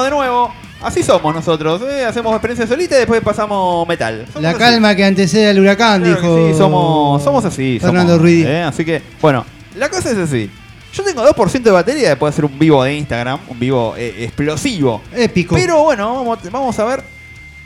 [0.00, 0.54] Sí, de nuevo.
[0.82, 1.80] Así somos nosotros.
[1.88, 2.04] ¿eh?
[2.04, 4.24] Hacemos experiencia solita y después pasamos metal.
[4.26, 4.58] Somos La así.
[4.58, 6.48] calma que antecede al huracán, Claro dijo.
[6.52, 7.78] sí, somos, somos así.
[7.80, 8.44] Fernando somos, Ruiz.
[8.46, 8.62] ¿eh?
[8.62, 9.44] Así que, bueno,
[9.76, 10.50] la cosa es así.
[10.92, 14.24] Yo tengo 2% de batería después de hacer un vivo de Instagram, un vivo eh,
[14.24, 15.00] explosivo.
[15.14, 15.54] Épico.
[15.54, 17.02] Pero bueno, vamos, vamos a ver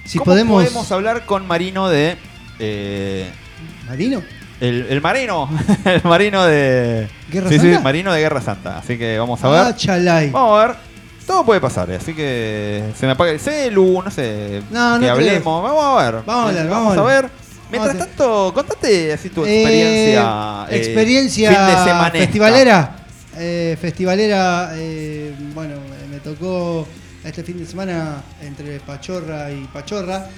[0.05, 0.63] si cómo podemos.
[0.63, 2.17] podemos hablar con Marino de...
[2.59, 3.29] eh,
[3.89, 4.23] ¿Marino?
[4.61, 5.49] el, el marino,
[5.85, 7.09] el marino de...
[7.31, 7.81] ¿Guerra sí, sí, Santa?
[7.81, 8.79] marino de Guerra Santa.
[8.79, 9.61] Así que vamos a ver.
[9.61, 10.31] Ah, chalay.
[10.31, 10.77] Vamos a ver.
[11.27, 15.11] Todo puede pasar, así que se me apaga el celu, no sé, No, no que
[15.11, 15.63] hablemos.
[15.63, 16.23] Vamos a ver.
[16.25, 17.31] Vamos a hablar, Eh, vamos a ver.
[17.69, 20.67] Mientras tanto, contate así tu Eh, experiencia.
[20.71, 22.19] eh, experiencia fin de semanesca.
[22.19, 22.97] festivalera.
[23.39, 25.75] Eh, festivalera, eh, bueno,
[26.09, 26.87] me tocó
[27.25, 30.29] este fin de semana entre Pachorra y Pachorra.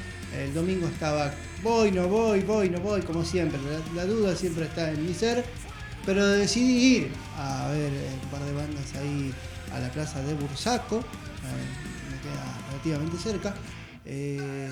[0.43, 1.31] El domingo estaba,
[1.63, 3.59] voy, no voy, voy, no voy, como siempre.
[3.95, 5.45] La, la duda siempre está en mi ser.
[6.07, 7.91] Pero decidí ir a ver
[8.23, 9.33] un par de bandas ahí
[9.79, 10.97] a la plaza de Bursaco.
[10.97, 13.55] me queda relativamente cerca.
[14.05, 14.71] Eh,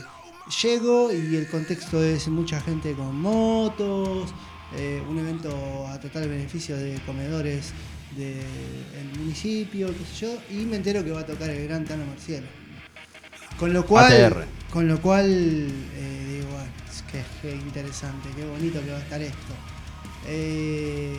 [0.63, 4.33] llego y el contexto es mucha gente con motos,
[4.77, 7.73] eh, un evento a total beneficio de comedores
[8.17, 12.07] del municipio, qué sé yo, y me entero que va a tocar el gran Tano
[12.07, 12.47] Marcielo.
[13.59, 14.47] Con lo cual, ATR.
[14.71, 19.03] con lo cual eh, digo, bueno, es que, que interesante, qué bonito que va a
[19.03, 19.55] estar esto.
[20.27, 21.15] Eh,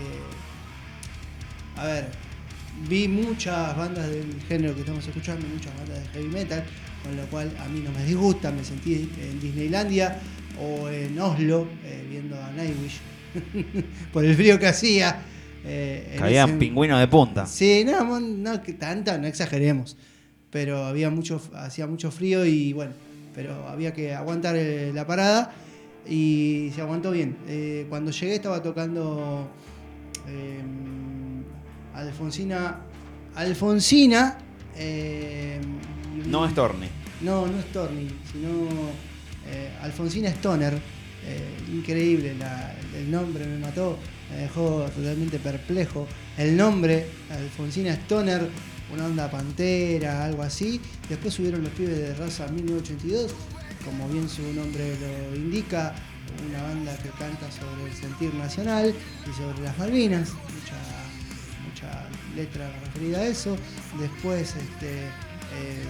[1.76, 2.27] a ver,
[2.90, 6.64] vi muchas bandas del género que estamos escuchando, muchas bandas de heavy metal,
[7.04, 10.20] con lo cual a mí no me disgusta, me sentí en Disneylandia
[10.60, 12.99] o en Oslo eh, viendo a Nightwish
[14.14, 15.22] por el frío que hacía.
[15.66, 17.45] eh, Caían ese- pingüinos de punta.
[17.45, 19.98] Sí, no, no que tanta, no exageremos.
[20.49, 22.94] Pero había mucho, hacía mucho frío y bueno,
[23.36, 25.54] pero había que aguantar eh, la parada
[26.10, 27.38] y se aguantó bien.
[27.48, 29.48] Eh, cuando llegué estaba tocando
[30.28, 30.62] eh,
[31.98, 32.78] Alfonsina.
[33.36, 34.38] Alfonsina.
[34.76, 35.60] eh,
[36.26, 36.88] No es Torni.
[37.22, 38.49] no, no es Torni, sino
[39.48, 40.74] eh, Alfonsina Stoner.
[41.26, 43.98] Eh, increíble, la- el nombre me mató,
[44.32, 46.07] me dejó totalmente perplejo.
[46.38, 48.48] El nombre, Alfonsina Stoner,
[48.94, 50.80] una onda pantera, algo así.
[51.10, 53.34] Después subieron los pibes de raza 1982,
[53.84, 54.95] como bien su nombre
[55.32, 55.94] lo indica,
[56.49, 58.94] una banda que canta sobre el sentir nacional
[59.30, 60.30] y sobre las Malvinas.
[60.30, 60.76] Mucha,
[62.36, 63.58] letra referida a eso.
[63.99, 65.06] Después, este,
[65.56, 65.84] eh,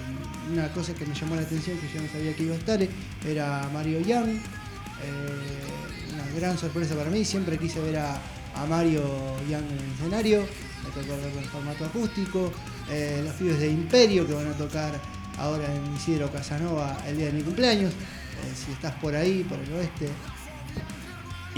[0.52, 2.80] una cosa que me llamó la atención, que yo no sabía que iba a estar,
[3.26, 4.30] era Mario Young.
[4.30, 7.24] Eh, una gran sorpresa para mí.
[7.26, 8.20] Siempre quise ver a,
[8.68, 9.04] Mario
[9.50, 10.40] Young en el escenario.
[10.84, 12.52] Me tocó verlo en formato acústico.
[12.90, 15.00] Eh, los pibes de Imperio que van a tocar
[15.38, 17.94] ahora en Isidro Casanova el día de mi cumpleaños.
[18.56, 20.10] Si estás por ahí, por el oeste,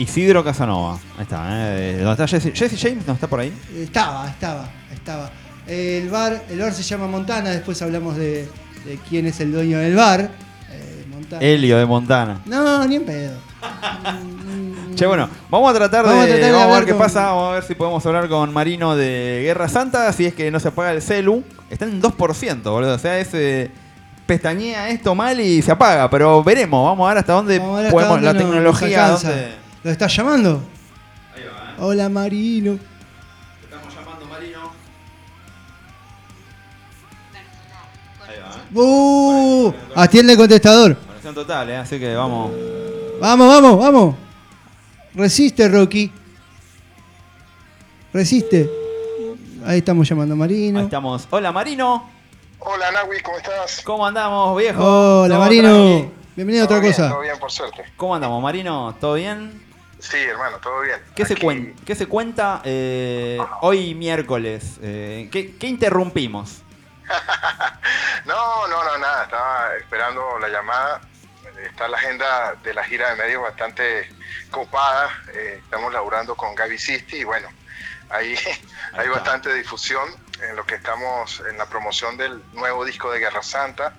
[0.01, 0.93] Isidro Casanova.
[1.17, 1.45] Ahí está,
[1.77, 1.97] ¿eh?
[1.97, 2.51] ¿Dónde está Jesse?
[2.53, 3.05] Jesse James?
[3.07, 3.53] ¿No está por ahí?
[3.77, 5.29] Estaba, estaba, estaba.
[5.67, 8.47] El bar, el bar se llama Montana, después hablamos de,
[8.85, 10.21] de quién es el dueño del bar.
[10.71, 11.41] Eh, Montana.
[11.45, 12.41] Helio de Montana.
[12.45, 13.37] No, ni en pedo.
[14.95, 16.31] Che, bueno, vamos a tratar Vamos a de.
[16.33, 17.25] tratar de vamos a ver qué con- pasa.
[17.27, 20.11] Vamos a ver si podemos hablar con Marino de Guerra Santa.
[20.13, 21.43] Si es que no se apaga el celu.
[21.69, 22.95] Está en 2%, boludo.
[22.95, 23.29] O sea, es.
[23.33, 23.69] eh,
[24.25, 26.09] pestañea esto mal y se apaga.
[26.09, 26.85] Pero veremos.
[26.85, 28.13] Vamos a ver hasta dónde ver hasta podemos.
[28.15, 29.07] dónde la nos- tecnología.
[29.07, 29.29] nos alcanza.
[29.29, 30.61] dónde- ¿Lo estás llamando?
[31.77, 32.77] Hola Marino.
[33.63, 34.71] Estamos llamando Marino.
[38.27, 38.77] Ahí va, ¿eh?
[38.77, 39.73] ¡Uh!
[39.95, 40.97] Atiende el contestador.
[40.97, 41.77] Conexión total, ¿eh?
[41.77, 42.51] Así que vamos.
[43.21, 44.15] Vamos, vamos, vamos.
[45.13, 46.11] Resiste, Rocky.
[48.11, 48.69] Resiste.
[49.65, 50.79] Ahí estamos llamando a Marino.
[50.79, 51.27] Ahí estamos.
[51.29, 52.09] Hola, Marino.
[52.61, 53.81] Hola Nahui, ¿cómo estás?
[53.85, 54.83] ¿Cómo andamos, viejo?
[54.83, 55.69] Hola, ¿Todo Marino.
[55.69, 56.09] tranqui?
[56.35, 57.09] Bienvenido a otra bien, cosa.
[57.09, 57.85] Todo bien, por suerte.
[57.95, 58.95] ¿Cómo andamos, Marino?
[58.99, 59.68] ¿Todo bien?
[59.99, 60.99] Sí, hermano, todo bien.
[61.15, 64.77] ¿Qué, se, Aquí- cuen- qué se cuenta eh, hoy miércoles?
[64.81, 66.61] Eh, ¿qué, qué interrumpimos?
[68.25, 71.01] No, no, no, nada, estaba esperando la llamada.
[71.65, 74.07] Está la agenda de la gira de medios bastante
[74.51, 75.09] copada.
[75.33, 77.47] Eh, estamos laburando con Gaby Sisti y bueno,
[78.09, 78.35] ahí
[78.93, 79.09] hay está.
[79.11, 80.07] bastante difusión
[80.41, 83.93] en lo que estamos en la promoción del nuevo disco de Guerra Santa,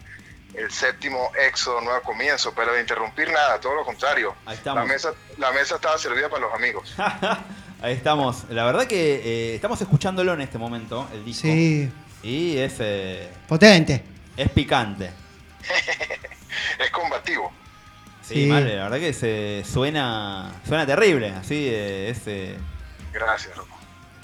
[0.54, 4.34] el séptimo éxodo, nuevo comienzo, pero de interrumpir nada, todo lo contrario.
[4.46, 4.82] Ahí estamos.
[4.86, 6.94] La mesa, la mesa estaba servida para los amigos.
[7.82, 8.44] Ahí estamos.
[8.50, 11.42] La verdad que eh, estamos escuchándolo en este momento, el disco.
[11.48, 11.90] Sí,
[12.22, 14.04] Y es, eh, potente.
[14.36, 15.10] es picante.
[16.78, 17.52] Es combativo.
[18.22, 18.46] Sí, Sí.
[18.46, 21.30] mal, la verdad que se suena suena terrible.
[21.30, 22.56] Así eh, es eh,
[23.12, 23.76] Gracias, Rocco.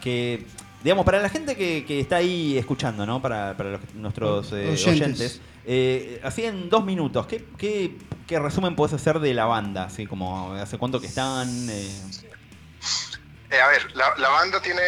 [0.03, 0.47] que
[0.83, 3.21] digamos para la gente que, que está ahí escuchando, ¿no?
[3.21, 4.87] Para, para los- nuestros eh, Oyentes.
[4.89, 5.41] oyentes.
[5.67, 9.85] Eh, así en dos minutos, ¿qué, qué, qué resumen puedes hacer de la banda?
[9.85, 11.49] Así como hace cuánto que están.
[11.71, 11.91] eh,
[13.51, 14.83] Eh, a ver, la, la banda tiene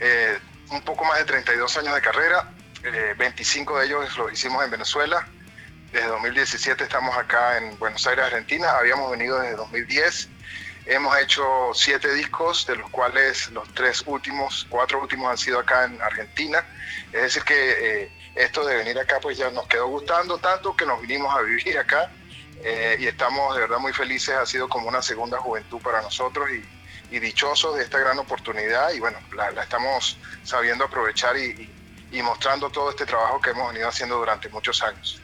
[0.00, 0.38] eh,
[0.70, 2.50] un poco más de 32 años de carrera.
[2.84, 5.26] eh, 25 de ellos los hicimos en Venezuela.
[5.92, 8.70] Desde 2017 estamos acá en Buenos Aires, Argentina.
[8.78, 10.28] Habíamos venido desde 2010.
[10.86, 11.42] Hemos hecho
[11.74, 16.64] siete discos, de los cuales los tres últimos, cuatro últimos han sido acá en Argentina.
[17.12, 20.86] Es decir, que eh, esto de venir acá pues ya nos quedó gustando tanto que
[20.86, 22.10] nos vinimos a vivir acá
[22.62, 24.34] eh, y estamos de verdad muy felices.
[24.34, 28.92] Ha sido como una segunda juventud para nosotros y, y dichosos de esta gran oportunidad
[28.92, 31.74] y bueno, la, la estamos sabiendo aprovechar y, y-
[32.10, 35.20] y mostrando todo este trabajo que hemos venido haciendo durante muchos años.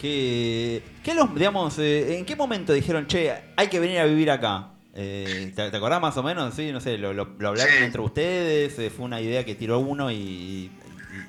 [0.00, 4.30] ¿Qué, qué los, digamos, eh, ¿En qué momento dijeron, che, hay que venir a vivir
[4.30, 4.68] acá?
[4.94, 6.54] Eh, ¿te, te acordás más o menos?
[6.54, 7.82] Sí, no sé, lo, lo- lo hablaron Sí.
[7.82, 10.70] entre ustedes, fue una idea que tiró uno y,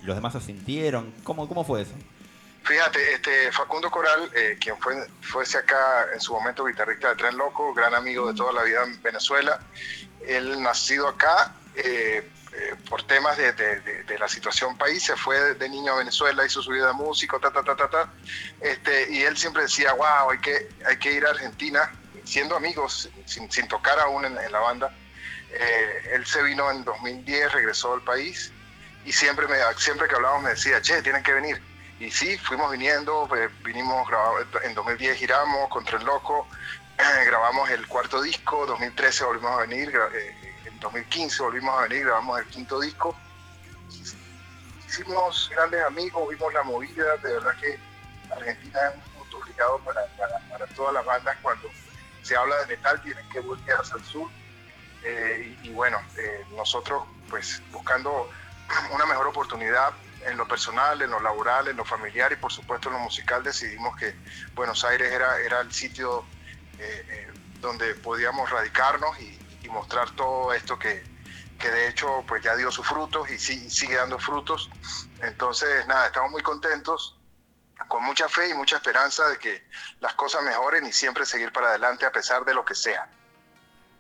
[0.05, 1.13] los demás asintieron.
[1.23, 1.93] ¿Cómo, ¿Cómo fue eso?
[2.63, 7.37] Fíjate, este Facundo Coral, eh, quien fue fuese acá en su momento guitarrista de Tren
[7.37, 9.59] Loco, gran amigo de toda la vida en Venezuela,
[10.25, 15.15] él nacido acá eh, eh, por temas de, de- de- de la situación país, se
[15.15, 18.13] fue de, niño a Venezuela, hizo su vida músico, ta, ta, ta, ta, ta.
[18.61, 21.91] Este, y él siempre decía, wow, hay que, hay que ir a Argentina,
[22.23, 24.91] siendo amigos, sin, sin tocar aún en, en la banda.
[25.51, 28.51] Eh, él se vino en 2010, regresó al país
[29.05, 31.61] y siempre, me, siempre que hablábamos me decía, che, tienen que venir.
[31.99, 33.29] Y sí, fuimos viniendo,
[33.63, 34.07] vinimos,
[34.63, 36.47] en 2010 giramos con Tren Loco,
[37.25, 42.39] grabamos el cuarto disco, 2013 volvimos a venir, eh, en 2015 volvimos a venir, grabamos
[42.39, 43.15] el quinto disco.
[44.87, 47.79] Hicimos grandes amigos, vimos la movida, de verdad que
[48.31, 50.05] Argentina es un punto obligado para,
[50.49, 51.69] para, todas las bandas cuando
[52.23, 54.29] se habla de metal, tienen que voltear hacia el sur.
[55.03, 58.29] Eh, y, y bueno, eh, nosotros pues buscando
[58.91, 59.93] una mejor oportunidad
[60.25, 63.43] en lo personal, en lo laboral, en lo familiar y por supuesto en lo musical
[63.43, 64.15] decidimos que
[64.55, 66.25] Buenos Aires era, era el sitio
[66.79, 71.03] eh, eh, donde podíamos radicarnos y, mostrar todo esto que,
[71.59, 74.69] que de hecho pues ya dio sus frutos y sí- sigue dando frutos.
[75.21, 77.17] Entonces nada, estamos muy contentos,
[77.89, 79.67] con mucha fe y mucha esperanza de que
[79.99, 83.09] las cosas mejoren y siempre seguir para adelante a pesar de lo que sea.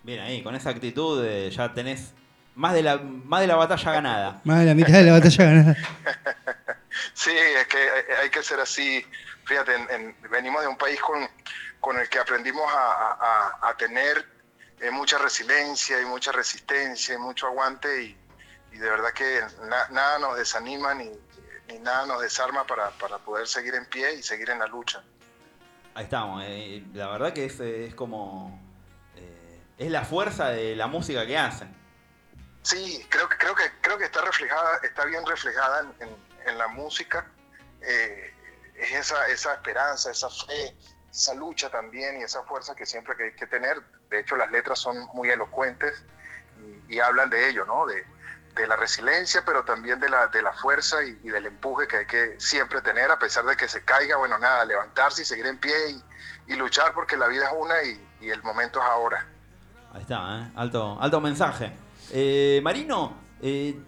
[0.03, 2.13] Bien, ahí, con esa actitud ya tenés
[2.55, 4.41] más de, la, más de la batalla ganada.
[4.43, 5.75] Más de la mitad de la batalla ganada.
[7.13, 7.77] Sí, es que
[8.21, 9.05] hay, que ser así.
[9.45, 11.27] Fíjate, en- en- venimos de un país con,
[11.81, 14.25] con el que aprendimos a, a- tener
[14.79, 18.17] eh, mucha resiliencia y mucha resistencia y mucho aguante y,
[18.71, 21.11] y de verdad que na- nada nos desanima ni,
[21.67, 25.03] ni nada nos desarma para, para poder seguir en pie y seguir en la lucha.
[25.95, 26.43] Ahí estamos.
[26.45, 28.57] eh, la verdad que es, es como...
[29.17, 31.75] eh, es la fuerza de la música que hacen.
[32.65, 36.57] Sí, creo que, creo que, creo que está reflejada, está bien reflejada en, en- en
[36.57, 37.27] la música.
[37.81, 38.33] Eh,
[38.75, 40.75] es esa, esa esperanza, esa fe,
[41.11, 43.79] esa lucha también y esa fuerza que siempre que hay que tener.
[44.09, 45.93] De hecho, las letras son muy elocuentes
[46.89, 47.85] y, y hablan de ello, ¿no?
[47.85, 48.03] De,
[48.55, 51.97] de la resiliencia, pero también de la, de la fuerza y, y del empuje que
[51.97, 55.45] hay que siempre tener, a pesar de que se caiga, bueno, nada, levantarse y seguir
[55.45, 58.85] en pie y, y luchar porque la vida es una y, y el momento es
[58.85, 59.23] ahora.
[59.93, 60.51] Ahí está, ¿eh?
[60.55, 61.71] alto, alto mensaje.
[62.11, 63.79] Eh, Marino, eh,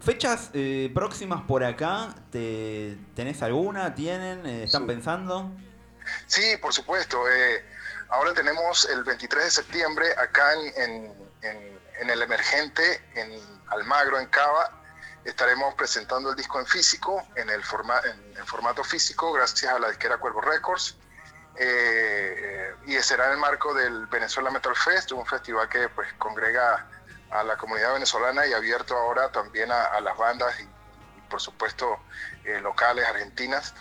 [0.00, 3.94] fechas eh, próximas por acá, ¿te, ¿tenés alguna?
[3.94, 4.46] ¿Tienen?
[4.46, 5.50] Eh, ¿Están pensando?
[6.26, 7.28] Sí, por supuesto.
[7.30, 7.64] eh,
[8.08, 11.12] ahora tenemos el 23 de septiembre acá en, en-
[11.42, 13.32] en- en el Emergente, en
[13.68, 14.78] Almagro, en Cava.
[15.24, 19.78] Estaremos presentando el disco en físico, en el forma- en, en formato físico, gracias a
[19.78, 20.96] la disquera Cuervo Records.
[21.54, 26.12] Eh, eh, y será en el marco del Venezuela Metal Fest, un festival que pues
[26.14, 26.88] congrega
[27.32, 30.68] a la comunidad venezolana y abierto ahora también a, las bandas y,
[31.30, 31.98] por supuesto
[32.44, 33.74] eh, locales argentinas.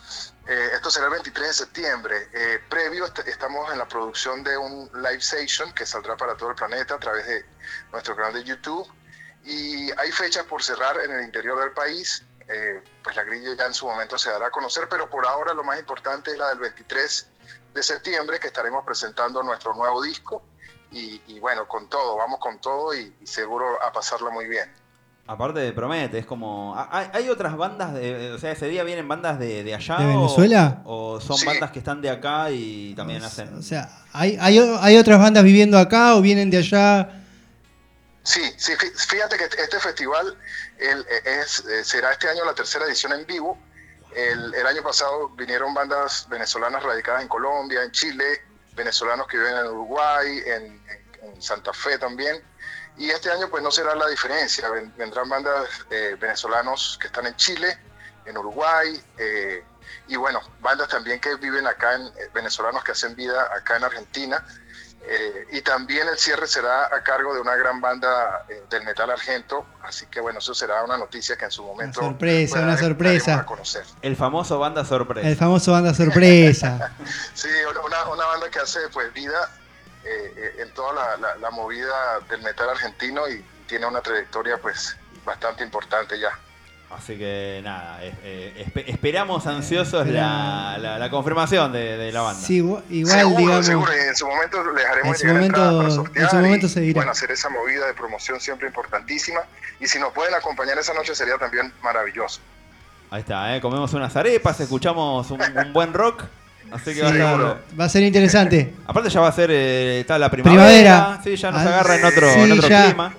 [0.48, 2.30] Eh, esto será el 23 de septiembre.
[2.34, 6.50] Eh, previo est- estamos en la producción de un live session que saldrá para todo
[6.50, 7.46] el planeta a través de
[7.92, 8.88] nuestro canal de YouTube.
[9.44, 12.24] Y hay fechas por cerrar en el interior del país.
[12.48, 15.54] Eh, pues la grilla ya en su momento se dará a conocer, pero por ahora
[15.54, 17.28] lo más importante es la del 23
[17.74, 20.44] de septiembre que estaremos presentando nuestro nuevo disco.
[20.92, 24.70] Y, y bueno, con todo, vamos con todo y, y seguro a pasarlo muy bien.
[25.28, 26.76] Aparte de Promete, es como...
[26.76, 27.94] ¿ha- ¿Hay, hay otras bandas?
[27.94, 29.98] De, o sea, ese día vienen bandas de, de allá.
[29.98, 30.82] ¿De Venezuela?
[30.84, 31.46] O, son Sí.
[31.46, 33.54] bandas que están de acá y también hacen...
[33.58, 37.24] O sea, ¿hay, hay, hay otras bandas viviendo acá o vienen de allá?
[38.24, 40.38] Sí, sí, fí- fíjate que este festival
[40.78, 43.58] el- es, eh, será este año la tercera edición en vivo.
[44.14, 48.26] El, el año pasado vinieron bandas venezolanas radicadas en Colombia, en Chile,
[48.76, 50.82] venezolanos que viven en Uruguay, en,
[51.42, 52.42] Santa Fe también.
[52.98, 57.26] Y este año pues no será la diferencia, Ven- vendrán bandas eh, venezolanos que están
[57.26, 57.78] en Chile,
[58.26, 59.64] en Uruguay, eh,
[60.08, 63.84] y bueno, bandas también que viven acá, en, eh, venezolanos que hacen vida acá en
[63.86, 64.46] Argentina.
[65.04, 69.10] Eh, y también el cierre será a cargo de una gran banda eh, del metal
[69.10, 73.40] argento, así que bueno, eso será una noticia que en su momento sorpresa, una sorpresa.
[73.40, 73.84] a conocer.
[74.04, 75.28] El famoso banda sorpresa.
[75.28, 76.92] El famoso banda sorpresa.
[77.34, 77.50] Sí,
[77.84, 79.50] una, una banda que hace pues vida
[80.04, 84.58] eh, eh, en toda la, la- la movida del metal argentino y tiene una trayectoria
[84.62, 84.96] pues
[85.26, 86.38] bastante importante ya.
[86.98, 92.42] Así que nada, eh, espe- esperamos ansiosos la, la- la confirmación de, de la banda.
[92.46, 93.66] Sí, igual, seguro, digamos.
[93.66, 96.70] seguro, en su momento les haremos En su llegar momento- para en su momento y,
[96.70, 96.96] se dirá.
[96.96, 99.40] bueno, hacer esa movida de promoción siempre importantísima
[99.80, 102.42] y si nos pueden acompañar esa noche sería también maravilloso.
[103.10, 103.62] Ahí está, ¿eh?
[103.62, 106.24] comemos unas arepas, escuchamos un, un buen rock.
[106.72, 108.74] Así que va a Sí, estar- va a ser interesante.
[108.86, 110.64] Aparte ya va a ser eh, está la primavera.
[110.64, 111.22] Primavera.
[111.24, 113.14] Sí, ya nos Ah, agarra en otro, sí, en otro clima.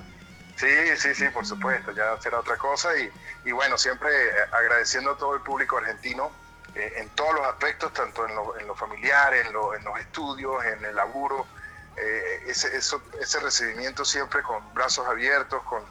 [0.63, 3.11] Sí, sí, sí, por supuesto, ya será otra cosa y,
[3.43, 6.39] y bueno, siempre eh, agradeciendo a todo el público argentino
[6.73, 10.63] eh, en todos los aspectos, tanto en lo, en familiar, en, lo- en los estudios,
[10.63, 11.51] en el laburo,
[11.97, 15.83] eh, ese, ese recibimiento siempre con brazos abiertos, con,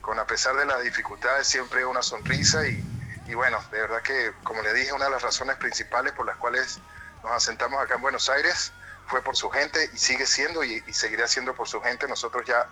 [0.00, 2.84] con a pesar de las dificultades, siempre una sonrisa y,
[3.26, 6.36] y bueno, de verdad que, como le dije, una de las razones principales por las
[6.36, 6.82] cuales
[7.22, 8.72] nos asentamos acá en Buenos Aires
[9.06, 12.08] fue por su gente y sigue siendo y seguirá siendo por su gente.
[12.08, 12.68] Nosotros ya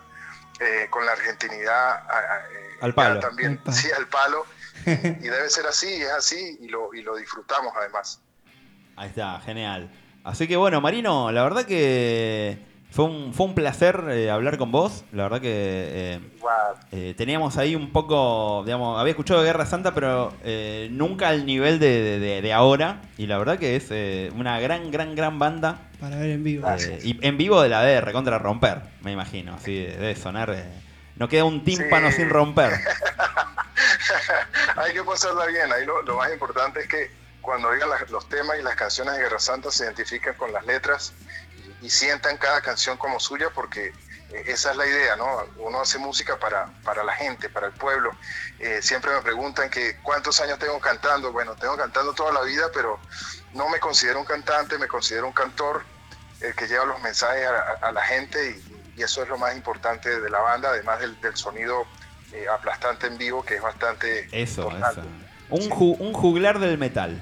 [0.61, 3.21] eh, con la argentinidad a- a- eh, Al palo.
[3.21, 3.77] también, Al palo.
[3.77, 4.47] sí, al palo.
[4.87, 8.21] y debe ser así, es así y lo, y lo disfrutamos además.
[8.97, 9.91] Ahí está, genial.
[10.25, 12.59] Así que bueno, Marino, la verdad que
[12.95, 15.05] fue un, fue un placer eh, hablar con vos.
[15.11, 16.21] La verdad que eh,
[16.93, 21.45] eh, teníamos ahí un poco, digamos, había escuchado de Guerra Santa, pero eh, nunca al
[21.45, 23.03] nivel de, de- de- de ahora.
[23.19, 25.81] Y la verdad que es eh, una gran, gran, gran banda.
[26.01, 26.69] Para ver en vivo.
[26.71, 29.55] Eh, y en vivo de la de recontra romper, me imagino.
[29.55, 30.51] Así debe sonar.
[30.51, 30.65] eh,
[31.17, 32.17] no queda un tímpano Sí.
[32.19, 32.73] sin romper.
[34.77, 35.73] Hay que pasarla bien.
[35.73, 37.11] Ahí lo, lo más importante es que
[37.41, 40.65] cuando oigan las- los temas y las canciones de Guerra Santa se identifiquen con las
[40.67, 41.13] letras
[41.85, 43.87] y, sientan cada canción como suya porque
[44.31, 45.27] eh, esa es la idea, ¿no?
[45.59, 48.11] Uno hace música para, para la gente, para el pueblo.
[48.59, 51.33] Eh, siempre me preguntan que cuántos años tengo cantando.
[51.33, 52.99] Bueno, tengo cantando toda la vida, pero
[53.53, 55.85] no me considero un cantante, me considero un cantor
[56.41, 59.39] el que lleva los mensajes a, a- a la gente y, y eso es lo
[59.39, 61.87] más importante de la banda, además del, del sonido
[62.33, 65.03] eh, aplastante en vivo que es bastante Eso, eso.
[65.51, 67.21] Un, ju- un juglar del metal.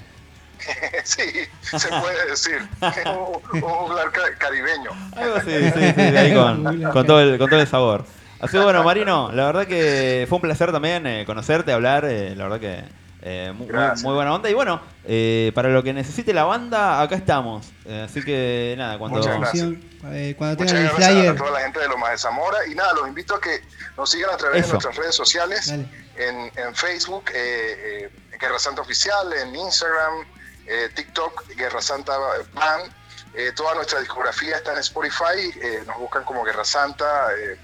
[1.04, 1.22] sí,
[1.62, 2.58] se puede decir.
[3.06, 4.90] un, un juglar ca- caribeño.
[5.16, 8.04] Algo así, sí, sí, de ahí con, con todo el, con todo el sabor.
[8.40, 12.04] Así que bueno, Marino, la verdad que fue un placer también eh, conocerte, hablar.
[12.04, 12.84] eh, la verdad que
[13.24, 13.66] eh, mu-
[14.02, 14.50] muy, buena onda.
[14.50, 17.70] Y bueno, eh, para lo que necesite la banda, acá estamos.
[17.84, 19.18] Eh, así que nada, cuando.
[19.18, 19.68] Muchas gracias.
[20.06, 21.30] Eh, cuando Muchas tengan el a- flyer.
[21.30, 23.60] a toda la gente de Loma de Zamora y nada, los invito a que
[23.96, 24.66] nos sigan a través Eso.
[24.66, 25.86] de nuestras redes sociales, Dale.
[26.16, 30.26] en, en Facebook, eh, eh, Guerra Santa Oficial, en Instagram,
[30.66, 32.16] eh, TikTok, Guerra Santa
[32.52, 32.92] Band.
[33.34, 37.58] Eh, toda nuestra discografía está en Spotify, eh, nos buscan como Guerra Santa, eh,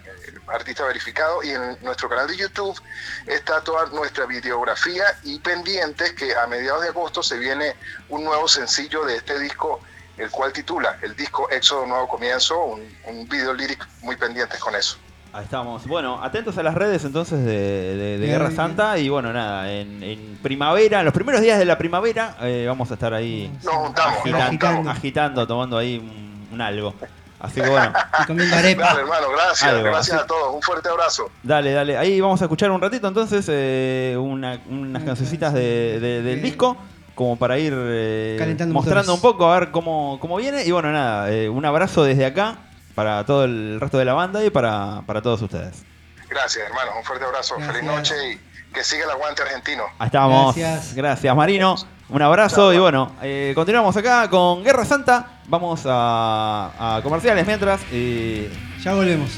[0.47, 2.81] artista verificado, y en nuestro canal de YouTube
[3.27, 7.77] está toda nuestra videografía y pendientes que a mediados de agosto se viene
[8.09, 9.81] un nuevo sencillo de este disco,
[10.17, 14.75] el cual titula el disco Éxodo Nuevo Comienzo, un, un video lyric muy pendientes con
[14.75, 14.97] eso.
[15.39, 15.87] Ahí estamos.
[15.87, 18.99] Bueno, atentos a las redes entonces de, de- de Guerra Santa.
[18.99, 22.91] Y bueno, nada, en, en primavera, en los primeros días de la primavera, eh, vamos
[22.91, 24.89] a estar ahí Nos juntamos, nos agitando, juntamos.
[24.89, 26.93] agitando, tomando ahí un, un algo.
[27.39, 27.93] Así que bueno,
[28.23, 28.83] Y comiendo arepa.
[28.83, 31.31] Dale, hermano, gracias, Algo, gracias así- a todos, un fuerte abrazo.
[31.45, 31.97] dale, dale.
[31.97, 36.77] Ahí vamos a escuchar un ratito entonces eh, una- unas cancioncitas de- de- del disco.
[37.15, 39.25] Como para ir eh, Calentando mostrando motores.
[39.25, 40.65] un poco a ver cómo, cómo viene.
[40.65, 42.59] Y bueno, nada, eh, un abrazo desde acá
[42.99, 45.85] para todo el resto de la banda y para, para todos ustedes.
[46.29, 49.85] Gracias, hermano, un fuerte abrazo, feliz noche y que siga el aguante argentino.
[50.01, 50.57] Ahí estamos.
[50.57, 50.95] Gracias.
[50.97, 51.77] Gracias, Marino.
[52.09, 52.73] Un abrazo Chao.
[52.73, 55.43] y bueno, eh, continuamos acá con Guerra Santa.
[55.47, 57.81] Vamos a, a comerciales mientras.
[57.93, 58.49] Y
[58.83, 59.31] Ya volvemos.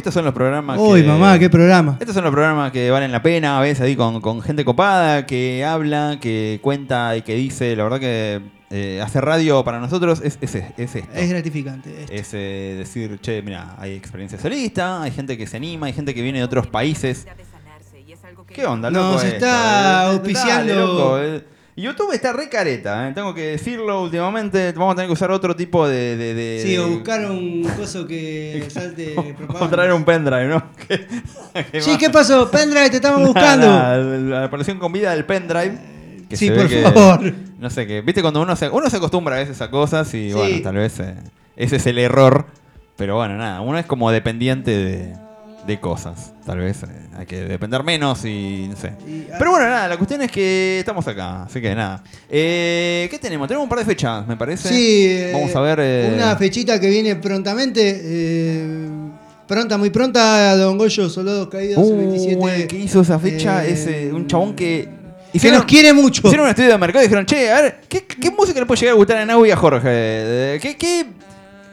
[0.00, 1.06] Estos son los programas Uy, que...
[1.08, 1.96] mamá, qué programa.
[2.00, 5.26] Estos son los programas que valen la pena, a veces ahí con, con gente copada,
[5.26, 7.76] que habla, que cuenta y que dice.
[7.76, 8.40] La verdad que
[8.70, 11.08] eh, hacer radio para nosotros es, es, es esto.
[11.14, 11.90] Es gratificante.
[12.00, 12.12] esto.
[12.14, 16.14] Es eh, decir, che, mira, hay experiencia solista, hay gente que se anima, hay gente
[16.14, 17.26] que viene de otros países.
[18.48, 19.12] ¿Qué onda, loco?
[19.12, 21.44] Nos está Eh, auspiciando- dale, loco, eh.
[21.80, 24.72] YouTube está re careta, eh, tengo que decirlo últimamente.
[24.72, 26.16] Vamos a tener que usar otro tipo de.
[26.16, 29.66] de- de- Sí, o buscar un coso que salte propaganda.
[29.66, 30.62] O traer un pendrive, ¿no?
[31.80, 32.50] Sí, ¿qué pasó?
[32.50, 33.66] Pendrive, te estamos buscando.
[33.66, 35.78] la aparición con vida del pendrive.
[36.28, 37.32] que Sí, por que- favor.
[37.58, 40.30] No sé, que viste cuando uno se, uno se acostumbra a veces a cosas y
[40.30, 40.32] Sí.
[40.34, 41.14] bueno, tal vez eh,
[41.56, 42.46] ese es el error.
[42.96, 45.14] Pero bueno, nada, uno es como dependiente de,
[45.66, 46.32] de cosas.
[46.46, 48.92] Tal vez eh, hay que depender menos y no sé.
[49.38, 52.02] Pero bueno, nada, la cuestión es que estamos acá, así que nada.
[52.28, 53.46] Eh, ¿Qué tenemos?
[53.46, 54.68] Tenemos un par de fechas, me parece.
[54.68, 55.78] Sí, eh, Vamos a ver.
[55.82, 58.00] eh, Una fechita que viene prontamente.
[59.46, 60.56] pronta, muy pronta.
[60.56, 62.54] Don Goyo, Solo Caídos, Uh, 27.
[62.62, 64.88] el que hizo esa fecha es un chabón que.
[65.40, 66.22] que nos quiere mucho.
[66.24, 68.80] Hicieron un estudio de mercado y dijeron, che, a ver, ¿qué, qué música le puede
[68.80, 70.58] llegar a gustar a Nau y a Jorge?
[70.62, 71.06] ¿Qué, qué,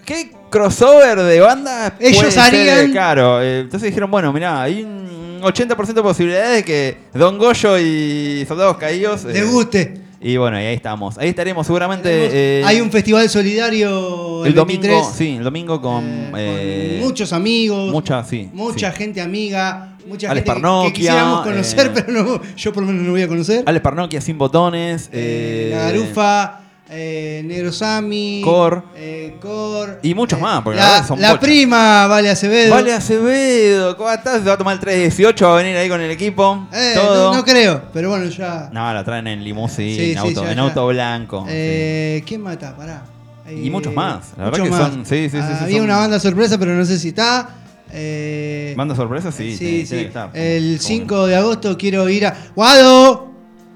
[0.06, 4.84] qué crossover de bandas Ellos puede ser, harían- Claro, eh, entonces dijeron, bueno, mirá, hay
[4.84, 9.26] un 80% de posibilidades de que Don Goyo y Soldados Caídos...
[9.26, 10.02] eh, Le guste.
[10.20, 11.16] Y bueno, y ahí estamos.
[11.20, 12.10] Ahí estaremos seguramente...
[12.12, 15.16] eh, Hay un festival solidario el, el domingo, 23.
[15.16, 16.04] sí, el domingo con...
[16.36, 17.92] eh, Muchos amigos.
[17.92, 18.50] Mucha, sí.
[18.52, 18.98] Mucha sí.
[18.98, 19.94] gente amiga.
[20.08, 23.22] Mucha Alex gente que- quisiéramos conocer, eh, pero no, yo por lo menos no voy
[23.22, 23.64] a conocer.
[23.68, 25.10] Alex Parnokia sin botones.
[25.14, 28.84] eh, La Garufa, eh, Negro Sami, Cor.
[28.96, 32.74] eh, Cor, Y muchos más, porque la, son prima Vale Acevedo.
[32.74, 34.40] Vale Acevedo, ¿cómo estás?
[34.42, 36.68] Se va a tomar el 318, va a venir ahí con el equipo.
[36.72, 37.32] Eh, todo.
[37.32, 38.70] no, no creo, pero bueno, ya.
[38.72, 41.46] No, la traen en Sí, auto, ya, en auto blanco.
[41.50, 42.76] Eh, ¿Quién mata?
[42.76, 43.04] Pará.
[43.50, 44.92] Y muchos más, la muchos verdad que más.
[44.94, 47.50] son- sí, sí, sí, sí, Había son- una banda sorpresa, pero no sé si está.
[47.94, 49.56] Eh, Manda sorpresa, sí.
[49.56, 49.96] sí, sí.
[50.00, 50.30] estar.
[50.34, 52.36] El 5 de agosto quiero ir a.
[52.56, 53.32] ¡Guado!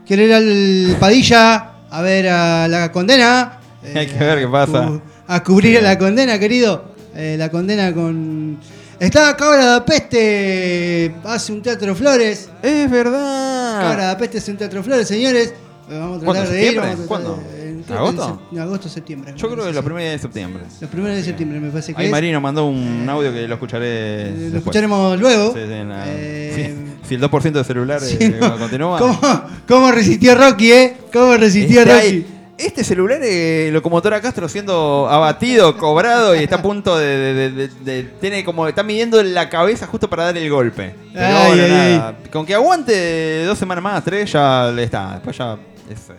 [0.05, 3.59] Quiero ir al Padilla a ver a la condena.
[3.83, 4.99] Eh, Hay que ver qué pasa.
[5.27, 6.85] A cubrir a la condena, querido.
[7.15, 8.57] Eh, la condena con.
[8.99, 11.15] Está Cabra de Peste.
[11.23, 12.49] Hace un teatro Flores.
[12.61, 13.81] Es verdad.
[13.81, 15.53] Cabra de Peste hace un teatro Flores, señores.
[15.89, 16.65] Eh, Vamos a ¿Cuándo, tratar de ir.
[16.73, 16.89] septiembre?
[16.91, 17.51] vamos a tratar ¿Cuándo?
[17.51, 18.41] de- en- ¿En agosto?
[18.51, 19.33] en agosto, septiembre.
[19.35, 20.63] Yo creo que los primeros de septiembre.
[20.79, 22.11] Los primeros de septiembre me parece que Ahí es.
[22.11, 23.87] Marino mandó un audio que lo escucharé.
[23.87, 24.55] Eh, Lo después.
[24.61, 25.47] escucharemos luego.
[25.53, 26.53] Sí, sí, Eh,
[26.87, 26.90] sí.
[27.11, 28.57] Si el 2% de celular Sí, eh, no.
[28.57, 28.97] continúa.
[28.97, 29.19] ¿Cómo,
[29.67, 30.97] cómo resistió Rocky, eh?
[31.11, 32.25] ¿Cómo resistió Este, Rocky?
[32.57, 37.49] este celular, eh, locomotora Castro, siendo abatido, cobrado y está a punto de, de- de-
[37.51, 38.65] de- de- Tiene como.
[38.65, 40.95] Está midiendo la cabeza justo para dar el golpe.
[41.13, 42.17] Pero Ay, bueno, ay, nada.
[42.31, 45.15] Con que aguante dos semanas más, tres, ya le está.
[45.15, 45.57] Después ya.
[45.89, 46.13] Es, eh,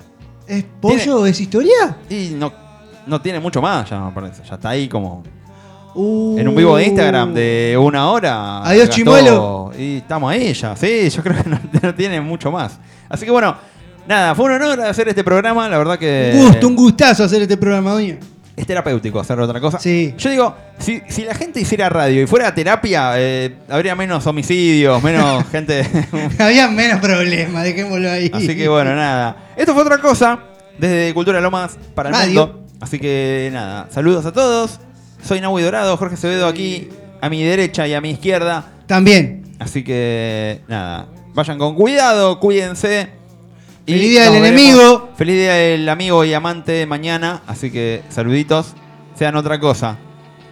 [0.59, 1.25] ¿Es pollo?
[1.25, 1.97] ¿Es historia?
[2.11, 2.53] y no,
[3.07, 4.43] no tiene mucho más, ya me parece.
[4.47, 5.23] Ya está ahí como.
[5.95, 6.39] Uh.
[6.39, 8.63] En un vivo de Instagram de una hora.
[8.63, 9.73] Adiós, chimuelo.
[9.79, 10.75] Y estamos ahí ya.
[10.77, 12.79] Sí, yo creo que no, no tiene mucho más.
[13.09, 13.57] Así que bueno,
[14.07, 15.69] nada, fue un honor hacer este programa.
[15.69, 16.33] La verdad que.
[16.35, 18.17] Un gusto, un gustazo hacer este programa, doña.
[18.55, 19.79] Es terapéutico hacer otra cosa.
[19.79, 20.15] Sí.
[20.19, 25.03] Yo digo, si, si la gente hiciera radio y fuera terapia, eh, habría menos homicidios,
[25.03, 25.87] menos gente.
[26.39, 28.31] Había menos problemas, dejémoslo ahí.
[28.33, 29.37] Así que bueno, nada.
[29.57, 30.39] Esto fue otra cosa
[30.79, 32.47] desde Cultura Lomas para el Radio.
[32.47, 32.63] mundo.
[32.81, 34.81] Así que nada, saludos a todos.
[35.23, 36.89] Soy Nahui Dorado, Jorge Acevedo aquí
[37.21, 38.73] a mi derecha y a mi izquierda.
[38.87, 39.45] También.
[39.59, 43.09] Así que nada, vayan con cuidado, cuídense.
[43.87, 44.61] Y Feliz día del veremos.
[44.61, 45.09] enemigo.
[45.17, 47.43] Feliz día del amigo y amante mañana.
[47.47, 48.75] Así que saluditos.
[49.17, 49.99] Sean otra cosa.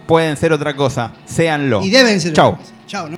[0.07, 1.13] Pueden ser otra cosa.
[1.25, 1.81] Séanlo.
[1.83, 2.33] Y deben ser.
[2.33, 2.57] Chau.
[2.87, 3.17] Chao, ¿no?